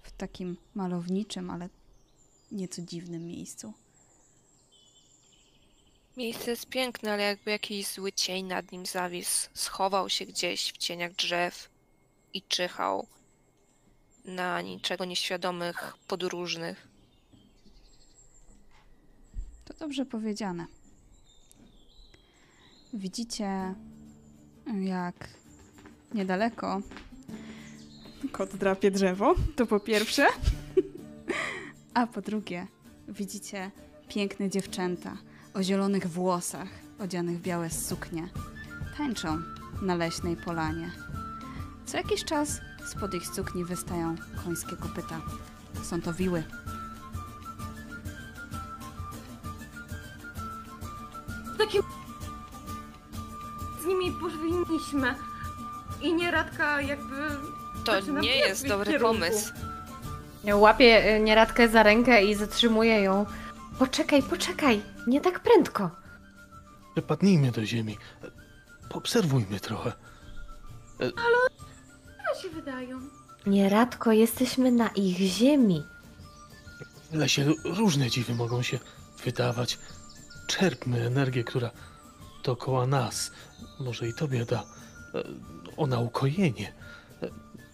[0.03, 1.69] w takim malowniczym, ale
[2.52, 3.73] nieco dziwnym miejscu?
[6.18, 9.49] Miejsce jest piękne, ale jakby jakiś zły cień nad nim zawisł.
[9.53, 11.69] Schował się gdzieś w cieniach drzew
[12.34, 13.07] i czyhał
[14.26, 16.88] na niczego nieświadomych podróżnych.
[19.65, 20.65] To dobrze powiedziane.
[22.94, 23.76] Widzicie,
[24.82, 25.30] jak
[26.14, 26.82] niedaleko
[28.30, 30.28] kot drapie drzewo, to po pierwsze.
[31.94, 32.68] A po drugie,
[33.08, 33.72] widzicie
[34.08, 35.18] piękne dziewczęta,
[35.54, 36.68] o zielonych włosach,
[37.00, 38.30] odzianych w białe suknie,
[38.98, 39.42] tańczą
[39.82, 40.92] na leśnej polanie.
[41.86, 42.62] Co jakiś czas
[42.92, 44.16] spod ich sukni wystają
[44.46, 45.22] końskie kopyta.
[45.84, 46.44] Są to wiły.
[51.58, 51.80] Takie
[53.82, 55.16] z nimi powinniśmy.
[56.02, 57.16] I nieradka jakby.
[57.86, 59.14] To nie biec jest ich dobry kierunku.
[59.14, 59.53] pomysł.
[60.53, 63.26] Łapię y, nieradkę za rękę i zatrzymuję ją.
[63.80, 65.91] Poczekaj, poczekaj, nie tak prędko.
[66.94, 67.98] Przepadnijmy do ziemi.
[68.90, 69.91] Poobserwujmy trochę.
[72.36, 72.99] Co się wydają?
[73.45, 75.84] Nieradko jesteśmy na ich ziemi.
[77.12, 78.80] W lesie różne dziwy mogą się
[79.26, 79.80] wydawać.
[80.48, 81.72] Czerpmy energię, która
[82.44, 83.32] dookoła nas.
[83.80, 84.64] Może i tobie da.
[85.16, 85.24] e,
[85.78, 86.74] Ona ukojenie.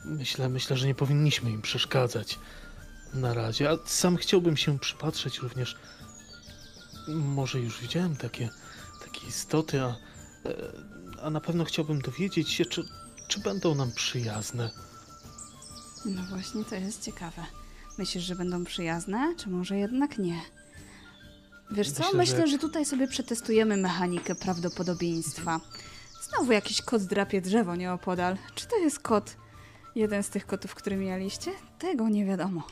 [0.06, 2.40] Myślę, myślę, że nie powinniśmy im przeszkadzać
[3.14, 3.70] na razie.
[3.70, 5.78] A sam chciałbym się przypatrzeć również.
[7.08, 8.50] Może już widziałem takie,
[9.06, 9.96] takie istoty, a, e,
[11.22, 12.84] a na pewno chciałbym dowiedzieć się, czy,
[13.28, 14.72] czy będą nam przyjazne.
[16.06, 17.46] No właśnie, to jest ciekawe.
[17.98, 20.42] Myślisz, że będą przyjazne, czy może jednak nie?
[21.72, 22.04] Wiesz co?
[22.04, 25.60] Myślę, Myślę, że- że tutaj sobie przetestujemy mechanikę prawdopodobieństwa.
[26.30, 28.38] Znowu jakiś kot drapie drzewo nieopodal.
[28.56, 29.36] Czy to jest kot?
[29.96, 31.52] Jeden z tych kotów, który mieliście?
[31.80, 32.64] Tego nie wiadomo.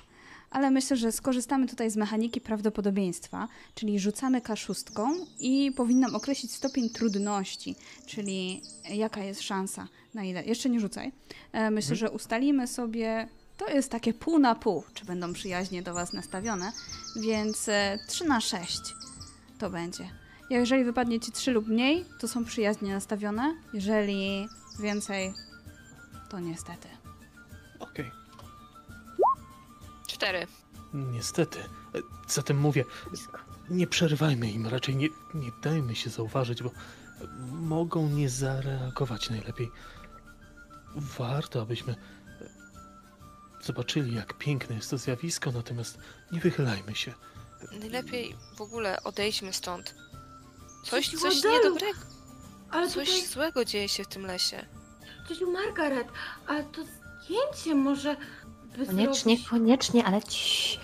[0.51, 6.89] Ale myślę, że skorzystamy tutaj z mechaniki prawdopodobieństwa, czyli rzucamy kaszustką i powinnam określić stopień
[6.89, 7.75] trudności,
[8.05, 10.43] czyli jaka jest szansa, na ile.
[10.43, 11.11] Jeszcze nie rzucaj.
[11.51, 13.27] E, Myślę, że ustalimy sobie,
[13.57, 16.71] to jest takie pół na pół, czy będą przyjaźnie do Was nastawione,
[17.15, 18.79] więc e, 3 na 6
[19.59, 20.09] to będzie.
[20.49, 24.47] Jeżeli wypadnie Ci 3 lub mniej, to są przyjaźnie nastawione, jeżeli
[24.79, 25.33] więcej,
[26.29, 26.87] to niestety.
[27.79, 28.11] Okej.
[30.07, 30.47] Cztery.
[30.93, 31.59] Niestety.
[32.27, 32.85] Zatem mówię,
[33.69, 36.71] nie przerywajmy im, raczej nie, nie dajmy się zauważyć, bo
[37.51, 39.71] mogą nie zareagować najlepiej.
[40.95, 41.95] Warto, abyśmy
[43.61, 45.97] zobaczyli, jak piękne jest to zjawisko, natomiast
[46.31, 47.13] nie wychylajmy się.
[47.79, 49.95] Najlepiej w ogóle odejdźmy stąd.
[50.83, 51.99] Coś, coś Adelu, niedobrego,
[52.71, 54.65] Ale coś tutaj, złego dzieje się w tym lesie.
[55.29, 56.07] Ciociu Margaret,
[56.47, 56.81] ale to
[57.29, 58.15] zdjęcie może
[58.77, 59.49] by Koniecznie, zrobić...
[59.49, 60.79] koniecznie, ale ci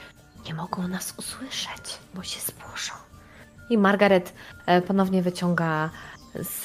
[0.47, 2.93] nie mogą nas usłyszeć, bo się spłoszą.
[3.69, 4.33] I Margaret
[4.65, 5.89] e, ponownie wyciąga
[6.35, 6.63] z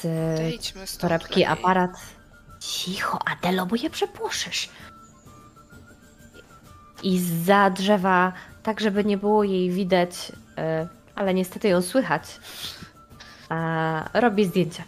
[0.89, 0.97] stąd.
[1.01, 1.45] torebki lepiej.
[1.45, 1.91] aparat.
[2.59, 4.69] Cicho, Adelo, bo je przepłoszysz.
[7.03, 8.33] I za drzewa,
[8.63, 12.39] tak żeby nie było jej widać, e, ale niestety ją słychać,
[13.49, 14.83] a robi zdjęcie.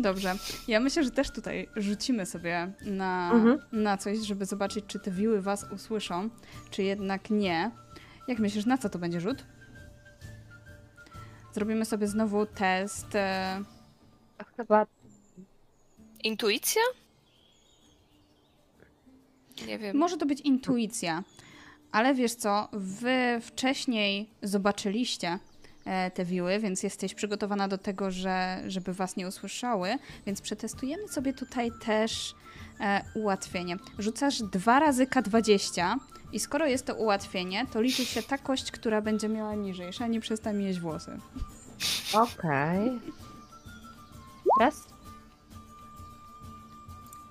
[0.00, 0.34] Dobrze.
[0.68, 3.58] Ja myślę, że też tutaj rzucimy sobie na, Mhm.
[3.72, 6.30] na coś, żeby zobaczyć, czy te wiły Was usłyszą,
[6.70, 7.70] czy jednak nie.
[8.28, 9.44] Jak myślisz, na co to będzie rzut?
[11.52, 13.14] Zrobimy sobie znowu test.
[13.14, 13.60] E,
[14.56, 14.86] Chyba
[16.24, 16.82] Intuicja?
[19.66, 19.96] Nie wiem.
[19.96, 21.24] Może to być intuicja,
[21.92, 25.38] ale wiesz co, wy wcześniej zobaczyliście
[26.14, 31.32] te wiły, więc jesteś przygotowana do tego, że, żeby was nie usłyszały, więc przetestujemy sobie
[31.32, 32.34] tutaj też
[32.80, 33.76] e, ułatwienie.
[33.98, 35.96] Rzucasz dwa razy K20
[36.32, 40.20] i skoro jest to ułatwienie, to liczy się ta kość, która będzie miała niżejsza, nie
[40.20, 41.18] przestań jeść włosy.
[42.14, 43.00] Okej.
[44.60, 44.74] Raz.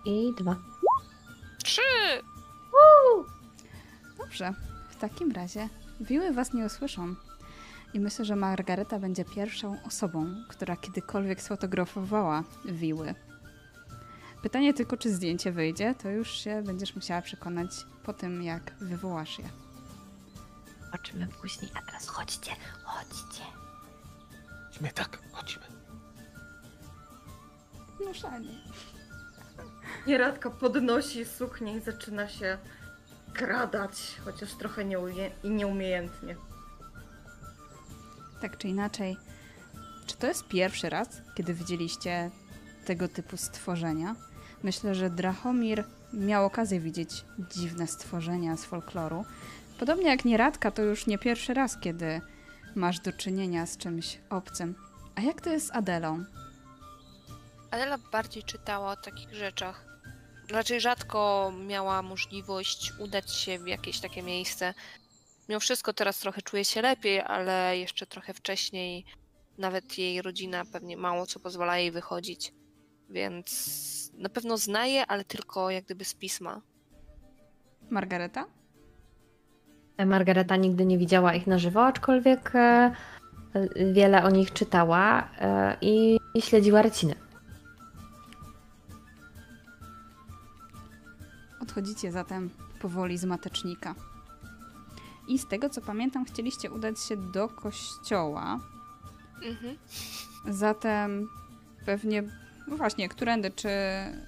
[0.05, 0.55] I dwa.
[1.63, 1.81] Trzy!
[4.17, 4.53] Dobrze,
[4.89, 5.69] w takim razie
[5.99, 7.15] wiły was nie usłyszą.
[7.93, 13.15] I myślę, że Margareta będzie pierwszą osobą, która kiedykolwiek sfotografowała wiły.
[14.41, 17.71] Pytanie tylko, czy zdjęcie wyjdzie, to już się będziesz musiała przekonać
[18.03, 19.49] po tym, jak wywołasz je.
[20.85, 22.51] Zobaczymy później, a teraz chodźcie,
[22.83, 23.43] chodźcie.
[24.65, 25.63] Chodźmy tak, chodźmy.
[28.05, 28.49] No szanie.
[30.07, 32.57] Nieradka podnosi suknię i zaczyna się
[33.33, 36.35] kradać, chociaż trochę nieumie- i nieumiejętnie.
[38.41, 39.17] Tak czy inaczej,
[40.05, 42.31] czy to jest pierwszy raz, kiedy widzieliście
[42.85, 44.15] tego typu stworzenia?
[44.63, 45.83] Myślę, że Drachomir
[46.13, 49.25] miał okazję widzieć dziwne stworzenia z folkloru.
[49.79, 52.21] Podobnie jak Nieradka, to już nie pierwszy raz, kiedy
[52.75, 54.75] masz do czynienia z czymś obcym.
[55.15, 56.23] A jak to jest z Adelą?
[57.71, 59.85] Adela bardziej czytała o takich rzeczach.
[60.49, 64.73] Raczej rzadko miała możliwość udać się w jakieś takie miejsce.
[65.49, 69.05] Mimo wszystko teraz trochę czuje się lepiej, ale jeszcze trochę wcześniej
[69.57, 72.53] nawet jej rodzina pewnie mało co pozwala jej wychodzić.
[73.09, 76.61] Więc na pewno znaje, ale tylko jak gdyby z pisma.
[77.89, 78.45] Margareta?
[79.97, 82.91] E, Margareta nigdy nie widziała ich na żywo, aczkolwiek e,
[83.93, 87.15] wiele o nich czytała e, i, i śledziła ryciny.
[91.61, 92.49] Odchodzicie zatem
[92.81, 93.95] powoli z matecznika.
[95.29, 98.59] I z tego co pamiętam, chcieliście udać się do kościoła.
[99.43, 99.77] Mhm.
[100.47, 101.29] Zatem
[101.85, 102.23] pewnie,
[102.67, 103.69] no właśnie, którędy, czy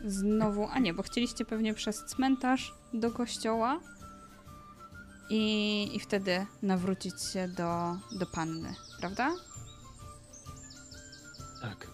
[0.05, 3.79] znowu, a nie, bo chcieliście pewnie przez cmentarz do kościoła
[5.29, 9.31] i, i wtedy nawrócić się do, do panny, prawda?
[11.61, 11.87] Tak.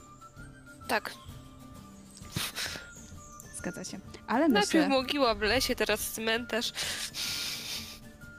[0.88, 1.14] Tak.
[3.58, 4.00] Zgadza się.
[4.28, 6.74] Ale myślę, Najpierw mogiła w lesie, teraz cmentarz.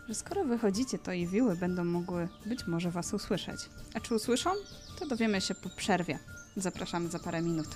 [0.08, 3.60] Że skoro wychodzicie, to i wiły będą mogły być może was usłyszeć.
[3.94, 4.50] A czy usłyszą?
[4.98, 6.18] To dowiemy się po przerwie.
[6.56, 7.66] Zapraszamy za parę minut.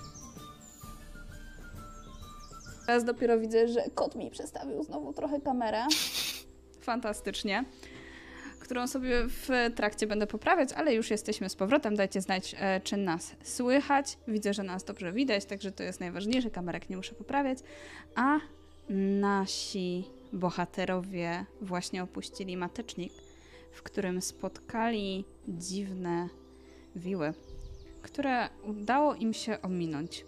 [2.86, 5.86] Teraz dopiero widzę, że kot mi przestawił znowu trochę kamerę.
[6.80, 7.64] Fantastycznie.
[8.60, 11.96] Którą sobie w trakcie będę poprawiać, ale już jesteśmy z powrotem.
[11.96, 14.18] Dajcie znać, e, czy nas słychać.
[14.28, 16.50] Widzę, że nas dobrze widać, także to jest najważniejsze.
[16.50, 17.58] Kamerek nie muszę poprawiać.
[18.14, 18.38] A
[19.20, 23.12] nasi bohaterowie właśnie opuścili matecznik,
[23.72, 26.28] w którym spotkali dziwne
[26.96, 27.34] wiły,
[28.02, 30.24] które udało im się ominąć.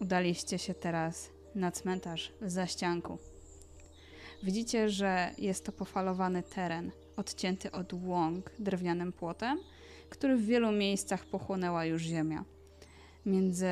[0.00, 3.18] Udaliście się teraz na cmentarz w zaścianku.
[4.42, 9.58] Widzicie, że jest to pofalowany teren, odcięty od łąk drewnianym płotem,
[10.08, 12.44] który w wielu miejscach pochłonęła już ziemia.
[13.26, 13.66] Między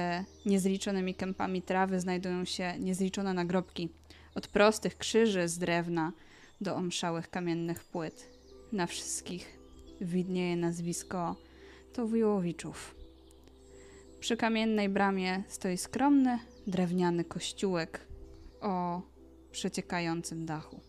[0.47, 3.89] niezliczonymi kępami trawy znajdują się niezliczone nagrobki,
[4.37, 6.13] od prostych krzyży z drewna
[6.61, 8.29] do omszałych kamiennych płyt.
[8.73, 9.59] Na wszystkich
[10.01, 11.37] widnieje nazwisko
[11.93, 12.95] Towiłowiczów.
[14.21, 18.07] Przy kamiennej bramie stoi skromny, drewniany kościółek
[18.61, 19.03] o
[19.51, 20.81] przeciekającym dachu.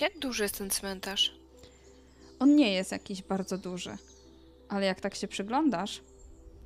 [0.00, 1.40] Jak duży jest ten cmentarz?
[2.38, 3.96] On nie jest jakiś bardzo duży,
[4.68, 6.02] ale jak tak się przyglądasz,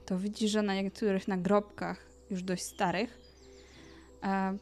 [0.06, 3.23] to widzisz, że na niektórych nagrobkach, już dość starych,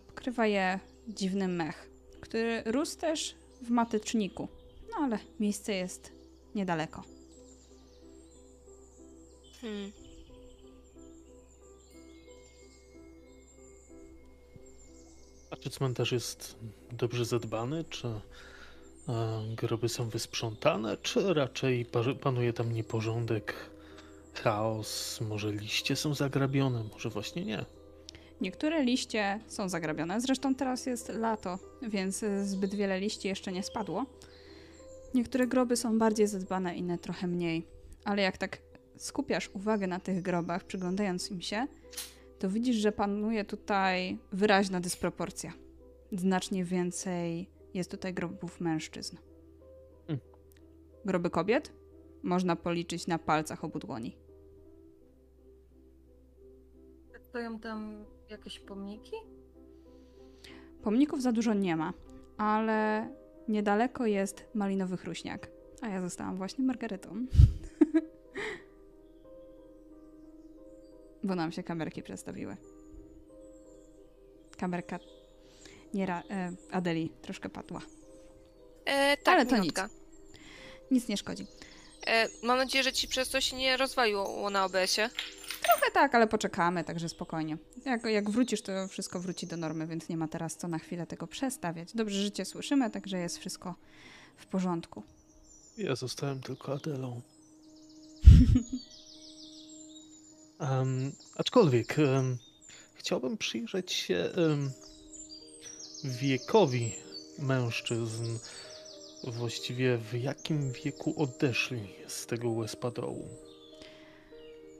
[0.06, 1.90] pokrywa je dziwny mech,
[2.20, 4.48] który rósł też w mateczniku.
[4.90, 6.12] No ale miejsce jest
[6.54, 7.02] niedaleko.
[9.60, 9.92] Hmm.
[15.50, 16.56] A czy cmentarz jest
[16.92, 17.84] dobrze zadbany?
[17.84, 18.20] Czy e,
[19.56, 20.96] groby są wysprzątane?
[20.96, 23.54] Czy raczej pa- panuje tam nieporządek,
[24.34, 25.20] chaos?
[25.20, 26.84] Może liście są zagrabione?
[26.92, 27.64] Może właśnie nie?
[28.42, 34.06] Niektóre liście są zagrabione, zresztą teraz jest lato, więc zbyt wiele liści jeszcze nie spadło.
[35.14, 37.66] Niektóre groby są bardziej zadbane, inne trochę mniej.
[38.04, 38.58] Ale jak tak
[38.96, 41.66] skupiasz uwagę na tych grobach, przyglądając im się,
[42.38, 45.52] to widzisz, że panuje tutaj wyraźna dysproporcja.
[46.12, 49.16] Znacznie więcej jest tutaj grobów mężczyzn.
[50.06, 50.26] Hmm.
[51.04, 51.72] Groby kobiet
[52.22, 54.16] można policzyć na palcach obu dłoni.
[57.28, 59.16] Stoją tam jakieś pomniki?
[60.82, 61.92] Pomników za dużo nie ma,
[62.36, 63.08] ale
[63.48, 65.48] niedaleko jest malinowy chruśniak.
[65.82, 67.08] A ja zostałam właśnie Margaretą.
[71.24, 72.56] Bo nam się kamerki przestawiły.
[74.58, 74.98] Kamerka
[75.94, 77.80] nie ra- e, Adeli troszkę padła.
[78.84, 79.88] E, tak, Ale to minutka.
[80.90, 81.46] Nic nie szkodzi.
[82.06, 85.10] E, mam nadzieję, że ci przez to się nie rozwaliło na OBS-ie.
[85.62, 87.56] Trochę tak, ale poczekamy, także spokojnie.
[87.84, 91.06] Jak, jak wrócisz, to wszystko wróci do normy, więc nie ma teraz co na chwilę
[91.06, 91.88] tego przestawiać.
[91.94, 93.74] Dobrze, że cię słyszymy, także jest wszystko
[94.36, 95.02] w porządku.
[95.78, 97.20] Ja zostałem tylko Adelą.
[100.60, 102.38] Em, aczkolwiek em,
[102.94, 104.70] chciałbym przyjrzeć się em,
[106.04, 106.92] wiekowi
[107.38, 108.38] mężczyzn.
[109.24, 113.28] Właściwie w jakim wieku odeszli z tego łespadołu.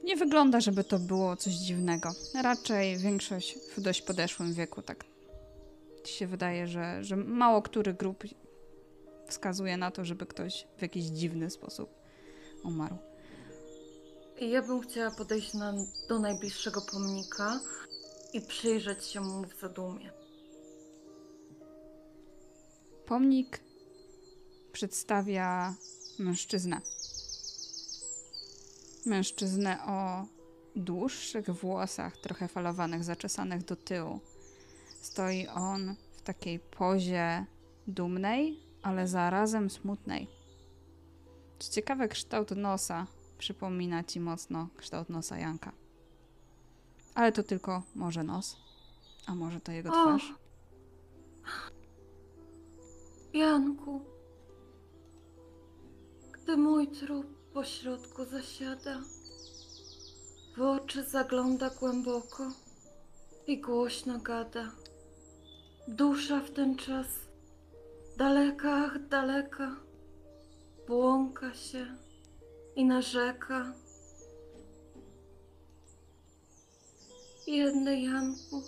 [0.05, 2.13] Nie wygląda, żeby to było coś dziwnego.
[2.43, 5.05] Raczej większość w dość podeszłym wieku, tak
[6.05, 8.25] się wydaje, że, że mało który grup
[9.29, 11.95] wskazuje na to, żeby ktoś w jakiś dziwny sposób
[12.65, 12.97] umarł.
[14.41, 15.75] Ja bym chciała podejść na,
[16.09, 17.61] do najbliższego pomnika
[18.33, 20.11] i przyjrzeć się mu w zadumie.
[23.07, 23.61] Pomnik
[24.73, 25.75] przedstawia
[26.19, 26.81] mężczyznę.
[29.07, 30.27] Mężczyznę o
[30.77, 34.21] dłuższych włosach, trochę falowanych, zaczesanych do tyłu.
[35.01, 37.47] Stoi on w takiej pozie
[37.87, 40.29] dumnej, ale zarazem smutnej.
[41.59, 43.07] Co ciekawe, kształt nosa
[43.39, 45.73] przypomina ci mocno kształt nosa Janka.
[47.15, 48.57] Ale to tylko może nos,
[49.27, 49.93] a może to jego O!
[49.93, 50.35] twarz.
[53.33, 54.01] Janku,
[56.33, 59.01] gdy gdy mój trup pośrodku zasiada,
[60.57, 62.53] w oczy zagląda głęboko
[63.47, 64.71] i głośno gada.
[65.89, 67.07] Dusza w ten czas
[68.17, 69.77] daleka, ach, daleka,
[70.87, 71.87] błąka się
[72.77, 73.73] i narzeka.
[77.47, 78.63] Jedny Janku,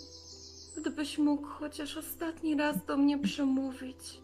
[0.77, 4.21] gdybyś mógł chociaż ostatni raz do mnie przemówić,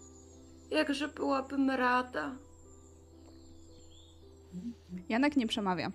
[0.71, 2.35] jakże byłabym rada.
[5.09, 5.91] Janek nie przemawia.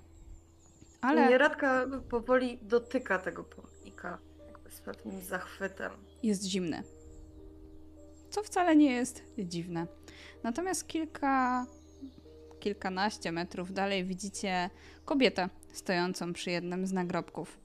[1.00, 5.92] Ale Nieradka powoli dotyka tego pomnika, jakby z pewnym zachwytem.
[6.22, 6.82] jest zimny.
[8.30, 9.86] Co wcale nie jest dziwne.
[10.42, 11.66] Natomiast kilka,
[12.60, 14.70] kilkanaście metrów dalej widzicie
[15.04, 17.58] kobietę stojącą przy jednym z nagrobków.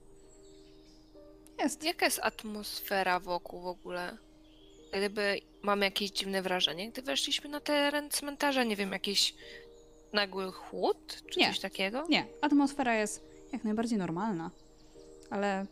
[1.59, 1.84] Jest.
[1.84, 4.18] Jaka jest atmosfera wokół w ogóle?
[4.93, 9.34] Gdyby mamy jakieś dziwne wrażenie, gdy weszliśmy na teren cmentarza, nie wiem, jakiś
[10.13, 11.47] nagły chłód czy Nie.
[11.47, 12.05] coś takiego?
[12.09, 13.23] Nie, atmosfera jest
[13.53, 14.51] jak najbardziej normalna.
[15.29, 15.65] Ale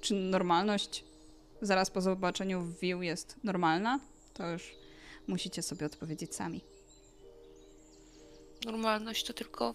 [0.00, 1.04] czy normalność
[1.62, 4.00] zaraz po zobaczeniu wił jest normalna?
[4.34, 4.74] To już
[5.26, 6.60] musicie sobie odpowiedzieć sami.
[8.64, 9.74] Normalność to tylko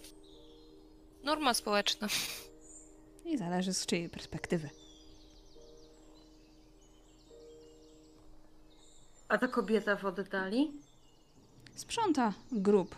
[1.24, 2.08] norma społeczna.
[3.26, 4.70] I zależy z czyjej perspektywy.
[9.28, 10.72] A ta kobieta w oddali?
[11.76, 12.96] Sprząta grób.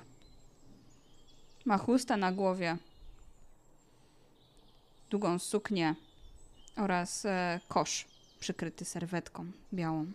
[1.65, 2.77] Ma chustę na głowie,
[5.09, 5.95] długą suknię
[6.77, 8.07] oraz e, kosz
[8.39, 10.11] przykryty serwetką białą.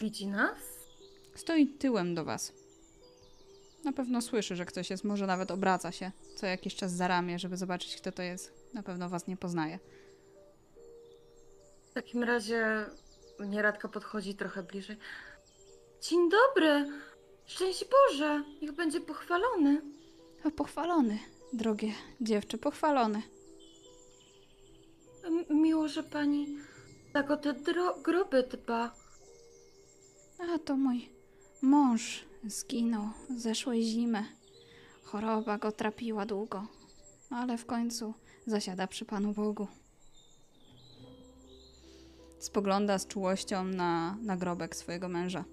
[0.00, 0.58] Widzi nas?
[1.34, 2.52] Stoi tyłem do was.
[3.84, 7.38] Na pewno słyszy, że ktoś jest, może nawet obraca się co jakiś czas za ramię,
[7.38, 8.52] żeby zobaczyć, kto to jest.
[8.74, 9.78] Na pewno was nie poznaje.
[11.90, 12.86] W takim razie
[13.40, 14.96] nieradka podchodzi trochę bliżej.
[16.02, 16.92] Dzień dobry!
[17.50, 18.44] Szczęść Boże!
[18.62, 19.82] Niech będzie pochwalony.
[20.44, 21.18] A pochwalony,
[21.52, 23.22] drogie dziewczę, pochwalony.
[25.24, 26.46] M- miło, że pani
[27.12, 28.94] tak o te dro- groby dba.
[30.54, 31.08] A to mój
[31.62, 34.24] mąż zginął zeszłej zimy.
[35.04, 36.66] Choroba go trapiła długo,
[37.30, 38.14] ale w końcu
[38.46, 39.66] zasiada przy Panu Bogu.
[42.38, 45.44] Spogląda z czułością na nagrobek swojego męża.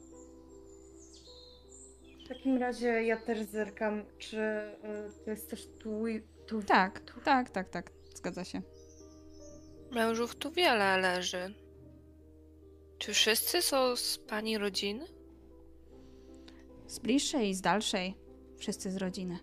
[2.27, 6.03] W takim razie ja też zerkam, czy y, to jest też tu,
[6.47, 8.61] tu Tak, tak, tak, tak, zgadza się.
[9.91, 11.53] Mężów tu wiele leży.
[12.97, 15.05] Czy wszyscy są z pani rodziny?
[16.87, 18.17] Z bliższej i z dalszej,
[18.57, 19.39] wszyscy z rodziny.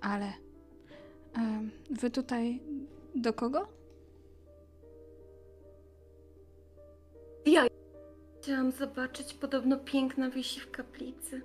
[0.00, 0.32] Ale
[1.34, 2.60] em, wy tutaj
[3.14, 3.68] do kogo?
[7.46, 7.66] Ja
[8.42, 11.42] chciałam zobaczyć, podobno piękna wisi w kaplicy.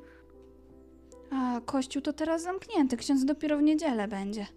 [1.32, 4.48] A kościół to teraz zamknięty, ksiądz dopiero w niedzielę będzie.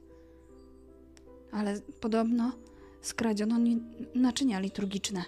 [1.53, 2.53] Ale podobno
[3.03, 3.83] skradziono ni-
[4.15, 5.25] naczynia liturgiczne.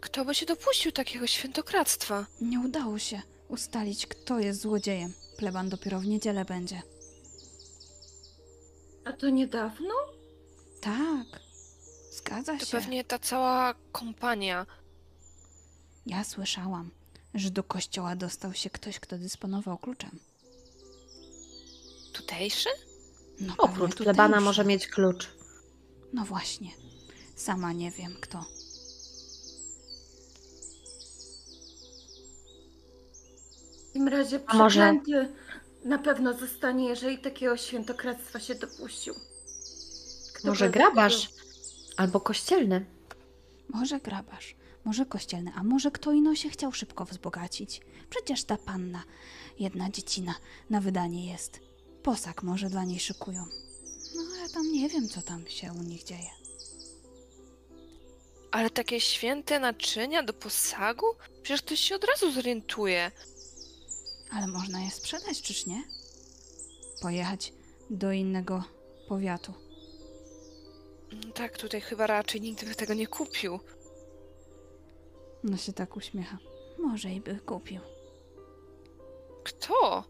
[0.00, 2.26] Kto by się dopuścił takiego świętokradztwa?
[2.40, 5.12] Nie udało się ustalić, kto jest złodziejem.
[5.38, 6.82] Pleban dopiero w niedzielę będzie.
[9.04, 9.94] A to niedawno?
[10.80, 11.40] Tak,
[12.10, 12.76] zgadza To się.
[12.76, 14.66] pewnie ta cała kompania.
[16.06, 16.90] Ja słyszałam,
[17.34, 20.18] że do kościoła dostał się ktoś, kto dysponował kluczem.
[22.12, 22.68] Tutejszy?
[23.40, 24.44] No, Oprócz pewnie plebana tutejszy.
[24.44, 25.28] może mieć klucz.
[26.12, 26.70] No właśnie,
[27.36, 28.44] sama nie wiem kto.
[33.82, 35.32] W takim razie A może- przeklęty
[35.84, 39.14] na pewno zostanie, jeżeli takiego świętokradztwa się dopuścił.
[40.34, 41.28] Kto Może by- grabarz?
[41.96, 42.84] Albo kościelny.
[43.68, 44.54] Może grabarz,
[44.84, 47.80] może kościelny, a może kto ino się chciał szybko wzbogacić.
[48.10, 49.02] Przecież ta panna,
[49.58, 50.34] jedna dziecina,
[50.70, 51.60] na wydanie jest.
[52.02, 53.46] Posag może dla niej szykują.
[54.16, 56.30] No ja tam nie wiem, co tam się u nich dzieje.
[58.50, 61.06] Ale takie święte naczynia do posagu?
[61.42, 63.10] Przecież ktoś się od razu zorientuje.
[64.30, 65.82] Ale można je sprzedać, czyż nie?
[67.02, 67.52] Pojechać
[67.90, 68.64] do innego
[69.08, 69.54] powiatu.
[71.12, 73.60] Mm, Tak, tutaj chyba raczej nikt by tego nie kupił.
[75.44, 76.38] No się tak uśmiecha.
[76.78, 77.80] Może i by kupił.
[79.44, 80.04] Kto?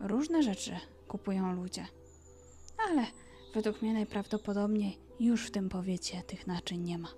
[0.00, 0.76] Różne rzeczy
[1.08, 1.86] kupują ludzie.
[2.88, 3.06] Ale
[3.54, 7.08] według mnie najprawdopodobniej już w tym powiecie tych naczyń nie ma.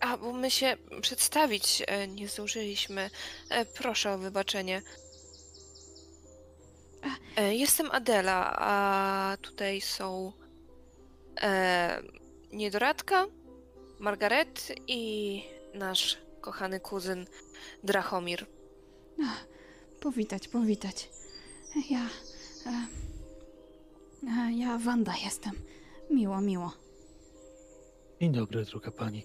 [0.00, 3.10] A, bo my się przedstawić e, nie zdążyliśmy.
[3.50, 4.82] E, Proszę o wybaczenie.
[7.36, 10.32] E, Jestem Adela, a tutaj są
[11.40, 12.02] e,
[12.52, 13.26] niedoradka
[13.98, 15.42] Margaret i
[15.74, 17.26] nasz kochany kuzyn
[17.84, 18.46] Drachomir.
[19.22, 19.46] Ach,
[20.00, 21.10] powitać, powitać.
[21.90, 22.06] Ja.
[22.66, 22.86] E,
[24.28, 25.52] e, ja Wanda jestem.
[26.10, 26.72] Miło, miło.
[28.20, 29.24] Dzień dobry, droga pani.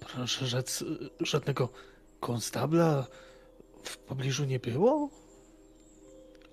[0.00, 0.84] Proszę rzec,
[1.20, 1.68] żadnego
[2.20, 3.06] konstabla
[3.82, 5.10] w pobliżu nie było?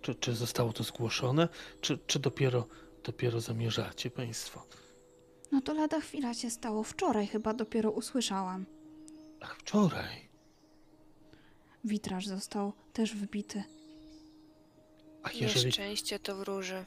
[0.02, 1.48] Czy, czy zostało to zgłoszone,
[1.81, 2.68] czy, czy dopiero,
[3.03, 4.65] dopiero zamierzacie państwo?
[5.51, 6.84] No to lada chwila się stało.
[6.84, 8.65] Wczoraj chyba dopiero usłyszałam.
[9.41, 10.30] Ach, wczoraj.
[11.84, 13.63] Witraż został też wybity.
[15.23, 16.85] A jeżeli, Nieszczęście to wróży.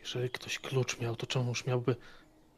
[0.00, 1.96] jeżeli ktoś klucz miał, to czemuż miałby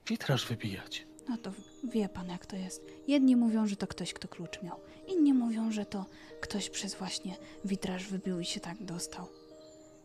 [0.06, 1.06] witraż wybijać?
[1.28, 1.52] No to
[1.84, 2.82] wie pan, jak to jest.
[3.08, 4.80] Jedni mówią, że to ktoś, kto klucz miał.
[5.06, 6.06] Inni mówią, że to
[6.40, 9.26] ktoś przez właśnie witraż wybił i się tak dostał.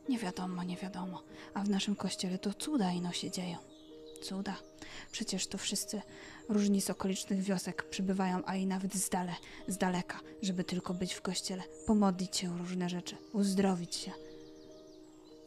[0.10, 1.23] Nie wiadomo, nie wiadomo.
[1.53, 3.57] A w naszym kościele to cuda ino się dzieją.
[4.23, 4.56] Cuda.
[5.11, 6.02] Przecież to wszyscy
[6.49, 9.36] różni z okolicznych wiosek przybywają, a i nawet z dale,
[9.68, 14.11] z daleka, żeby tylko być w kościele, pomodlić się o różne rzeczy, uzdrowić się.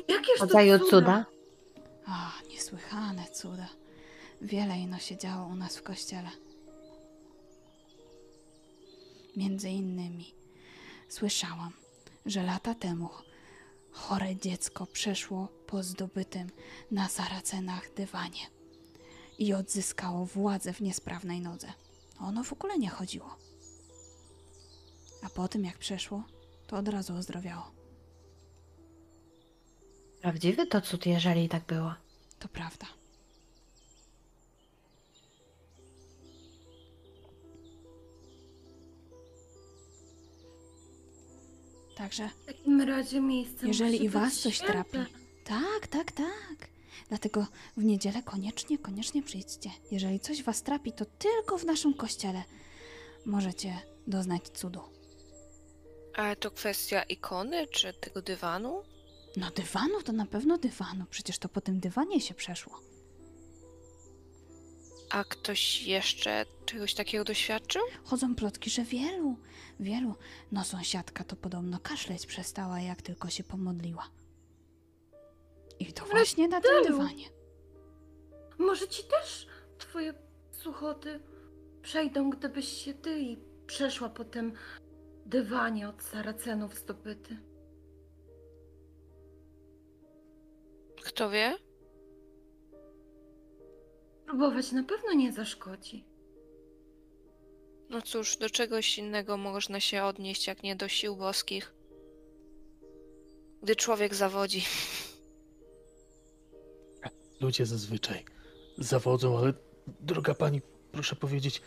[0.09, 0.91] Jakież to Rodzaju cuda?
[0.91, 1.27] cuda.
[2.07, 3.69] A, niesłychane cuda.
[4.43, 6.31] Wiele ino się działo u nas w kościele.
[9.37, 10.35] Między innymi
[11.09, 11.73] słyszałam,
[12.27, 13.09] że lata temu
[13.95, 16.51] chore dziecko przeszło po zdobytym
[16.91, 18.51] na Saracenach dywanie
[19.39, 21.73] i odzyskało władzę w niesprawnej nodze.
[22.21, 23.37] Ono w ogóle nie chodziło.
[25.23, 26.25] A po tym jak przeszło,
[26.67, 27.71] to od razu ozdrowiało.
[30.21, 31.95] Prawdziwy to cud, jeżeli tak było.
[32.39, 32.87] To prawda.
[41.97, 44.73] Także, W takim razie miejsce jeżeli musi i was coś święte.
[44.73, 44.99] trapi,
[45.45, 46.69] tak, tak, tak.
[47.09, 47.47] Dlatego
[47.77, 49.71] w niedzielę koniecznie, koniecznie przyjdźcie.
[49.91, 52.43] Jeżeli coś was trapi, to tylko w naszym kościele
[53.27, 54.81] możecie doznać cudu.
[56.15, 58.83] Ale to kwestia ikony czy tego dywanu?
[59.37, 62.81] No dywanu to na pewno dywanu, przecież to po tym dywanie się przeszło.
[65.11, 67.83] A ktoś jeszcze czegoś takiego doświadczył?
[68.05, 69.37] Chodzą plotki, że wielu,
[69.81, 70.15] wielu.
[70.53, 74.09] No sąsiadka to podobno kaszleć przestała, jak tylko się pomodliła.
[75.79, 77.25] I to właśnie na tym dywanie.
[78.59, 79.47] Może ci też
[79.79, 80.15] twoje
[80.51, 81.21] suchoty
[81.83, 84.53] przejdą, gdybyś się ty i przeszła po tym
[85.27, 87.37] dywanie od Saracenów zdobyty.
[91.05, 91.57] Kto wie?
[94.27, 96.05] Próbować na pewno nie zaszkodzi.
[97.91, 101.75] No cóż, do czegoś innego można się odnieść, jak nie do sił boskich.
[103.63, 104.65] Gdy człowiek zawodzi.
[107.41, 108.25] Ludzie zazwyczaj
[108.79, 109.53] zawodzą, ale
[110.01, 110.61] droga pani,
[110.93, 111.63] proszę powiedzieć,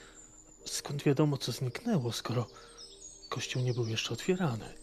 [0.66, 2.48] skąd wiadomo, co zniknęło, skoro
[3.30, 4.74] kościół nie był jeszcze otwierany?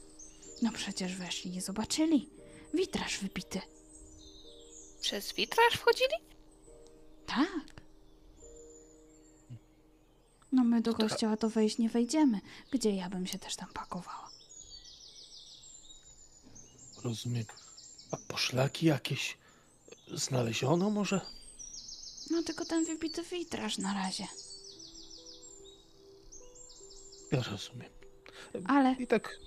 [0.62, 2.31] No przecież weszli i zobaczyli.
[2.74, 3.61] Witraż wybity.
[5.01, 6.15] Przez witraż wchodzili?
[7.27, 7.73] Tak.
[10.55, 12.40] No my do kościoła to wejść nie wejdziemy.
[12.70, 14.31] Gdzie ja bym się też tam pakowała?
[17.05, 17.44] Rozumiem.
[18.10, 19.39] A poszlaki jakieś
[20.14, 21.20] znaleziono może?
[22.31, 24.26] No tylko ten wybity witraż na razie.
[27.32, 27.90] Ja rozumiem.
[28.64, 29.39] Ale I tak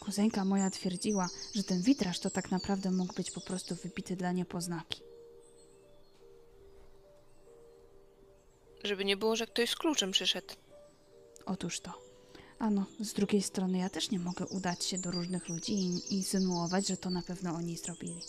[0.00, 4.32] kuzynka moja twierdziła, że ten witraż to tak naprawdę mógł być po prostu wybity dla
[4.32, 5.07] niepoznaki.
[8.88, 10.54] Żeby nie było, że ktoś z kluczem przyszedł.
[11.46, 11.92] Otóż to.
[12.58, 16.88] Ano, z drugiej strony ja też nie mogę udać się do różnych ludzi i insynuować,
[16.88, 18.20] że to na pewno oni zrobili.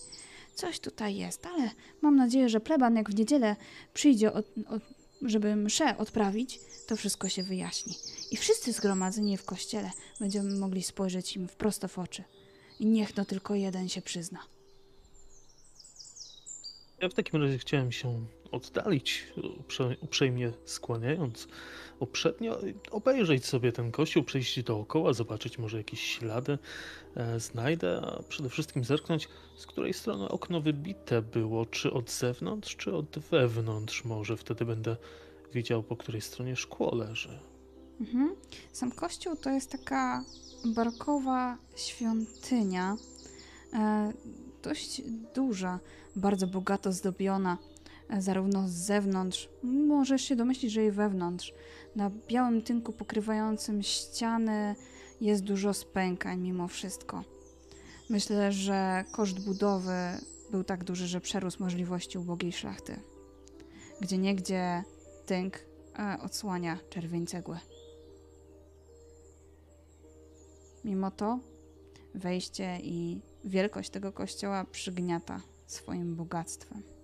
[0.55, 1.71] Coś tutaj jest, ale
[2.01, 3.55] mam nadzieję, że pleban jak w niedzielę
[3.93, 4.81] przyjdzie, od, od,
[5.21, 7.95] żeby mszę odprawić, to wszystko się wyjaśni.
[8.31, 12.23] I wszyscy zgromadzeni w kościele będziemy mogli spojrzeć im wprost w oczy.
[12.79, 14.39] I niech no tylko jeden się przyzna.
[17.01, 21.47] ja w takim razie chciałem się oddalić, uprze- uprzejmie skłaniając
[21.99, 22.59] uprzednio,
[22.91, 26.57] obejrzeć sobie ten kościół, przejść dookoła, zobaczyć może jakieś ślady
[27.15, 32.75] e, znajdę, a przede wszystkim zerknąć, z której strony okno wybite było, czy od zewnątrz,
[32.75, 34.95] czy od wewnątrz może, wtedy będę
[35.53, 37.39] wiedział, po której stronie szkło leży.
[37.99, 38.35] Mhm.
[38.71, 40.23] Sam kościół to jest taka
[40.65, 42.95] barokowa świątynia,
[43.73, 44.13] e,
[44.63, 45.01] dość
[45.35, 45.79] duża,
[46.15, 47.57] bardzo bogato zdobiona,
[48.17, 51.53] zarówno z zewnątrz, możesz się domyślić, że i wewnątrz.
[51.95, 54.75] Na białym tynku pokrywającym ściany
[55.21, 57.23] jest dużo spękań mimo wszystko.
[58.09, 59.93] Myślę, że koszt budowy
[60.51, 62.99] był tak duży, że przerósł możliwości ubogiej szlachty.
[64.01, 64.83] Gdzie niegdzie
[65.25, 65.59] tynk
[65.99, 67.57] e, odsłania czerwień cegły.
[70.85, 71.39] Mimo to
[72.15, 76.98] wejście i wielkość tego kościoła przygniata swoim bogactwem.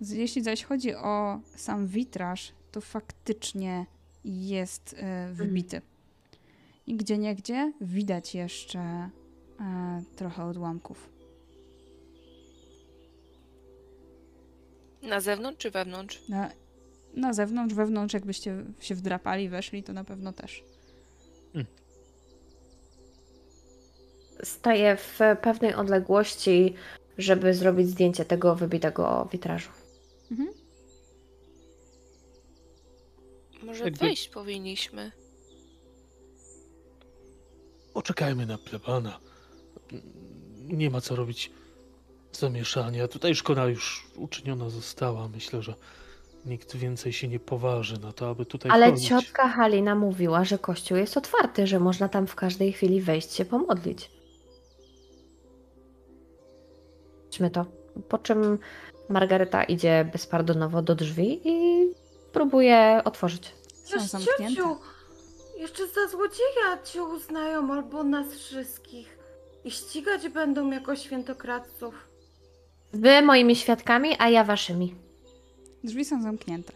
[0.00, 3.86] Jeśli zaś chodzi o sam witraż, to faktycznie
[4.24, 5.82] jest e, wbity.
[6.86, 9.10] I gdzie niegdzie widać jeszcze e,
[10.16, 11.10] trochę odłamków.
[15.02, 16.28] Na zewnątrz czy wewnątrz?
[16.28, 16.50] Na,
[17.14, 20.64] na zewnątrz, wewnątrz, jakbyście się wdrapali, weszli, to na pewno też.
[24.42, 26.74] Staję w pewnej odległości,
[27.18, 29.70] żeby zrobić zdjęcie tego wybitego witrażu.
[30.30, 30.48] Mhm.
[33.62, 35.12] Może Jakby- wejść powinniśmy.
[37.94, 39.20] Poczekajmy na plebana.
[40.64, 41.50] Nie ma co robić
[42.32, 43.08] zamieszania.
[43.08, 45.28] Tutaj szkoda już uczyniona została.
[45.28, 45.74] Myślę, że
[46.46, 49.08] nikt więcej się nie poważy na to, aby tutaj Ale wchodzić.
[49.08, 53.44] ciotka Halina mówiła, że kościół jest otwarty, że można tam w każdej chwili wejść się
[53.44, 54.10] pomodlić.
[57.28, 57.66] Idźmy to.
[58.08, 58.58] Po czym
[59.10, 61.86] Margareta idzie bezpardonowo do drzwi i
[62.32, 63.54] próbuje otworzyć.
[63.84, 64.54] Są Wiesz, zamknięte.
[64.54, 64.76] ciociu,
[65.58, 69.18] jeszcze za złodzieja cię uznają albo nas wszystkich.
[69.64, 71.94] I ścigać będą jako świętokradców.
[72.92, 74.94] Wy moimi świadkami, a ja waszymi.
[75.84, 76.72] Drzwi są zamknięte.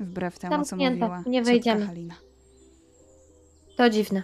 [0.00, 1.86] Wbrew temu, co Zamknięte, mówiła nie ciotka wejdziemy.
[1.86, 2.14] Halina.
[3.76, 4.22] To dziwne.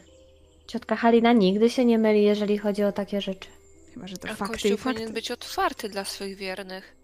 [0.66, 3.48] Ciotka Halina nigdy się nie myli, jeżeli chodzi o takie rzeczy.
[3.94, 4.92] Chyba, że to A fakty kościół i fakty.
[4.94, 6.96] powinien być otwarty dla swych wiernych.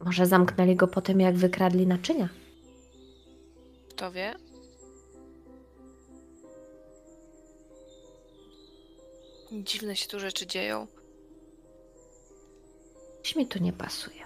[0.00, 2.28] Może zamknęli go po tym, jak wykradli naczynia?
[3.90, 4.34] Kto wie?
[9.52, 10.86] Dziwne się tu rzeczy dzieją.
[13.22, 14.24] Coś mi tu nie pasuje.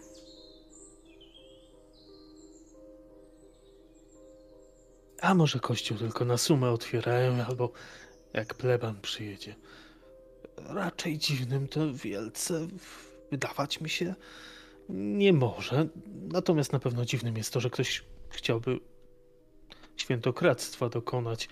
[5.21, 7.73] A może kościół tylko na sumę otwierają, albo
[8.33, 9.55] jak pleban przyjedzie.
[10.57, 12.67] Raczej dziwnym to wielce
[13.31, 14.15] wydawać mi się
[14.89, 15.89] nie może.
[16.33, 18.81] Natomiast na pewno dziwnym jest to, że ktoś chciałby
[19.97, 21.49] świętokradztwa dokonać.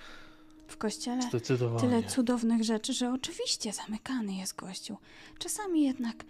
[0.69, 1.23] W kościele
[1.81, 4.97] tyle cudownych rzeczy, że oczywiście zamykany jest kościół.
[5.39, 6.25] Czasami jednak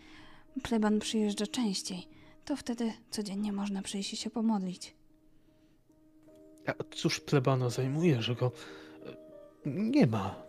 [0.63, 2.09] pleban przyjeżdża częściej.
[2.45, 4.95] To wtedy codziennie można przyjść i się pomodlić.
[6.67, 8.53] A cóż plebana zajmuje, że go
[9.67, 10.44] nie ma?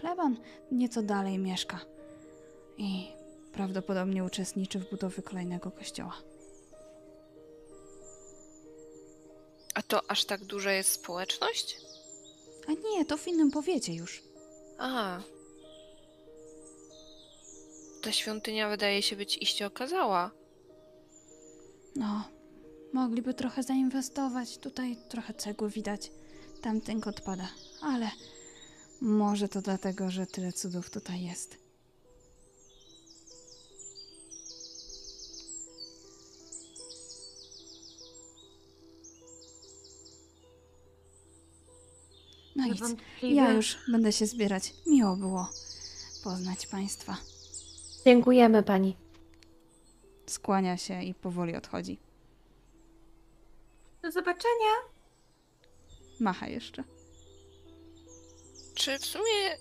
[0.00, 0.36] Pleban
[0.72, 1.80] nieco dalej mieszka
[2.78, 3.08] i
[3.52, 6.16] prawdopodobnie uczestniczy w budowie kolejnego kościoła.
[9.74, 11.76] A to aż tak duża jest społeczność?
[12.68, 14.22] A nie, to w innym powiecie już.
[14.78, 15.20] A.
[18.02, 20.30] Ta świątynia wydaje się być iście okazała.
[21.96, 22.24] No,
[22.92, 24.58] mogliby trochę zainwestować.
[24.58, 26.10] Tutaj trochę cegły widać,
[26.62, 27.48] tam tynk odpada,
[27.82, 28.10] ale
[29.00, 31.58] może to dlatego, że tyle cudów tutaj jest.
[42.56, 42.80] No nic,
[43.22, 44.74] ja już będę się zbierać.
[44.86, 45.48] Miło było
[46.24, 47.16] poznać Państwa.
[48.04, 48.96] Dziękujemy pani.
[50.26, 51.98] Skłania się i powoli odchodzi.
[54.02, 54.74] Do zobaczenia.
[56.20, 56.84] Macha jeszcze.
[58.80, 59.56] Czy w sumie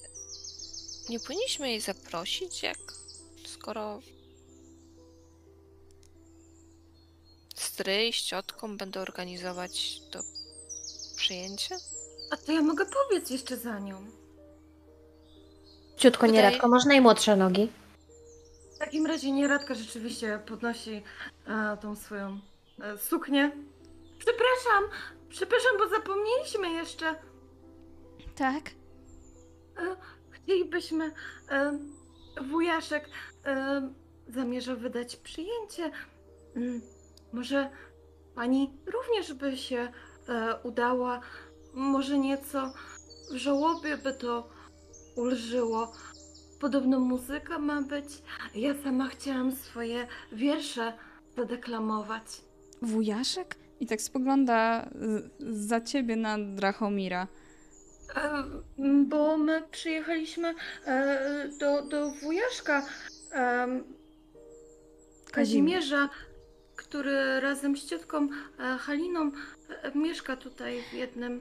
[1.09, 2.77] nie powinniśmy jej zaprosić, jak
[3.45, 3.99] skoro
[7.55, 10.19] stryj z ciotką będą organizować to
[11.15, 11.75] przyjęcie?
[12.31, 14.05] A to ja mogę pobiec jeszcze za nią.
[15.97, 17.71] Ciutko Wydaje- nieradko, masz najmłodsze nogi.
[18.75, 21.01] W takim razie nieradka rzeczywiście podnosi
[21.47, 22.39] e, tą swoją
[22.81, 23.51] e, suknię.
[24.19, 24.83] Przepraszam,
[25.29, 27.15] przepraszam, bo zapomnieliśmy jeszcze.
[28.35, 28.78] Tak?
[29.79, 29.95] E,
[30.31, 31.11] chcielibyśmy.
[31.51, 31.79] E,
[32.49, 33.09] wujaszek
[33.45, 33.89] e,
[34.27, 35.91] zamierza wydać przyjęcie.
[36.55, 36.81] Mm,
[37.33, 37.69] może
[38.35, 39.91] pani również by się
[40.63, 41.21] udała.
[41.73, 42.73] Może nieco
[43.31, 44.49] w żałobie by to
[45.15, 45.91] ulżyło.
[46.59, 48.05] Podobno muzyka ma być.
[48.55, 50.93] Ja sama chciałam swoje wiersze
[51.37, 52.41] zadeklamować.
[52.81, 53.55] Wujaszek?
[53.79, 54.89] I tak spogląda
[55.39, 57.27] z- za ciebie na Drachomira.
[59.05, 60.55] Bo my przyjechaliśmy
[60.85, 62.85] e, do, do wujaszka
[65.31, 66.09] Kazimierza,
[66.75, 68.29] który razem z ciotką
[68.59, 69.31] e, Haliną
[69.83, 71.39] e, mieszka tutaj w jednym.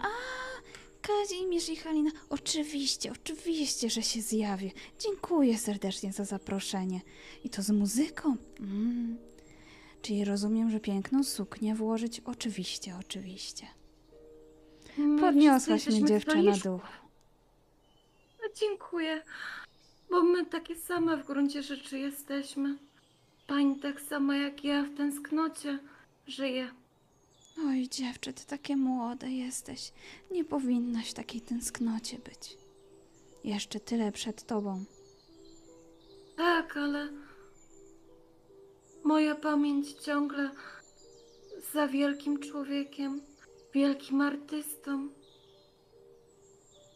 [1.03, 4.71] Kazimierz i Halina, oczywiście, oczywiście, że się zjawię.
[4.99, 7.01] Dziękuję serdecznie za zaproszenie.
[7.45, 8.37] I to z muzyką.
[8.61, 9.17] Mm.
[10.03, 12.21] Czyli rozumiem, że piękną suknię włożyć?
[12.25, 13.67] Oczywiście, oczywiście.
[14.99, 16.89] My Podniosłaś wszyscy mnie jesteśmy dziewczę na duch.
[18.43, 19.23] No, dziękuję,
[20.11, 22.79] bo my takie same w gruncie rzeczy jesteśmy.
[23.47, 25.79] Pani tak samo jak ja w tęsknocie
[26.27, 26.71] żyje.
[27.67, 29.93] Oj, dziewczę, ty takie młode jesteś.
[30.31, 32.57] Nie powinnaś w takiej tęsknocie być.
[33.45, 34.85] Jeszcze tyle przed tobą.
[36.37, 37.09] Tak, ale
[39.05, 40.51] moja pamięć ciągle
[41.73, 43.21] za wielkim człowiekiem,
[43.75, 45.09] wielkim artystą.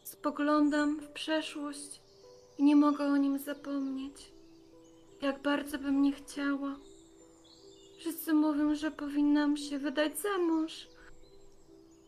[0.05, 2.01] Spoglądam w przeszłość
[2.59, 4.33] i nie mogę o nim zapomnieć.
[5.23, 6.77] Jak bardzo bym nie chciała.
[7.99, 10.89] Wszyscy mówią, że powinnam się wydać za mąż.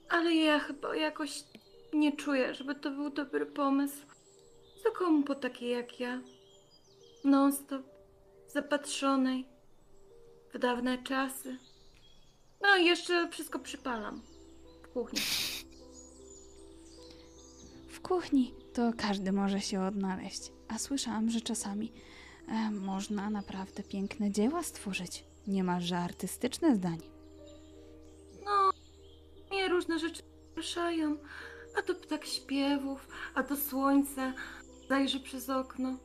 [0.09, 1.45] Ale ja chyba jakoś
[1.93, 4.07] nie czuję, żeby to był dobry pomysł.
[4.83, 6.21] Co komu po takiej jak ja?
[7.25, 7.83] non-stop,
[8.47, 9.47] zapatrzonej
[10.55, 11.59] w dawne czasy.
[12.63, 14.34] No i jeszcze wszystko przypalam
[14.95, 15.21] kuchni.
[17.89, 20.53] W kuchni to każdy może się odnaleźć.
[20.69, 21.93] A słyszałam, że czasami
[22.49, 25.25] e, można naprawdę piękne dzieła stworzyć.
[25.47, 27.09] Niemalże artystyczne zdanie.
[28.45, 28.71] No,
[29.51, 30.23] mnie różne rzeczy
[30.57, 31.17] ruszają.
[31.79, 34.33] A to ptak śpiewów, a to słońce
[34.89, 35.97] zajrzy przez okno.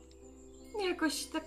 [0.88, 1.44] Jakoś tak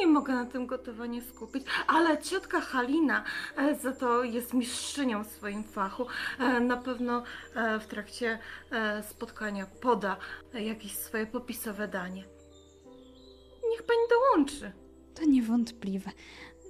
[0.00, 1.64] nie mogę na tym gotowanie skupić.
[1.86, 3.24] Ale ciotka Halina
[3.56, 6.06] e, za to jest mistrzynią w swoim fachu.
[6.38, 7.22] E, Na pewno
[7.54, 8.38] e, w trakcie
[8.72, 10.16] e, spotkania poda
[10.54, 12.24] e, jakieś swoje popisowe danie.
[13.70, 14.72] Niech pani dołączy.
[15.14, 16.10] To niewątpliwe.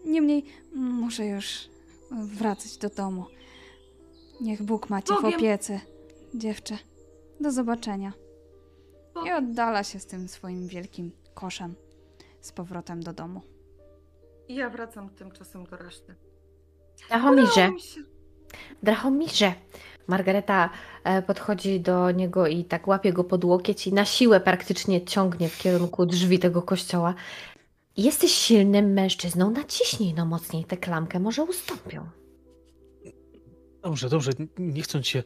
[0.05, 0.45] Niemniej
[0.75, 1.69] muszę już
[2.13, 3.25] wracać do domu.
[4.41, 5.81] Niech Bóg macie w Powiem- opiece,
[6.35, 6.79] dziewczę.
[7.41, 8.13] Do zobaczenia.
[9.15, 11.75] Bo- I oddala się z tym swoim wielkim koszem
[12.41, 13.43] z powrotem do domu.
[14.49, 16.15] Ja wracam tymczasem do reszty.
[17.09, 17.71] Drachomirze.
[18.83, 19.55] Drachomirze.
[20.07, 20.71] Margareta
[21.05, 25.49] e, podchodzi do niego i tak łapie go pod łokieć i na siłę praktycznie ciągnie
[25.49, 27.15] w kierunku drzwi tego kościoła.
[27.97, 32.09] Jesteś silnym mężczyzną, naciśnij no mocniej tę klamkę, może ustąpią.
[33.83, 35.23] Dobrze, dobrze, nie chcąc się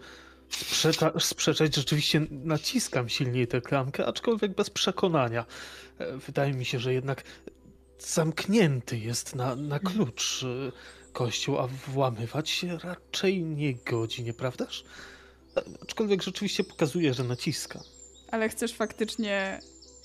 [0.51, 5.45] sprzecza, sprzeczać, rzeczywiście naciskam silniej tę klamkę, aczkolwiek bez przekonania.
[5.99, 7.23] E, Wydaje mi się, że jednak
[7.99, 10.73] zamknięty jest na, na klucz e,
[11.13, 14.85] kościół, a włamywać się raczej nie godzi, nieprawdaż?
[15.57, 17.81] E, Aczkolwiek rzeczywiście pokazuje, że naciska.
[18.31, 19.61] Ale chcesz faktycznie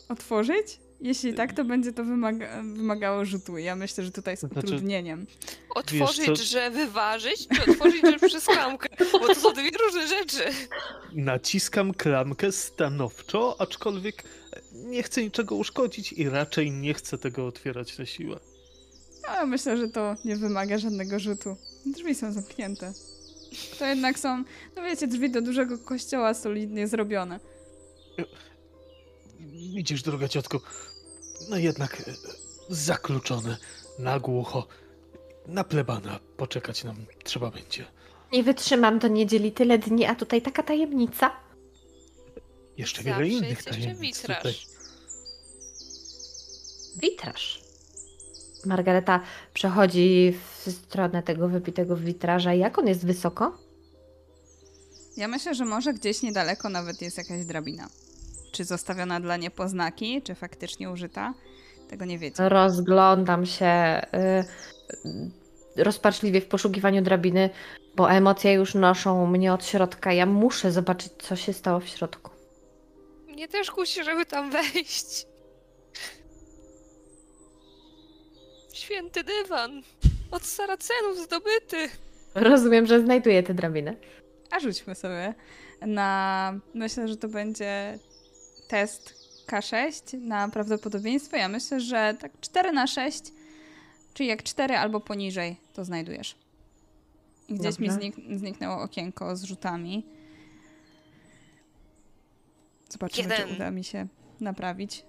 [0.09, 0.79] otworzyć?
[1.01, 3.57] Jeśli tak, to będzie to wymaga wymagało rzutu.
[3.57, 5.27] Ja myślę, że tutaj z znaczy- utrudnieniem.
[5.75, 8.89] Otworzyć, Wiesz co- że wyważyć, czy otworzyć, że przez klamkę?
[9.11, 10.43] Bo to są dwie różne rzeczy.
[11.13, 14.23] Naciskam klamkę stanowczo, aczkolwiek
[14.73, 18.39] nie chcę niczego uszkodzić i raczej nie chcę tego otwierać na siłę.
[19.27, 21.57] Ale myślę, że to nie wymaga żadnego rzutu.
[21.85, 22.93] Drzwi są zamknięte.
[23.79, 24.43] To jednak są,
[24.75, 27.39] no wiecie, drzwi do dużego kościoła solidnie zrobione.
[29.75, 30.61] Widzisz, droga ciotko,
[31.49, 32.03] no jednak e,
[32.69, 33.57] zakluczone,
[33.99, 34.67] na głucho.
[35.47, 37.85] Na plebana poczekać nam trzeba będzie.
[38.31, 41.31] Nie wytrzymam do niedzieli tyle dni, a tutaj taka tajemnica.
[42.77, 44.35] Jeszcze wiele Zawsze innych jest jeszcze tajemnic tutaj.
[44.37, 44.67] witraż.
[47.01, 47.61] Witraż.
[48.65, 49.21] Margareta
[49.53, 50.33] przechodzi
[50.65, 52.53] w stronę tego wypitego witraża.
[52.53, 53.57] Jak on jest wysoko?
[55.17, 57.89] Ja myślę, że może gdzieś niedaleko nawet jest jakaś drabina.
[58.51, 61.33] Czy zostawiona dla niepoznaki, czy faktycznie użyta?
[61.89, 62.49] Tego nie wiecie.
[62.49, 64.01] Rozglądam się
[65.75, 67.49] y, rozpaczliwie w poszukiwaniu drabiny,
[67.95, 70.13] bo emocje już noszą mnie od środka.
[70.13, 72.31] Ja muszę zobaczyć, co się stało w środku.
[73.27, 75.25] Mnie też kusi, żeby tam wejść.
[78.73, 79.81] Święty dywan.
[80.31, 81.89] Od Saracenów zdobyty.
[82.35, 83.95] Rozumiem, że znajduję tę drabinę.
[84.51, 85.33] A rzućmy sobie
[85.81, 86.53] na.
[86.73, 87.99] Myślę, że to będzie
[88.69, 89.13] test
[89.47, 91.37] K6 na prawdopodobieństwo.
[91.37, 93.23] Ja myślę, że tak 4 na 6,
[94.13, 96.35] czyli jak 4 albo poniżej, to znajdujesz.
[97.47, 98.01] I gdzieś mi Dobra.
[98.03, 100.05] znik- zniknęło okienko z rzutami.
[102.89, 103.55] Zobaczymy, czy Jeden.
[103.55, 104.07] uda mi się
[104.39, 105.05] naprawić.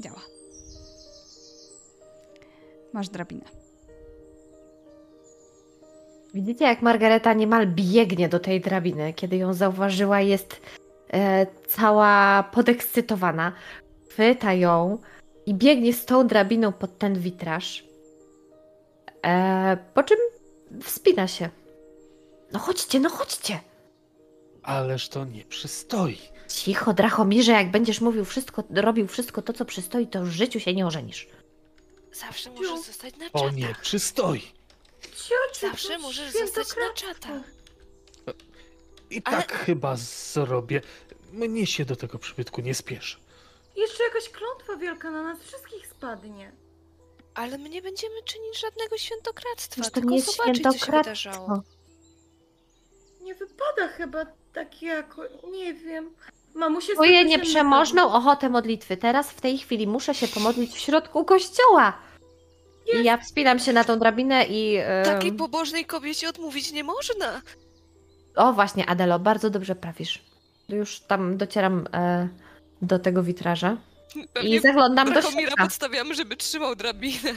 [0.00, 0.20] Działa.
[2.92, 3.44] Masz drabinę.
[6.34, 9.12] Widzicie, jak Margareta niemal biegnie do tej drabiny.
[9.12, 10.60] Kiedy ją zauważyła, jest
[11.68, 13.52] cała podekscytowana.
[14.10, 14.98] Chwyta ją
[15.46, 17.84] i biegnie z tą drabiną pod ten witraż.
[19.24, 20.18] E, po czym
[20.82, 21.48] wspina się.
[22.52, 23.60] No chodźcie, no chodźcie.
[24.62, 26.18] Ależ to nie przystoi.
[26.48, 30.74] Cicho, Drachomirze, jak będziesz mówił wszystko, robił wszystko to, co przystoi, to w życiu się
[30.74, 31.28] nie ożenisz.
[32.12, 33.56] Zawsze możesz zostać na To czatach.
[33.56, 34.42] nie przystoi.
[35.02, 37.42] Ciociu, Zawsze możesz zostać na czatach.
[39.16, 40.80] I Ale- tak chyba zrobię.
[41.32, 43.16] Mnie się do tego przybytku nie spieszy.
[43.76, 46.52] Jeszcze jakaś klątwa wielka na nas wszystkich spadnie.
[47.34, 50.92] Ale my nie będziemy czynić żadnego świętokradztwa, Przecież to tylko nie jest zobaczyć, co się
[50.92, 51.14] wydarzało.
[51.14, 51.62] świętokradztwo.
[53.24, 55.22] Nie wypada chyba tak jako,
[55.52, 56.10] nie wiem.
[56.54, 58.96] Mamusie Twoje stanie się nieprzemożną ochotę modlitwy.
[58.96, 61.98] Teraz w tej chwili muszę się pomodlić w środku kościoła.
[62.94, 64.76] I ja wspinam się na tą drabinę i...
[64.76, 67.42] em, Takiej pobożnej kobiecie odmówić nie można.
[68.36, 70.22] O właśnie, Adelo, bardzo dobrze prawisz.
[70.68, 72.28] Już tam docieram e,
[72.82, 73.76] do tego witraża
[74.16, 75.62] i Pewnie zaglądam do środka.
[75.64, 77.32] podstawiamy, żeby trzymał drabinę.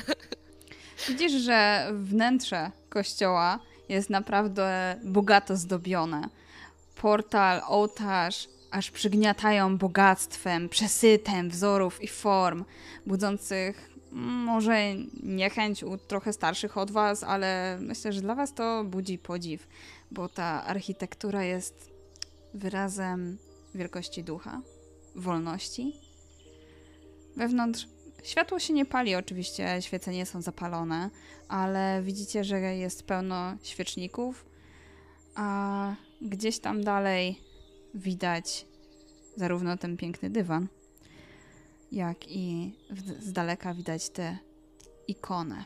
[1.08, 3.60] Widzisz, że wnętrze kościoła
[3.90, 6.30] jest naprawdę bogato zdobione.
[7.02, 12.66] Portal, ołtarz aż przygniatają bogactwem, przesytem wzorów i form,
[13.06, 14.78] budzących mm, może
[15.24, 19.68] niechęć u trochę starszych od was, ale myślę, że dla was to budzi podziw,
[20.12, 21.92] bo ta architektura jest
[22.54, 23.38] wyrazem
[23.76, 24.62] wielkości ducha,
[25.16, 25.94] wolności.
[27.36, 27.88] Wewnątrz
[28.26, 31.10] Światło się nie pali, oczywiście świece nie są zapalone,
[31.48, 34.46] ale widzicie, że jest pełno świeczników,
[35.36, 37.42] a gdzieś tam dalej
[37.94, 38.66] widać
[39.36, 40.68] zarówno ten piękny dywan,
[41.92, 42.74] jak i
[43.20, 44.38] z daleka widać tę
[45.08, 45.66] ikonę.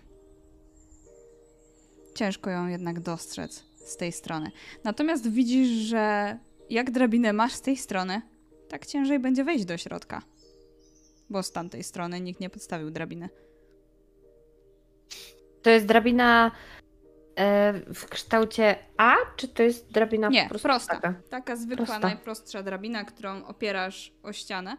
[2.15, 4.51] Ciężko ją jednak dostrzec z tej strony.
[4.83, 6.37] Natomiast widzisz, że
[6.69, 8.21] jak drabinę masz z tej strony,
[8.69, 10.21] tak ciężej będzie wejść do środka
[11.29, 13.29] bo z tamtej strony nikt nie podstawił drabiny.
[15.61, 16.51] To jest drabina
[17.35, 20.95] e, w kształcie A, czy to jest drabina Nie, prosta.
[20.95, 21.13] taka?
[21.29, 22.07] Taka zwykła, Prosta.
[22.07, 24.77] najprostsza drabina, którą opierasz o ścianę,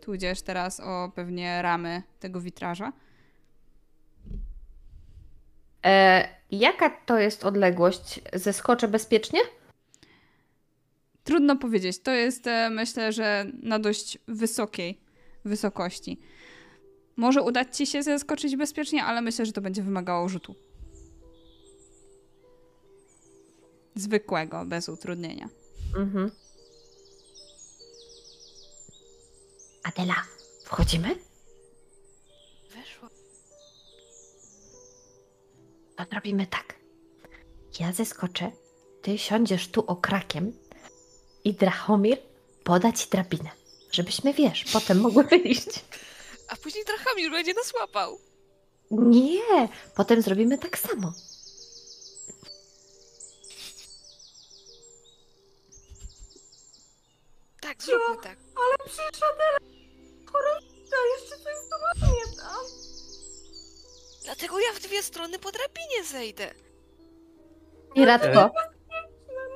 [0.00, 2.92] tudzież teraz o pewnie ramy tego witraża.
[5.86, 8.20] E, jaka to jest odległość?
[8.32, 9.40] Zeskoczę bezpiecznie?
[11.24, 15.00] Trudno powiedzieć, to jest e, myślę, że na dość wysokiej
[15.44, 16.20] wysokości.
[17.16, 20.54] Może udać ci się zeskoczyć bezpiecznie, ale myślę, że to będzie wymagało rzutu.
[23.94, 25.48] Zwykłego, bez utrudnienia.
[25.96, 26.30] Mhm.
[29.84, 30.22] Adela,
[30.64, 31.16] wchodzimy?
[35.96, 36.74] To zrobimy tak.
[37.80, 38.50] Ja zeskoczę,
[39.02, 40.52] ty siądziesz tu okrakiem
[41.44, 42.18] i Drachomir
[42.64, 43.50] poda ci drabinę.
[43.92, 45.84] Żebyśmy, wiesz, potem mogły wyjść.
[46.48, 48.18] A później Drachamir będzie nas łapał.
[48.90, 51.12] Nie, potem zrobimy tak samo.
[57.60, 58.38] Tak, zróbmy tak.
[58.56, 59.58] Ale przecież Adela
[60.32, 60.60] choroba,
[61.16, 62.95] jeszcze coś zobaczmy tam.
[64.26, 66.50] Dlatego ja w dwie strony po drabinie zejdę.
[67.94, 68.50] I Radko,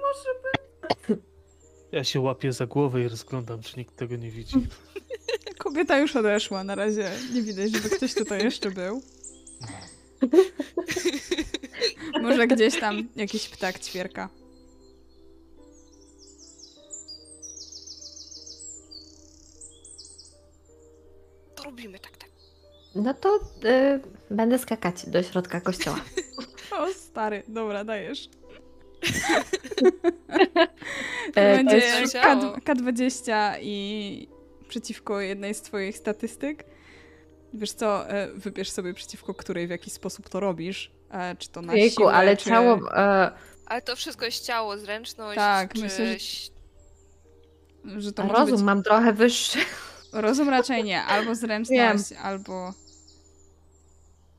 [0.03, 1.19] Może by...
[1.93, 4.57] Ja się łapię za głowę i rozglądam, czy nikt tego nie widzi.
[5.59, 9.03] Kobieta już odeszła, na razie nie widać, żeby ktoś tutaj jeszcze był.
[12.23, 14.29] Może gdzieś tam jakiś ptak ćwierka.
[22.95, 24.01] No to y,
[24.31, 26.01] będę skakać do środka kościoła.
[26.79, 28.29] O, stary, dobra, dajesz.
[31.35, 34.29] To E, będzie jest- K, K20 i
[34.69, 36.65] przeciwko jednej z twoich statystyk.
[37.55, 40.93] Wiesz co, e, wybierz sobie przeciwko której, w jaki sposób to robisz.
[41.11, 42.51] E, Czy to na Jejku, siłę, ale czy...
[42.51, 42.79] ciało...
[42.97, 43.31] E,
[43.67, 45.81] Ale to wszystko jest ciało, zręczność, Tak, czy...
[45.81, 48.65] myślę, że- Że to może rozum być...
[48.65, 49.59] mam trochę wyższy.
[50.13, 51.03] Rozum raczej nie.
[51.03, 52.73] Albo zręczność, albo...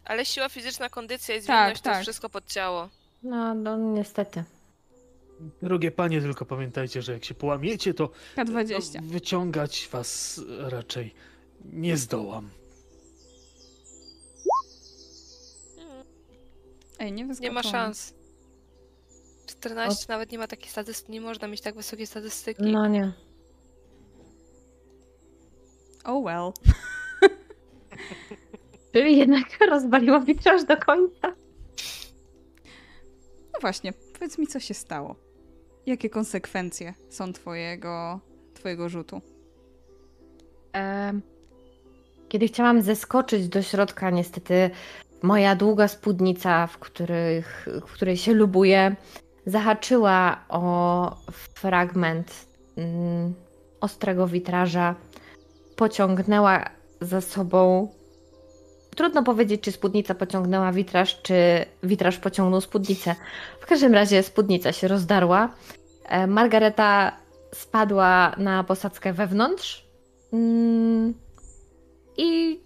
[0.05, 1.93] Ale siła fizyczna, kondycja i Tak, zwinność to tak.
[1.93, 2.89] jest wszystko pod ciało.
[3.23, 4.43] No, no niestety.
[5.61, 8.95] Drogie panie, tylko pamiętajcie, że jak się połamiecie, to K20.
[9.01, 11.13] no, wyciągać was raczej
[11.65, 12.49] nie zdołam.
[16.99, 18.13] Ej, nie Nie ma szans.
[19.45, 22.63] 14 nawet nie ma takiej statystyki, nie można mieć tak wysokiej statystyki.
[22.63, 23.13] No nie.
[26.05, 26.51] Oh well.
[28.93, 31.27] Czyli jednak rozwaliło witraż do końca.
[33.53, 35.15] No właśnie, powiedz mi, co się stało.
[35.85, 38.19] Jakie konsekwencje są twojego,
[38.53, 39.21] twojego rzutu?
[42.29, 44.69] Kiedy chciałam zeskoczyć do środka, niestety
[45.21, 48.95] moja długa spódnica, w, których, w której się lubuję,
[49.45, 51.15] zahaczyła o
[51.53, 52.47] fragment
[52.77, 53.33] mm,
[53.81, 54.95] ostrego witraża,
[55.81, 56.65] pociągnęła
[57.01, 57.87] za sobą
[58.95, 63.15] Trudno powiedzieć, czy spódnica pociągnęła witraż, czy witraż pociągnął spódnicę.
[63.61, 65.53] W każdym razie spódnica się rozdarła.
[66.05, 67.17] E, Margareta
[67.53, 69.85] spadła na posadzkę wewnątrz.
[70.33, 71.13] Mm,
[72.17, 72.59] I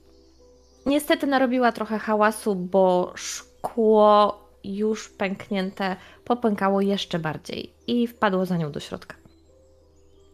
[0.85, 8.71] niestety narobiła trochę hałasu, bo szkło już pęknięte popękało jeszcze bardziej i wpadło za nią
[8.71, 9.15] do środka.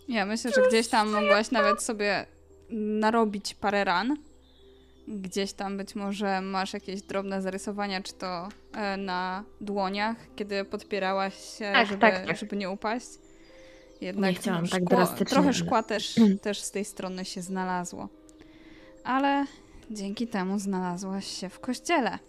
[0.07, 2.25] Ja myślę, że gdzieś tam mogłaś nawet sobie
[2.71, 4.17] narobić parę ran.
[5.07, 11.57] Gdzieś tam być może masz jakieś drobne zarysowania, czy to e, na dłoniach, kiedy podpierałaś
[11.57, 12.37] się, Tak, żeby, tak, tak.
[12.37, 13.07] żeby nie upaść.
[14.01, 18.09] Jednak Nie chciałam tak szkło, drastycznie, Trochę szkła też, też z tej strony się znalazło.
[19.03, 19.45] Ale
[19.91, 22.19] dzięki temu znalazłaś się w kościele.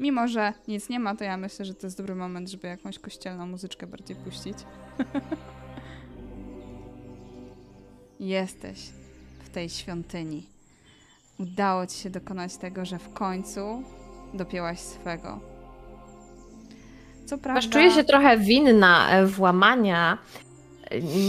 [0.00, 2.98] Mimo, że nic nie ma, to ja myślę, że to jest dobry moment, żeby jakąś
[2.98, 4.58] kościelną muzyczkę bardziej puścić.
[8.20, 8.78] Jesteś
[9.56, 10.42] tej świątyni.
[11.38, 13.82] Udało ci się dokonać tego, że w końcu
[14.34, 15.40] dopięłaś swego.
[17.26, 17.58] Co prawda...
[17.58, 20.18] Aż czuję się trochę winna e, włamania.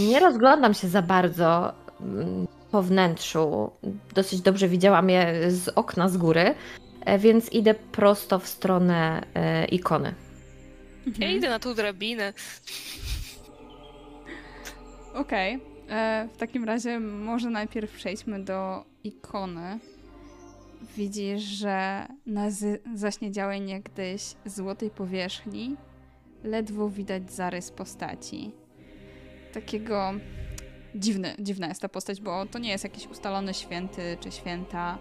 [0.10, 3.72] Nie rozglądam się za bardzo mm, po wnętrzu.
[4.14, 6.56] Dosyć dobrze widziałam je z okna z góry,
[7.06, 10.14] e, więc idę prosto w stronę e, ikony.
[11.20, 12.34] Ja idę na tą drabinę.
[15.14, 15.54] Okej.
[15.54, 15.77] E,
[16.34, 19.80] W takim razie może najpierw przejdźmy do ikony.
[20.98, 22.48] Widzisz, że na
[22.94, 25.76] zaśniedziałej niegdyś złotej powierzchni
[26.44, 28.52] ledwo widać zarys postaci.
[29.54, 30.14] Takiego
[30.96, 34.98] dziwny, dziwna jest ta postać, bo to nie jest jakiś ustalony święty czy święta,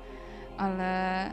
[0.56, 1.32] ale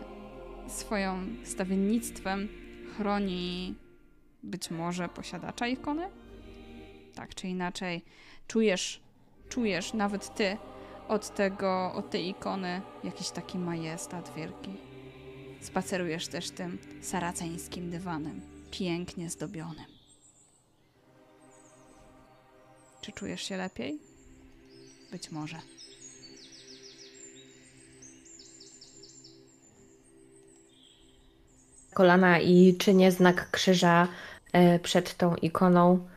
[0.67, 2.49] swoją stawiennictwem
[2.97, 3.75] chroni
[4.43, 6.09] być może posiadacza ikony?
[7.15, 8.03] Tak czy inaczej,
[8.47, 9.01] czujesz,
[9.53, 10.57] czujesz nawet ty
[11.07, 14.77] od tego, od tej ikony jakiś taki majestat wielki.
[15.61, 19.85] Spacerujesz też tym saraceńskim dywanem, pięknie zdobionym.
[23.01, 23.99] Czy czujesz się lepiej?
[25.11, 25.57] Być może.
[31.93, 34.07] Kolana i czynię znak krzyża
[34.53, 36.12] e, przed tą ikoną.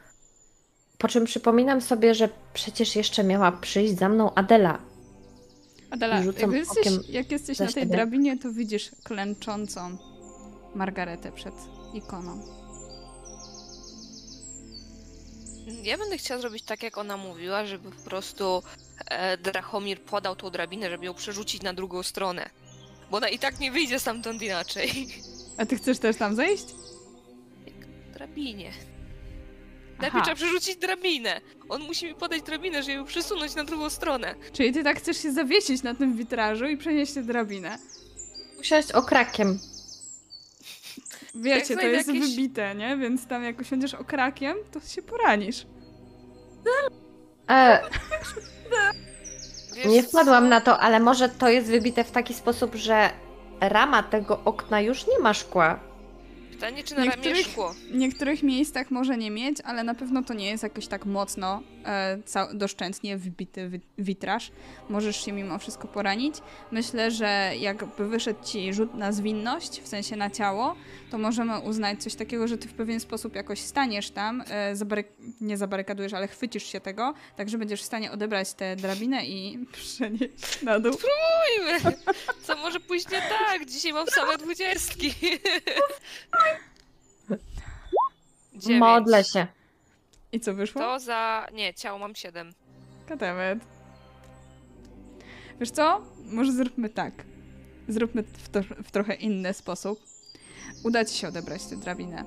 [0.98, 4.78] Po czym przypominam sobie, że przecież jeszcze miała przyjść za mną Adela.
[5.90, 7.86] Adela, Rzucam jak jesteś, okiem jak jesteś na tej siebie.
[7.86, 9.96] drabinie, to widzisz klęczącą
[10.74, 11.54] Margaretę przed
[11.94, 12.40] ikoną.
[15.82, 18.62] Ja będę chciała zrobić tak, jak ona mówiła, żeby po prostu
[19.06, 22.50] e, Drachomir podał tą drabinę, żeby ją przerzucić na drugą stronę.
[23.10, 25.08] Bo ona i tak nie wyjdzie stamtąd inaczej.
[25.58, 26.64] A ty chcesz też tam zejść?
[28.14, 28.70] Drabinie.
[29.98, 30.02] Aha.
[30.02, 31.40] Najpierw trzeba przerzucić drabinę.
[31.68, 34.34] On musi mi podać drabinę, żeby ją przesunąć na drugą stronę.
[34.52, 37.78] Czyli ty tak chcesz się zawiesić na tym witrażu i przenieść tę drabinę.
[38.56, 39.58] Musiałaś okrakiem.
[41.34, 42.96] Wiecie, to jest jakieś- wybite, nie?
[42.96, 45.66] Więc tam jak usiądziesz okrakiem, to się poranisz.
[47.50, 47.80] E,
[49.76, 53.10] Wiesz nie wpadłam na to, ale może to jest wybite w taki sposób, że
[53.60, 55.80] rama tego okna już nie ma szkła.
[56.56, 57.72] Pytanie, czy na ramię Niektórych- szkło.
[57.90, 61.62] W niektórych miejscach może nie mieć, ale na pewno to nie jest jakoś tak mocno,
[61.86, 62.18] e,
[62.54, 64.50] doszczętnie wbity wi- witraż.
[64.88, 66.34] Możesz się mimo wszystko poranić.
[66.70, 70.76] Myślę, że jakby wyszedł ci rzut na zwinność, w sensie na ciało,
[71.10, 75.12] to możemy uznać coś takiego, że ty w pewien sposób jakoś staniesz tam, e, zabaryk-
[75.40, 79.58] nie zabarykadujesz, ale chwycisz się tego, tak że będziesz w stanie odebrać tę drabinę i
[79.72, 80.92] przenieść na dół.
[80.92, 81.96] Spróbujmy.
[82.42, 83.66] Co może pójść nie tak?
[83.66, 85.14] Dzisiaj mam same dwudziestki.
[88.56, 88.80] Dziewięć.
[88.80, 89.46] Modlę się.
[90.32, 90.80] I co wyszło?
[90.80, 91.46] To za...
[91.52, 92.52] Nie, ciało mam siedem.
[93.06, 93.58] Katemet.
[95.60, 96.02] Wiesz co?
[96.24, 97.12] Może zróbmy tak.
[97.88, 100.00] Zróbmy w, to, w trochę inny sposób.
[100.84, 102.24] Uda ci się odebrać tę drabinę.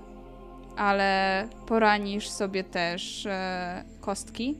[0.77, 4.57] Ale poranisz sobie też e, kostki.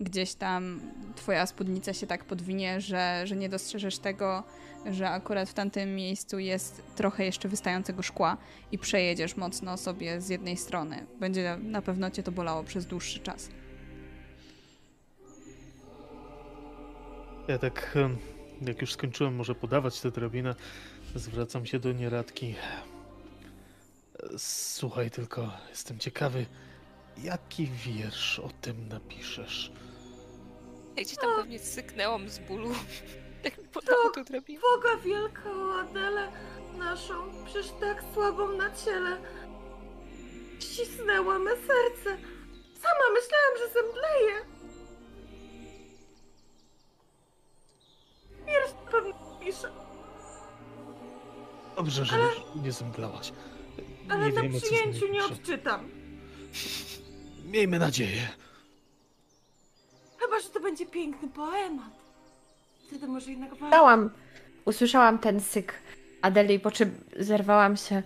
[0.00, 0.80] Gdzieś tam
[1.16, 4.42] twoja spódnica się tak podwinie, że, że nie dostrzeżesz tego,
[4.90, 8.36] że akurat w tamtym miejscu jest trochę jeszcze wystającego szkła
[8.72, 11.06] i przejedziesz mocno sobie z jednej strony.
[11.20, 13.48] Będzie na pewno cię to bolało przez dłuższy czas.
[17.48, 17.98] Ja tak,
[18.62, 20.54] jak już skończyłem może podawać tę drabinę,
[21.14, 22.54] zwracam się do nieradki.
[24.38, 26.46] Słuchaj tylko, jestem ciekawy,
[27.22, 29.72] jaki wiersz o tym napiszesz?
[30.96, 32.70] Ja gdzieś tam pewnie syknęłam z bólu.
[33.44, 34.60] Jak mi podało tą drabinę.
[34.60, 36.32] Boga wielka o Adelę
[36.78, 39.18] naszą, przecież tak słabą na ciele.
[40.60, 42.18] Ścisnęła me serce.
[42.82, 44.44] Sama myślałam, że zemdleję.
[48.46, 49.70] Wiersz na pewno piszę.
[51.76, 53.32] Dobrze, że Ale- nie zemdlałaś.
[54.10, 55.34] Ale nie na wiemy, co z przyjęciu nie pisze.
[55.34, 55.90] odczytam.
[57.44, 58.28] Miejmy nadzieję.
[60.18, 61.92] Chyba, że to będzie piękny poemat.
[62.88, 63.66] Wtedy może jednak warto.
[63.66, 64.10] Usłyszałam,
[64.64, 65.74] usłyszałam ten syk
[66.22, 68.02] Adeli, po czym zerwałam się.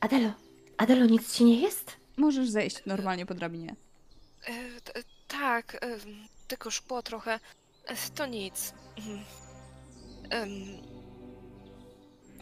[0.00, 0.32] Adelo,
[0.76, 1.96] Adelo, nic ci nie jest?
[2.16, 3.76] Możesz zejść normalnie po drabinie.
[4.44, 5.96] E, t- tak, e,
[6.48, 7.40] tylko szkło trochę.
[7.86, 8.74] E, to nic.
[8.98, 9.18] Mhm.
[10.30, 10.50] Em,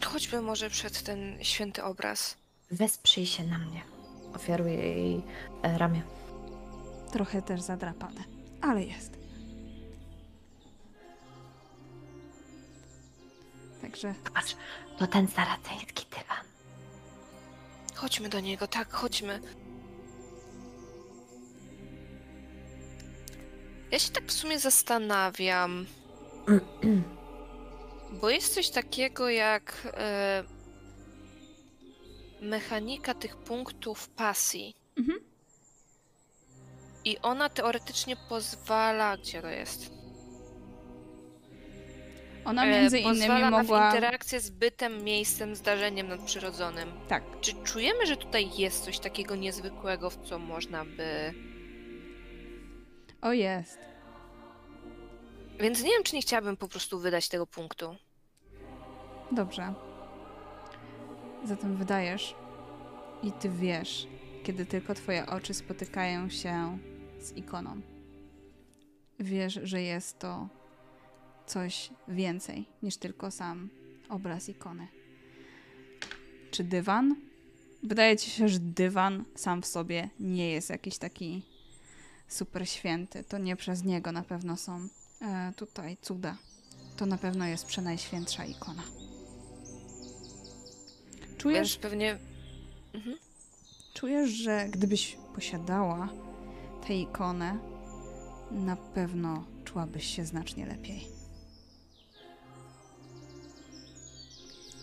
[0.04, 2.36] chodźmy może przed ten święty obraz.
[2.70, 3.82] Wesprzyj się na mnie.
[4.34, 5.22] Ofiaruję jej
[5.62, 6.02] e, ramię.
[7.12, 8.24] Trochę też zadrapane,
[8.60, 9.19] ale jest.
[13.82, 14.56] Także Patrz,
[14.98, 16.44] to ten saraceński dywan.
[17.94, 19.40] Chodźmy do niego, tak, chodźmy.
[23.90, 25.86] Ja się tak w sumie zastanawiam,
[28.20, 30.44] bo jest coś takiego jak e,
[32.40, 34.74] mechanika tych punktów pasji.
[34.96, 35.18] Mhm.
[37.04, 39.16] I ona teoretycznie pozwala.
[39.16, 39.99] Gdzie to jest?
[42.44, 43.86] Ona E, między innymi pozwala na mogła.
[43.94, 46.88] interakcję z bytem, miejscem, zdarzeniem nadprzyrodzonym.
[47.08, 51.34] Tak, Czy czujemy, że tutaj jest coś takiego niezwykłego, w co można by.
[53.22, 53.78] o jest.
[55.60, 57.96] Więc nie wiem, czy nie chciałabym po prostu wydać tego punktu.
[59.32, 59.74] Dobrze.
[61.44, 62.34] Zatem wydajesz
[63.22, 64.06] i ty wiesz,
[64.44, 66.78] kiedy tylko twoje oczy spotykają się
[67.18, 67.80] z ikoną.
[69.18, 70.48] Wiesz, że jest to
[71.50, 73.68] coś więcej niż tylko sam
[74.08, 74.88] obraz ikony.
[76.50, 77.16] Czy dywan?
[77.82, 81.42] Wydaje ci się, że dywan sam w sobie nie jest jakiś taki
[82.28, 83.24] super święty.
[83.24, 84.88] To nie przez niego na pewno są
[85.22, 86.36] e, tutaj cuda.
[86.96, 88.82] To na pewno jest przenajświętsza ikona.
[91.38, 92.18] Czujesz, Wiesz, pewnie.
[92.94, 93.16] Mhm.
[93.94, 96.08] czujesz, że gdybyś posiadała
[96.86, 97.58] tę ikonę,
[98.50, 101.19] na pewno czułabyś się znacznie lepiej.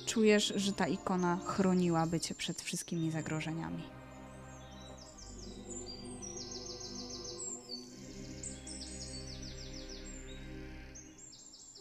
[0.08, 3.84] Czujesz, że ta ikona chroniłaby cię przed wszystkimi zagrożeniami.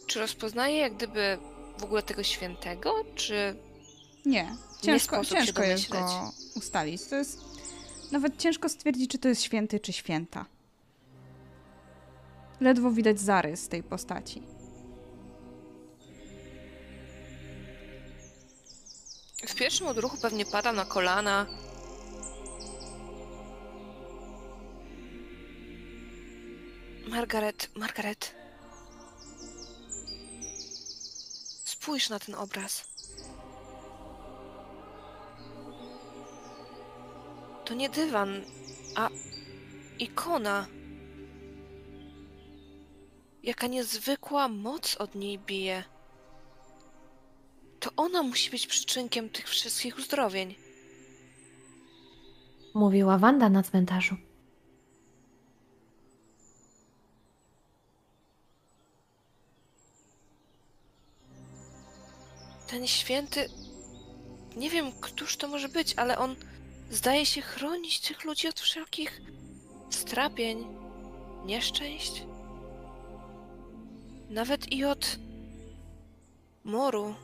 [0.07, 1.37] Czy rozpoznaję jak gdyby
[1.77, 2.93] w ogóle tego świętego?
[3.15, 3.55] Czy.
[4.25, 7.05] Nie, ciężko, się ciężko jest go ustalić.
[7.05, 7.39] To jest
[8.11, 10.45] nawet ciężko stwierdzić, czy to jest święty, czy święta.
[12.59, 14.56] Ledwo widać zarys tej postaci.
[19.57, 21.45] Pierwszym odruchu pewnie pada na kolana.
[27.07, 28.35] Margaret, Margaret.
[31.63, 32.87] Spójrz na ten obraz.
[37.65, 38.41] To nie dywan,
[38.95, 39.09] a
[39.99, 40.67] ikona.
[43.43, 45.96] Jaka niezwykła moc od niej bije.
[47.87, 50.55] To ona musi być przyczynkiem tych wszystkich uzdrowień.
[52.73, 54.15] Mówiła Wanda na cmentarzu.
[62.67, 63.49] Ten święty.
[64.55, 66.35] Nie wiem, któż to może być, ale on
[66.91, 69.21] zdaje się chronić tych ludzi od wszelkich
[69.89, 70.67] strapień,
[71.45, 72.23] nieszczęść.
[74.29, 75.19] Nawet i od
[76.63, 77.15] moru.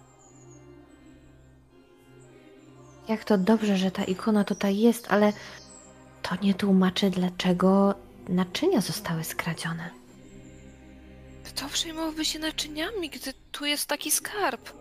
[3.07, 5.33] Jak to dobrze, że ta ikona tutaj jest, ale
[6.22, 7.95] to nie tłumaczy, dlaczego
[8.30, 9.90] naczynia zostały skradzione.
[11.43, 14.73] Kto przejmowałby się naczyniami, gdy tu jest taki skarb?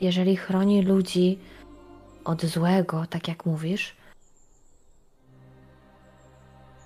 [0.00, 1.38] Jeżeli chroni ludzi
[2.24, 3.96] od złego, tak jak mówisz,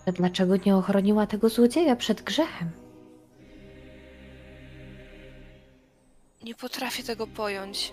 [0.04, 2.70] to dlaczego nie ochroniła tego złodzieja przed grzechem?
[6.48, 7.92] Nie potrafię tego pojąć.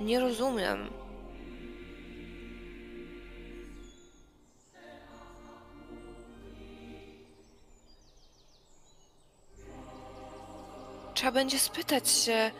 [0.00, 0.90] Nie rozumiem.
[11.14, 12.50] Trzeba będzie spytać się,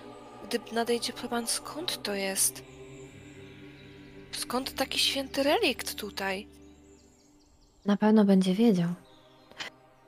[0.45, 2.63] gdy nadejdzie plan, skąd to jest.
[4.33, 6.47] Skąd taki święty relikt tutaj?
[7.85, 9.06] Na pewno będzie wiedział.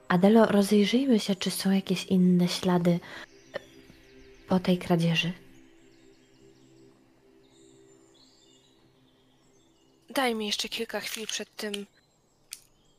[0.09, 3.01] Adelo, rozejrzyjmy się, czy są jakieś inne ślady e,
[4.49, 5.33] po tej kradzieży.
[10.11, 11.87] Daj mi jeszcze kilka chwil przed tym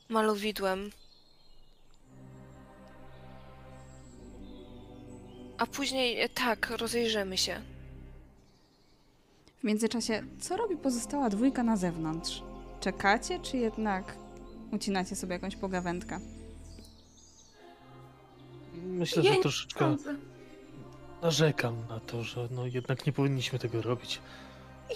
[0.09, 0.91] malowidłem.
[5.57, 7.61] A później, e, tak, rozejrzymy się.
[9.59, 12.43] W międzyczasie, co robi pozostała dwójka na zewnątrz?
[12.79, 14.15] Czekacie, czy jednak
[14.71, 16.19] ucinacie sobie jakąś pogawędkę?
[18.83, 20.15] Myślę, Ja że troszeczkę sądzę.
[21.21, 24.21] narzekam na to, że no jednak nie powinniśmy tego robić.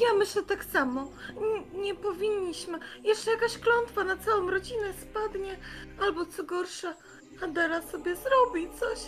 [0.01, 1.11] Ja myślę tak samo.
[1.29, 2.79] N- nie powinniśmy.
[3.03, 5.57] Jeszcze jakaś klątwa na całą rodzinę spadnie.
[6.01, 6.95] Albo co gorsza,
[7.43, 8.99] Adela sobie zrobi coś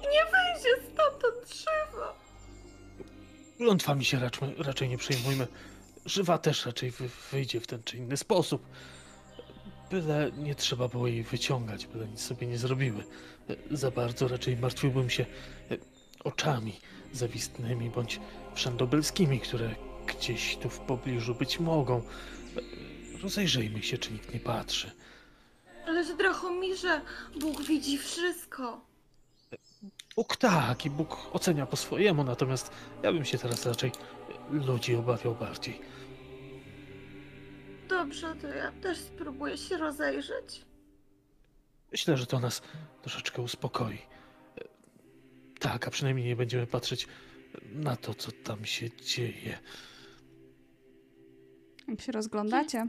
[0.00, 2.18] i nie wyjdzie stamtąd żywa.
[3.56, 5.46] Klątwami się raczej, raczej nie przejmujmy.
[6.04, 8.62] Żywa też raczej wy, wyjdzie w ten czy inny sposób.
[9.90, 13.04] Byle nie trzeba było jej wyciągać, byle nic sobie nie zrobiły.
[13.70, 15.26] Za bardzo raczej martwiłbym się
[15.70, 15.76] e,
[16.24, 16.80] oczami
[17.12, 18.20] zawistnymi bądź
[18.54, 19.74] wszędobelskimi, które
[20.06, 21.96] gdzieś tu w pobliżu być mogą.
[21.96, 24.90] E, Rozejrzyjmy się, czy nikt nie patrzy.
[25.86, 27.00] Ależ Drachomirze,
[27.40, 28.80] Bóg widzi wszystko.
[30.16, 32.70] Bóg tak i Bóg ocenia po swojemu, natomiast
[33.02, 33.92] ja bym się teraz raczej
[34.50, 35.80] ludzi obawiał bardziej.
[37.88, 40.64] Dobrze, to ja też spróbuję się rozejrzeć.
[41.92, 42.62] Myślę, że to nas
[43.02, 43.98] troszeczkę uspokoi.
[45.58, 47.08] Tak, a przynajmniej nie będziemy patrzeć
[47.72, 49.58] na to, co tam się dzieje.
[51.88, 52.86] Jak się rozglądacie,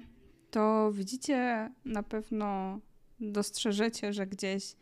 [0.51, 2.79] to widzicie na pewno,
[3.19, 4.75] dostrzeżecie, że gdzieś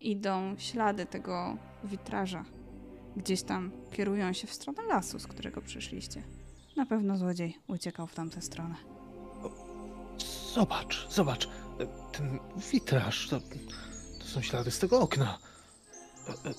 [0.00, 2.44] idą ślady tego witraża.
[3.16, 6.22] Gdzieś tam kierują się w stronę lasu, z którego przyszliście.
[6.76, 8.74] Na pewno złodziej uciekał w tamtę stronę.
[10.54, 11.48] Zobacz, zobacz.
[12.12, 12.38] Ten
[12.72, 13.40] witraż, to,
[14.20, 15.38] to są ślady z tego okna.
[16.28, 16.54] E, e,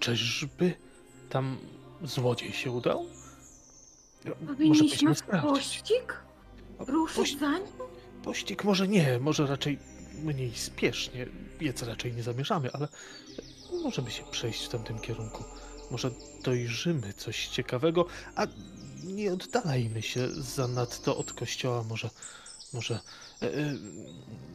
[0.00, 0.74] Czyżby
[1.30, 1.58] tam
[2.02, 3.06] złodziej się udał?
[4.24, 6.22] E, Może Powinniśmy w pościg?
[6.78, 7.66] Ruszyć za nim?
[8.24, 9.78] Pościg może nie, może raczej
[10.22, 11.26] mniej spiesznie.
[11.58, 12.88] Biec raczej nie zamierzamy, ale
[13.82, 15.44] możemy się przejść w tamtym kierunku.
[15.90, 16.10] Może
[16.44, 18.06] dojrzymy coś ciekawego,
[18.36, 18.46] a
[19.04, 21.82] nie oddalajmy się zanadto od kościoła.
[21.82, 22.10] Może,
[22.72, 23.00] może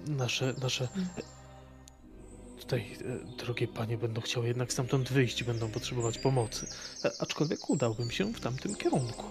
[0.07, 6.67] nasze, nasze e, tutaj e, drogie panie będą chciały jednak stamtąd wyjść, będą potrzebować pomocy.
[7.05, 9.23] E, aczkolwiek udałbym się w tamtym kierunku.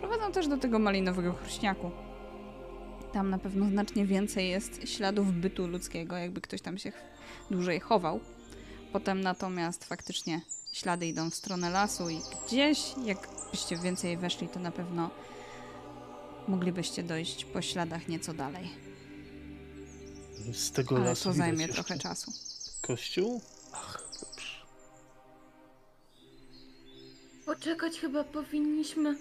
[0.00, 1.90] Prowadzą też do tego malinowego chruśniaku.
[3.12, 6.92] Tam na pewno znacznie więcej jest śladów bytu ludzkiego, jakby ktoś tam się
[7.50, 8.20] dłużej chował.
[8.92, 10.40] Potem natomiast faktycznie
[10.72, 15.10] ślady idą w stronę lasu i gdzieś, jakbyście więcej weszli, to na pewno
[16.48, 18.85] moglibyście dojść po śladach nieco dalej.
[20.52, 22.32] Z tego Ale lasu to zajmie trochę czasu.
[22.82, 23.42] Kościół?
[23.72, 24.56] Ach, dobrze.
[27.46, 29.18] Poczekać chyba powinniśmy,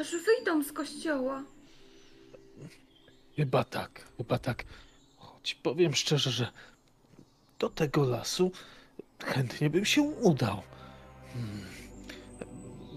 [0.00, 1.42] aż wyjdą z kościoła.
[3.36, 4.64] Chyba tak, chyba tak.
[5.16, 6.52] Choć powiem szczerze, że
[7.58, 8.52] do tego lasu
[9.24, 10.62] chętnie bym się udał.
[11.32, 11.66] Hmm.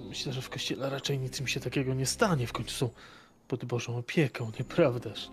[0.09, 2.48] Myślę, że w kościele raczej nic mi się takiego nie stanie.
[2.48, 2.90] W końcu są
[3.48, 5.30] pod Bożą opieką, nieprawdaż?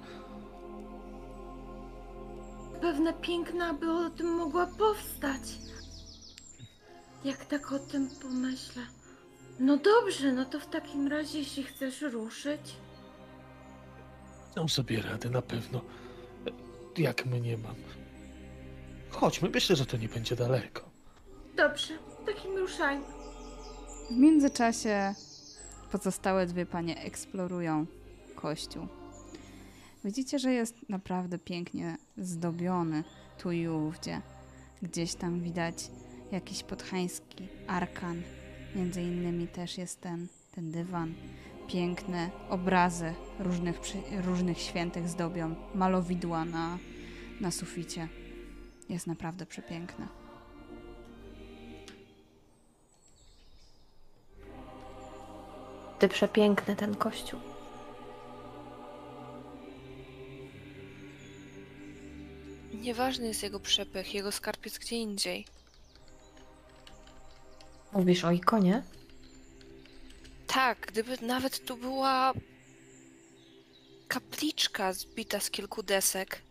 [2.87, 5.43] Pewne piękna by o tym mogła powstać.
[7.25, 8.83] Jak tak o tym pomyślę.
[9.61, 12.61] No dobrze, no to w takim razie, jeśli chcesz ruszyć.
[14.55, 15.81] Dam sobie radę na pewno.
[16.99, 17.75] Jak mnie mam.
[19.11, 20.91] Chodźmy, myślę, że to nie będzie daleko.
[21.57, 23.07] Dobrze, w takim ruszajmy.
[24.11, 25.15] W międzyczasie
[25.93, 27.87] pozostałe dwie panie eksplorują
[28.37, 28.89] kościół.
[30.07, 33.05] Widzicie, że jest naprawdę pięknie zdobiony
[33.39, 34.21] tu i ówdzie.
[34.83, 35.91] Gdzieś tam widać
[36.33, 38.23] jakiś podchański arkan.
[38.77, 41.15] Między innymi też jest ten, ten dywan.
[41.69, 43.81] Piękne obrazy różnych,
[44.25, 46.79] różnych świętych zdobią malowidła na,
[47.41, 48.09] na suficie.
[48.89, 50.09] Jest naprawdę przepiękne.
[55.99, 57.56] Ty przepiękny ten kościół.
[62.81, 65.47] Nieważny jest jego przepych, jego skarb jest gdzie indziej.
[67.93, 68.83] Mówisz o ikonie?
[70.47, 72.33] Tak, gdyby nawet tu była
[74.09, 76.43] kapliczka zbita z kilku desek,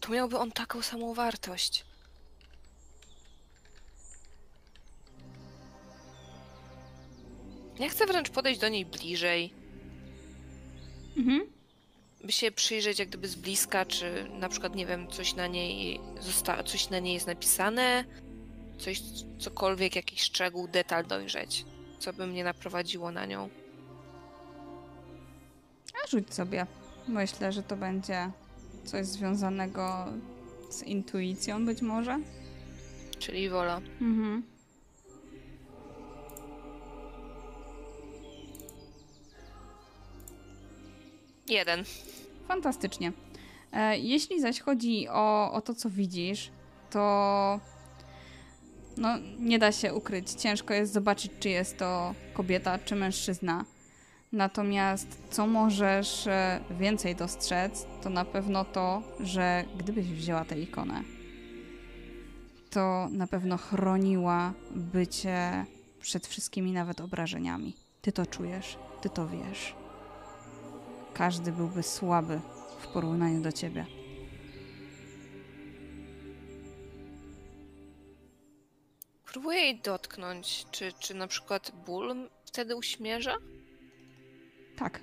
[0.00, 1.84] to miałby on taką samą wartość.
[7.78, 9.52] Ja chcę wręcz podejść do niej bliżej,
[11.16, 11.46] Mhm.
[12.24, 16.00] By się przyjrzeć jak gdyby z bliska, czy na przykład, nie wiem, coś na niej
[16.20, 18.04] zosta- coś na niej jest napisane,
[18.78, 19.02] coś,
[19.38, 21.64] cokolwiek, jakiś szczegół, detal dojrzeć,
[21.98, 23.48] co by mnie naprowadziło na nią.
[26.04, 26.66] A rzuć sobie.
[27.08, 28.30] Myślę, że to będzie
[28.84, 30.06] coś związanego
[30.70, 32.18] z intuicją być może.
[33.18, 33.80] Czyli wola.
[34.00, 34.42] Mhm.
[41.54, 41.84] Jeden.
[42.48, 43.12] Fantastycznie.
[43.72, 46.50] E, jeśli zaś chodzi o, o to, co widzisz,
[46.90, 47.60] to
[48.96, 49.08] no,
[49.38, 50.30] nie da się ukryć.
[50.30, 53.64] Ciężko jest zobaczyć, czy jest to kobieta, czy mężczyzna.
[54.32, 61.02] Natomiast co możesz e, więcej dostrzec, to na pewno to, że gdybyś wzięła tę ikonę,
[62.70, 65.66] to na pewno chroniła bycie
[66.00, 67.76] przed wszystkimi nawet obrażeniami.
[68.02, 69.83] Ty to czujesz, ty to wiesz.
[71.14, 72.40] Każdy byłby słaby
[72.80, 73.86] w porównaniu do ciebie.
[79.24, 80.66] Próbuję jej dotknąć.
[80.70, 83.36] Czy, czy na przykład ból wtedy uśmierza?
[84.76, 85.00] Tak.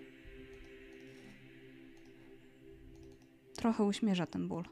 [3.56, 4.64] Trochę uśmierza ten ból.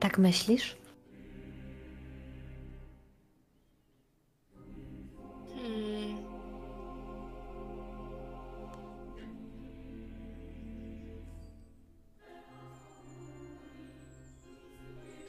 [0.00, 0.85] Tak myślisz?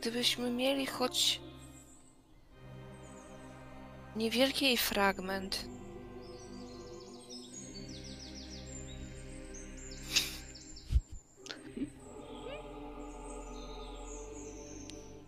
[0.01, 1.41] Gdybyśmy mieli choć
[4.15, 5.65] niewielki jej fragment.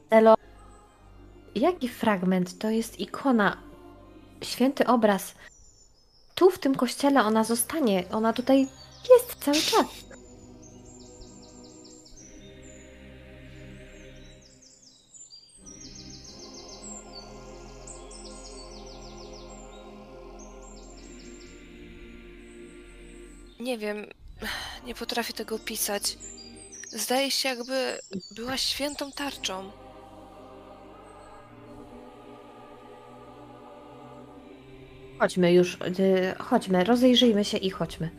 [0.10, 0.36] Elo,
[1.56, 2.58] jaki fragment?
[2.58, 3.69] To jest ikona,
[4.42, 5.34] święty obraz.
[6.36, 8.04] Tu w tym kościele ona zostanie.
[8.12, 8.68] Ona tutaj
[9.10, 9.86] jest cały czas.
[23.60, 24.06] Nie wiem,
[24.86, 26.18] nie potrafię tego opisać.
[26.90, 28.00] Zdaje się, jakby
[28.32, 29.72] była świętą tarczą.
[35.20, 38.10] Chodźmy już, y, chodźmy, rozejrzyjmy się i chodźmy.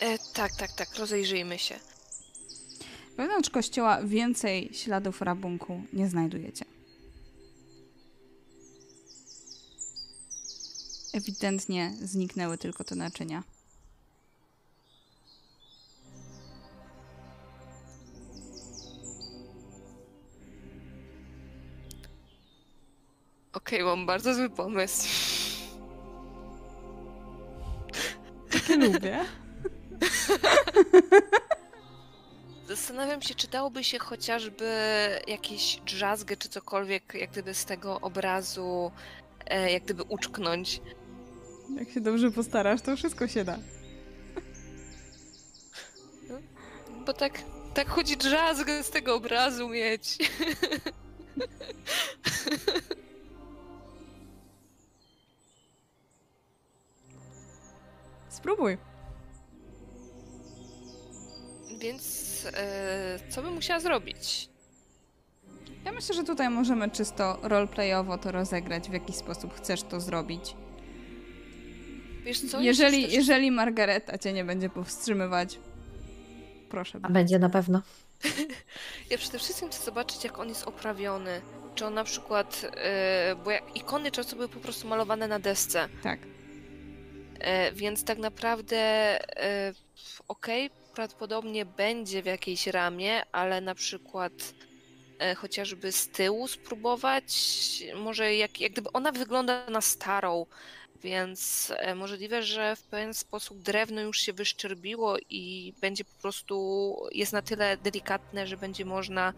[0.00, 1.74] E, tak, tak, tak, rozejrzyjmy się.
[3.16, 6.64] Wewnątrz kościoła więcej śladów rabunku nie znajdujecie.
[11.12, 13.42] Ewidentnie zniknęły tylko te naczynia.
[23.66, 25.08] Okej, mam bardzo zły pomysł.
[28.50, 29.24] Takie lubię.
[32.68, 34.70] Zastanawiam się, czy dałoby się chociażby
[35.26, 38.90] jakieś drzazgę czy cokolwiek, jak gdyby z tego obrazu,
[39.46, 40.80] e, jak gdyby uczknąć.
[41.78, 43.58] Jak się dobrze postarasz, to wszystko się da.
[47.06, 47.42] Bo tak,
[47.74, 50.18] tak chodzi drzazgę z tego obrazu mieć.
[58.44, 58.78] Spróbuj.
[61.78, 64.48] Więc e, co bym musiała zrobić?
[65.84, 70.56] Ja myślę, że tutaj możemy czysto roleplayowo to rozegrać, w jaki sposób chcesz to zrobić.
[72.24, 72.60] Wiesz co?
[72.60, 75.58] jeżeli, też- jeżeli Margareta cię nie będzie powstrzymywać,
[76.70, 77.00] proszę.
[77.02, 77.82] A będzie na pewno.
[79.10, 81.40] Ja przede wszystkim chcę zobaczyć, jak on jest oprawiony.
[81.74, 85.88] Czy on na przykład, e, bo jak ikony często były po prostu malowane na desce,
[86.02, 86.18] Tak.
[87.40, 89.72] E, więc tak naprawdę e,
[90.28, 94.32] okej, prawdopodobnie będzie w jakiejś ramie, ale na przykład
[95.18, 97.34] e, chociażby z tyłu spróbować,
[97.96, 100.46] może jak, jak gdyby ona wygląda na starą,
[101.02, 107.32] więc możliwe, że w pewien sposób drewno już się wyszczerbiło i będzie po prostu, jest
[107.32, 109.32] na tyle delikatne, że będzie można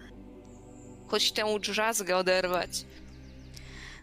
[1.08, 2.70] choć tę drzazgę oderwać.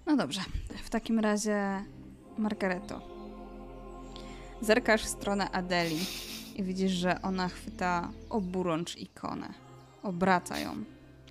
[0.05, 0.41] No dobrze.
[0.83, 1.83] W takim razie,
[2.37, 3.12] Margareto,
[4.63, 5.99] zerkasz w stronę Adeli
[6.55, 9.53] i widzisz, że ona chwyta oburącz ikonę.
[10.03, 10.83] Obraca ją.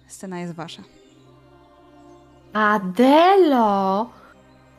[0.07, 0.83] Scena jest wasza.
[2.53, 4.11] Adelo!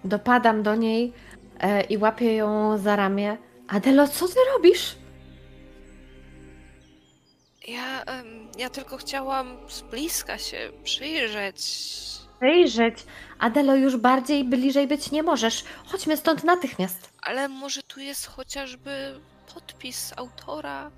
[0.04, 1.14] Dopadam do niej
[1.60, 3.38] e, i łapię ją za ramię.
[3.68, 4.96] Adelo, co ty robisz?
[7.68, 11.62] Ja, em, ja tylko chciałam z bliska się przyjrzeć.
[12.44, 12.96] Wyjrzeć.
[13.40, 15.64] Adelo, już bardziej bliżej być nie możesz.
[15.86, 17.10] Chodźmy stąd natychmiast.
[17.22, 19.20] Ale może tu jest chociażby
[19.54, 20.92] podpis autora?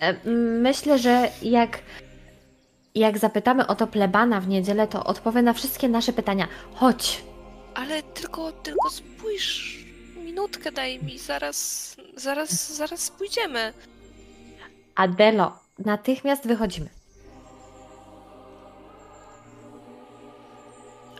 [0.00, 0.30] E,
[0.60, 1.78] Myślę, że jak,
[2.94, 6.48] jak zapytamy o to plebana w niedzielę, to odpowie na wszystkie nasze pytania.
[6.74, 7.24] Chodź.
[7.74, 9.84] Ale tylko, tylko spójrz.
[10.16, 13.72] Minutkę daj mi, zaraz, zaraz, zaraz pójdziemy.
[14.94, 16.88] Adelo, natychmiast wychodzimy.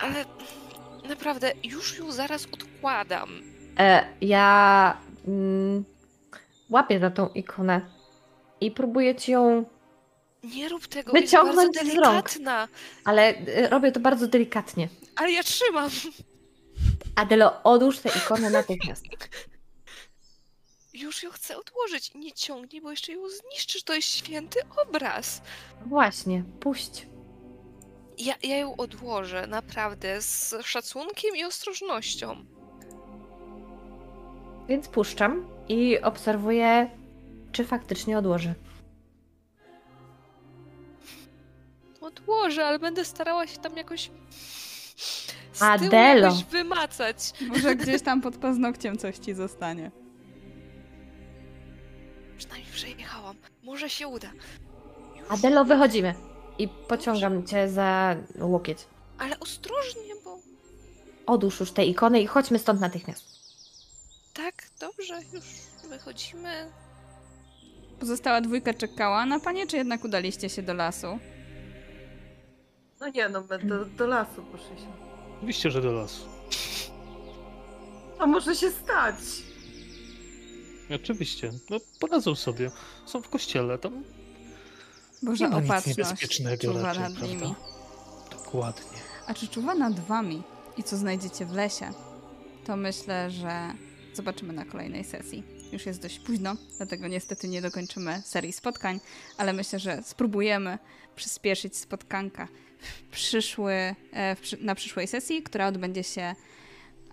[0.01, 0.25] Ale
[1.09, 3.43] naprawdę, już ją zaraz odkładam.
[3.79, 5.85] E, ja mm,
[6.71, 7.81] łapię za tą ikonę
[8.61, 9.65] i próbuję ci ją,
[10.45, 12.15] Nie rób tego, Wyciągnąć jest z bardzo rąk.
[12.29, 12.69] delikatna.
[13.05, 14.89] ale e, robię to bardzo delikatnie.
[15.17, 15.91] Ale ja trzymam.
[17.17, 19.05] Adelo, odłóż tę ikonę natychmiast.
[20.95, 22.15] Już ją chcę odłożyć.
[22.15, 23.83] Nie ciągnij, bo jeszcze ją zniszczysz.
[23.83, 25.43] To jest święty obraz.
[25.87, 27.07] Właśnie, puść.
[28.19, 32.45] Ja, ja ją odłożę, naprawdę, z szacunkiem i ostrożnością.
[34.69, 36.91] Więc puszczam i obserwuję,
[37.53, 38.55] czy faktycznie odłoży.
[42.01, 44.11] Odłożę, ale będę starała się tam jakoś.
[45.53, 46.27] Z Adelo.
[46.27, 47.17] jakoś wymacać.
[47.49, 49.91] Może gdzieś tam pod paznokciem coś ci zostanie.
[52.39, 53.37] Przynajmniej przejechałam.
[53.63, 54.31] Może się uda.
[55.17, 55.31] Już.
[55.31, 56.15] Adelo, wychodzimy.
[56.59, 58.79] I pociągam cię za łokieć.
[59.19, 60.39] Ale ostrożnie, bo.
[61.27, 63.25] Odłóż już tę ikonę i chodźmy stąd natychmiast.
[64.35, 65.45] Tak, dobrze, już
[65.89, 66.73] wychodzimy.
[68.01, 71.19] Pozostała dwójka czekała na panie, czy jednak udaliście się do lasu?
[73.01, 74.93] No nie, no my do, do lasu poszliśmy.
[75.37, 76.29] Oczywiście, że do lasu.
[78.19, 79.15] A może się stać?
[80.95, 81.51] Oczywiście.
[81.71, 82.71] No, poradzą sobie.
[83.07, 84.05] Są w kościele, tam
[85.25, 87.35] Boże, nie ma nic niebezpiecznego czuwa raczej, nad prawda?
[87.35, 87.55] nimi.
[88.31, 88.99] Dokładnie.
[89.27, 90.43] A czy czuwa nad wami
[90.77, 91.91] i co znajdziecie w lesie?
[92.65, 93.75] To myślę, że
[94.15, 95.43] zobaczymy na kolejnej sesji.
[95.73, 99.01] Już jest dość późno, dlatego niestety nie dokończymy serii spotkań,
[99.39, 100.79] ale myślę, że spróbujemy
[101.17, 102.49] przyspieszyć spotkanka
[102.81, 103.73] w przyszły,
[104.13, 106.35] e, w na przyszłej sesji, która odbędzie się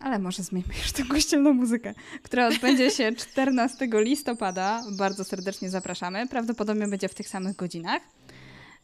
[0.04, 4.84] ale może zmieńmy już tę kościelną muzykę, która odbędzie się 14 listopada.
[4.98, 6.28] Bardzo serdecznie zapraszamy.
[6.28, 8.02] Prawdopodobnie będzie w tych samych godzinach.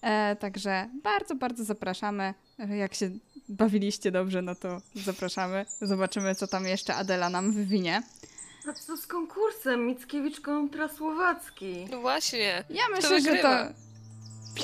[0.01, 2.33] E, także bardzo, bardzo zapraszamy.
[2.69, 3.09] Jak się
[3.49, 5.65] bawiliście dobrze, no to zapraszamy.
[5.81, 8.03] Zobaczymy, co tam jeszcze Adela nam wywinie.
[8.69, 11.87] A co z konkursem Mickiewicz kontra Słowacki?
[11.91, 12.63] No właśnie.
[12.69, 13.73] Ja myślę, że to wygrywa?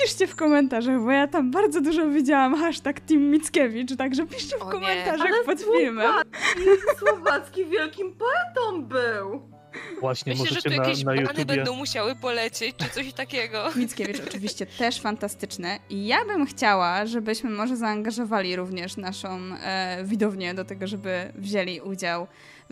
[0.02, 4.62] Piszcie w komentarzach, bo ja tam bardzo dużo widziałam hashtag Team Mickiewicz, także piszcie w
[4.62, 4.72] O nie.
[4.72, 6.06] komentarzach Ale pod filmem.
[6.12, 9.54] Słowacki, Słowacki wielkim poetą był!
[10.00, 11.44] Właśnie, Myślę, że tu na, jakieś na YouTubie...
[11.44, 13.64] będą musiały polecieć, czy coś takiego.
[13.76, 19.28] Mickiewicz oczywiście też fantastyczny i ja bym chciała, żebyśmy może zaangażowali również naszą
[19.62, 22.26] e, widownię do tego, żeby wzięli udział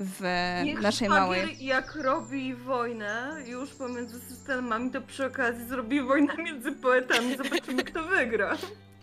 [0.05, 0.23] w
[0.65, 1.65] Niech naszej małej...
[1.65, 7.37] jak robi wojnę już pomiędzy systemami, to przy okazji zrobi wojnę między poetami.
[7.37, 8.57] Zobaczymy, kto wygra.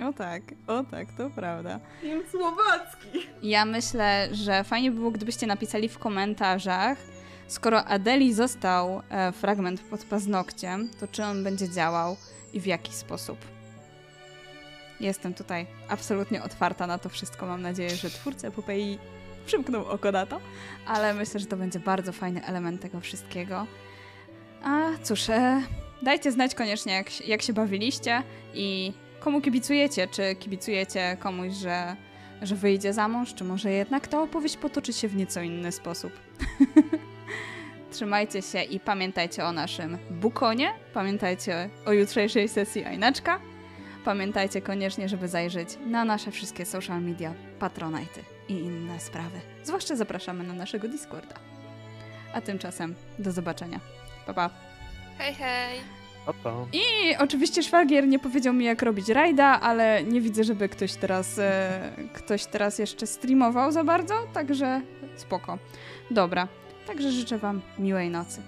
[0.10, 1.80] O tak, o tak, to prawda.
[2.02, 3.28] Team Słowacki.
[3.44, 6.98] Ja myślę, że fajnie by było, gdybyście napisali w komentarzach,
[7.48, 12.18] skoro Adeli został e, fragment pod paznokciem, to czy on będzie działał
[12.54, 13.38] i w jaki sposób.
[15.00, 17.46] Jestem tutaj absolutnie otwarta na to wszystko.
[17.46, 19.00] Mam nadzieję, że twórcy epopei
[19.50, 20.40] przymknął oko na to,
[20.86, 23.68] ale myślę, że to będzie bardzo fajny element tego wszystkiego.
[24.64, 25.62] A cóż, e,
[26.02, 30.08] dajcie znać koniecznie, jak, jak się bawiliście i komu kibicujecie.
[30.08, 31.96] Czy kibicujecie komuś, że
[32.42, 36.12] że wyjdzie za mąż, czy może jednak ta opowieść potoczy się w nieco inny sposób.
[37.92, 43.40] Trzymajcie się i pamiętajcie o naszym bukonie, pamiętajcie o jutrzejszej sesji Ajnaczka,
[44.06, 49.40] pamiętajcie koniecznie, żeby zajrzeć na nasze wszystkie social media, Patronite i inne sprawy.
[49.64, 51.36] Zwłaszcza zapraszamy na naszego Discorda.
[52.34, 53.80] A tymczasem do zobaczenia.
[54.26, 54.50] Pa, pa.
[55.18, 55.80] Hej, hej.
[56.26, 56.54] Pa, pa.
[56.74, 61.40] I oczywiście szwagier nie powiedział mi, jak robić rajda, ale nie widzę, żeby ktoś teraz,
[61.40, 64.82] e, ktoś teraz jeszcze streamował za bardzo, także
[65.16, 65.58] spoko.
[66.12, 66.48] Dobra,
[66.88, 68.42] także życzę Wam miłej nocy.